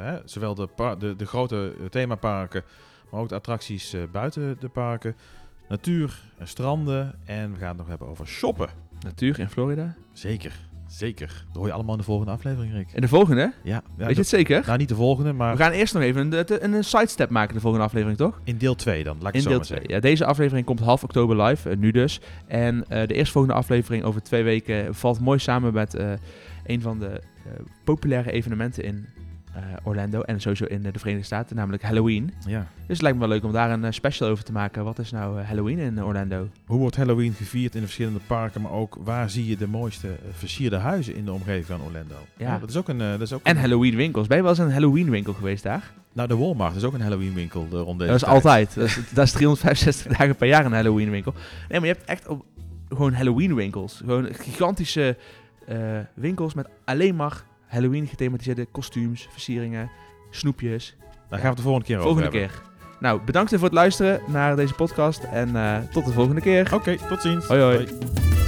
hè, 0.03 0.17
zowel 0.25 0.55
de, 0.55 0.67
de, 0.99 1.15
de 1.15 1.25
grote 1.25 1.73
themaparken, 1.89 2.63
maar 3.09 3.21
ook 3.21 3.29
de 3.29 3.35
attracties 3.35 3.95
buiten 4.11 4.57
de 4.59 4.69
parken. 4.69 5.15
Natuur, 5.69 6.21
en 6.37 6.47
stranden. 6.47 7.15
En 7.25 7.53
we 7.53 7.59
gaan 7.59 7.67
het 7.67 7.77
nog 7.77 7.87
hebben 7.87 8.07
over 8.07 8.27
shoppen. 8.27 8.69
Natuur 8.99 9.39
in 9.39 9.49
Florida. 9.49 9.95
Zeker, 10.13 10.67
zeker. 10.97 11.45
Dat 11.47 11.55
hoor 11.55 11.65
je 11.65 11.73
allemaal 11.73 11.93
in 11.93 11.99
de 11.99 12.05
volgende 12.05 12.31
aflevering, 12.31 12.73
Rick. 12.73 12.87
En 12.93 13.01
de 13.01 13.07
volgende? 13.07 13.53
Ja, 13.63 13.83
ja 13.97 14.05
Weet 14.05 14.09
je 14.09 14.21
het 14.21 14.27
zeker? 14.27 14.63
Nou, 14.65 14.77
niet 14.77 14.89
de 14.89 14.95
volgende, 14.95 15.33
maar 15.33 15.55
We 15.55 15.63
gaan 15.63 15.71
eerst 15.71 15.93
nog 15.93 16.03
even 16.03 16.31
een, 16.31 16.63
een, 16.63 16.73
een 16.73 16.83
sidestep 16.83 17.29
maken 17.29 17.53
de 17.53 17.59
volgende 17.59 17.85
aflevering, 17.85 18.17
toch? 18.17 18.39
in 18.43 18.57
deel 18.57 18.75
2 18.75 19.03
dan. 19.03 19.17
Laat 19.19 19.29
ik 19.29 19.35
In 19.35 19.41
zo 19.41 19.49
deel 19.49 19.57
maar 19.57 19.67
2. 19.67 19.79
zeggen. 19.79 19.95
Ja, 19.95 20.09
deze 20.09 20.25
aflevering 20.25 20.65
komt 20.65 20.79
half 20.79 21.03
oktober 21.03 21.41
live, 21.41 21.69
eh, 21.69 21.77
nu 21.77 21.91
dus. 21.91 22.21
En 22.47 22.85
eh, 22.87 23.07
de 23.07 23.13
eerstvolgende 23.13 23.57
aflevering 23.57 24.03
over 24.03 24.23
twee 24.23 24.43
weken 24.43 24.95
valt 24.95 25.19
mooi 25.19 25.39
samen 25.39 25.73
met 25.73 25.95
eh, 25.95 26.11
een 26.65 26.81
van 26.81 26.99
de 26.99 27.21
populaire 27.83 28.31
evenementen 28.31 28.83
in 28.83 29.07
Orlando 29.83 30.21
en 30.21 30.41
sowieso 30.41 30.65
in 30.65 30.85
eh, 30.85 30.93
de 30.93 30.99
Verenigde 30.99 31.25
Staten, 31.25 31.55
namelijk 31.55 31.83
Halloween. 31.83 32.33
Ja. 32.47 32.59
Dus 32.59 32.87
het 32.87 33.01
lijkt 33.01 33.17
me 33.17 33.25
wel 33.27 33.33
leuk 33.35 33.43
om 33.45 33.51
daar 33.51 33.71
een 33.71 33.83
eh, 33.85 33.91
special 33.91 34.29
over 34.29 34.43
te 34.43 34.51
maken. 34.51 34.83
Wat 34.83 34.99
is 34.99 35.11
nou 35.11 35.39
eh, 35.39 35.47
Halloween 35.47 35.79
in 35.79 36.03
Orlando? 36.03 36.47
Hoe 36.65 36.77
wordt 36.79 36.95
Halloween 36.95 37.33
gevierd 37.33 37.73
in 37.75 37.79
de 37.79 37.85
verschillende 37.85 38.19
parken, 38.27 38.61
maar 38.61 38.71
ook 38.71 38.97
waar 39.03 39.29
zie 39.29 39.47
je 39.47 39.57
de 39.57 39.67
mooiste 39.67 40.07
eh, 40.07 40.13
versierde 40.33 40.75
huizen 40.77 41.15
in 41.15 41.25
de 41.25 41.31
omgeving 41.33 41.65
van 41.65 41.81
Orlando? 41.81 42.15
Ja. 42.37 42.59
dat 42.59 42.69
is 42.69 42.77
ook 42.77 42.89
een. 42.89 43.01
eh, 43.01 43.09
dat 43.11 43.21
is 43.21 43.33
ook 43.33 43.43
En 43.43 43.51
een- 43.55 43.61
Halloween 43.61 43.95
winkels. 43.95 44.27
Ben 44.27 44.37
je 44.37 44.43
wel 44.43 44.51
eens 44.51 44.61
een 44.61 44.71
Halloween 44.71 45.09
winkel 45.09 45.33
geweest 45.33 45.63
daar? 45.63 45.91
Nou, 46.13 46.27
de 46.27 46.35
Walmart 46.37 46.75
is 46.75 46.83
ook 46.83 46.93
een 46.93 47.01
Halloween 47.01 47.33
winkel 47.33 47.67
eh, 47.71 47.79
rond 47.79 47.99
deze 47.99 48.11
dat 48.11 48.15
is 48.15 48.21
tijd. 48.21 48.33
altijd. 48.35 48.75
Dat 48.75 48.85
is, 48.87 48.95
dat 49.13 49.25
is 49.25 49.31
365 49.31 50.17
dagen 50.17 50.35
per 50.35 50.47
jaar 50.47 50.65
een 50.65 50.73
Halloween 50.73 51.09
winkel. 51.09 51.33
Nee, 51.69 51.79
maar 51.79 51.87
je 51.89 51.93
hebt 51.95 52.05
echt 52.09 52.27
op, 52.27 52.45
gewoon 52.89 53.13
Halloween 53.13 53.55
winkels. 53.55 53.97
Gewoon 54.05 54.27
gigantische 54.31 55.17
eh, 55.67 55.77
winkels 56.13 56.53
met 56.53 56.67
alleen 56.85 57.15
maar 57.15 57.43
Halloween 57.67 58.07
gethematiseerde 58.07 58.65
kostuums, 58.65 59.27
versieringen, 59.31 59.89
snoepjes. 60.29 60.95
Daar 60.99 61.39
gaan 61.39 61.41
we 61.41 61.47
het 61.47 61.57
de 61.57 61.63
volgende 61.63 61.87
keer 61.87 62.01
volgende 62.01 62.27
over 62.27 62.39
hebben. 62.39 62.59
keer. 62.59 62.73
Nou, 62.99 63.21
bedankt 63.25 63.49
voor 63.53 63.63
het 63.63 63.73
luisteren 63.73 64.21
naar 64.27 64.55
deze 64.55 64.73
podcast 64.73 65.23
en 65.23 65.55
eh, 65.55 65.77
tot 65.91 66.05
de 66.05 66.11
volgende 66.11 66.41
keer. 66.41 66.73
Oké, 66.73 66.97
tot 67.07 67.21
ziens. 67.21 67.45
Hoi, 67.47 67.61
hoi. 67.61 67.75
Hoi. 67.77 68.44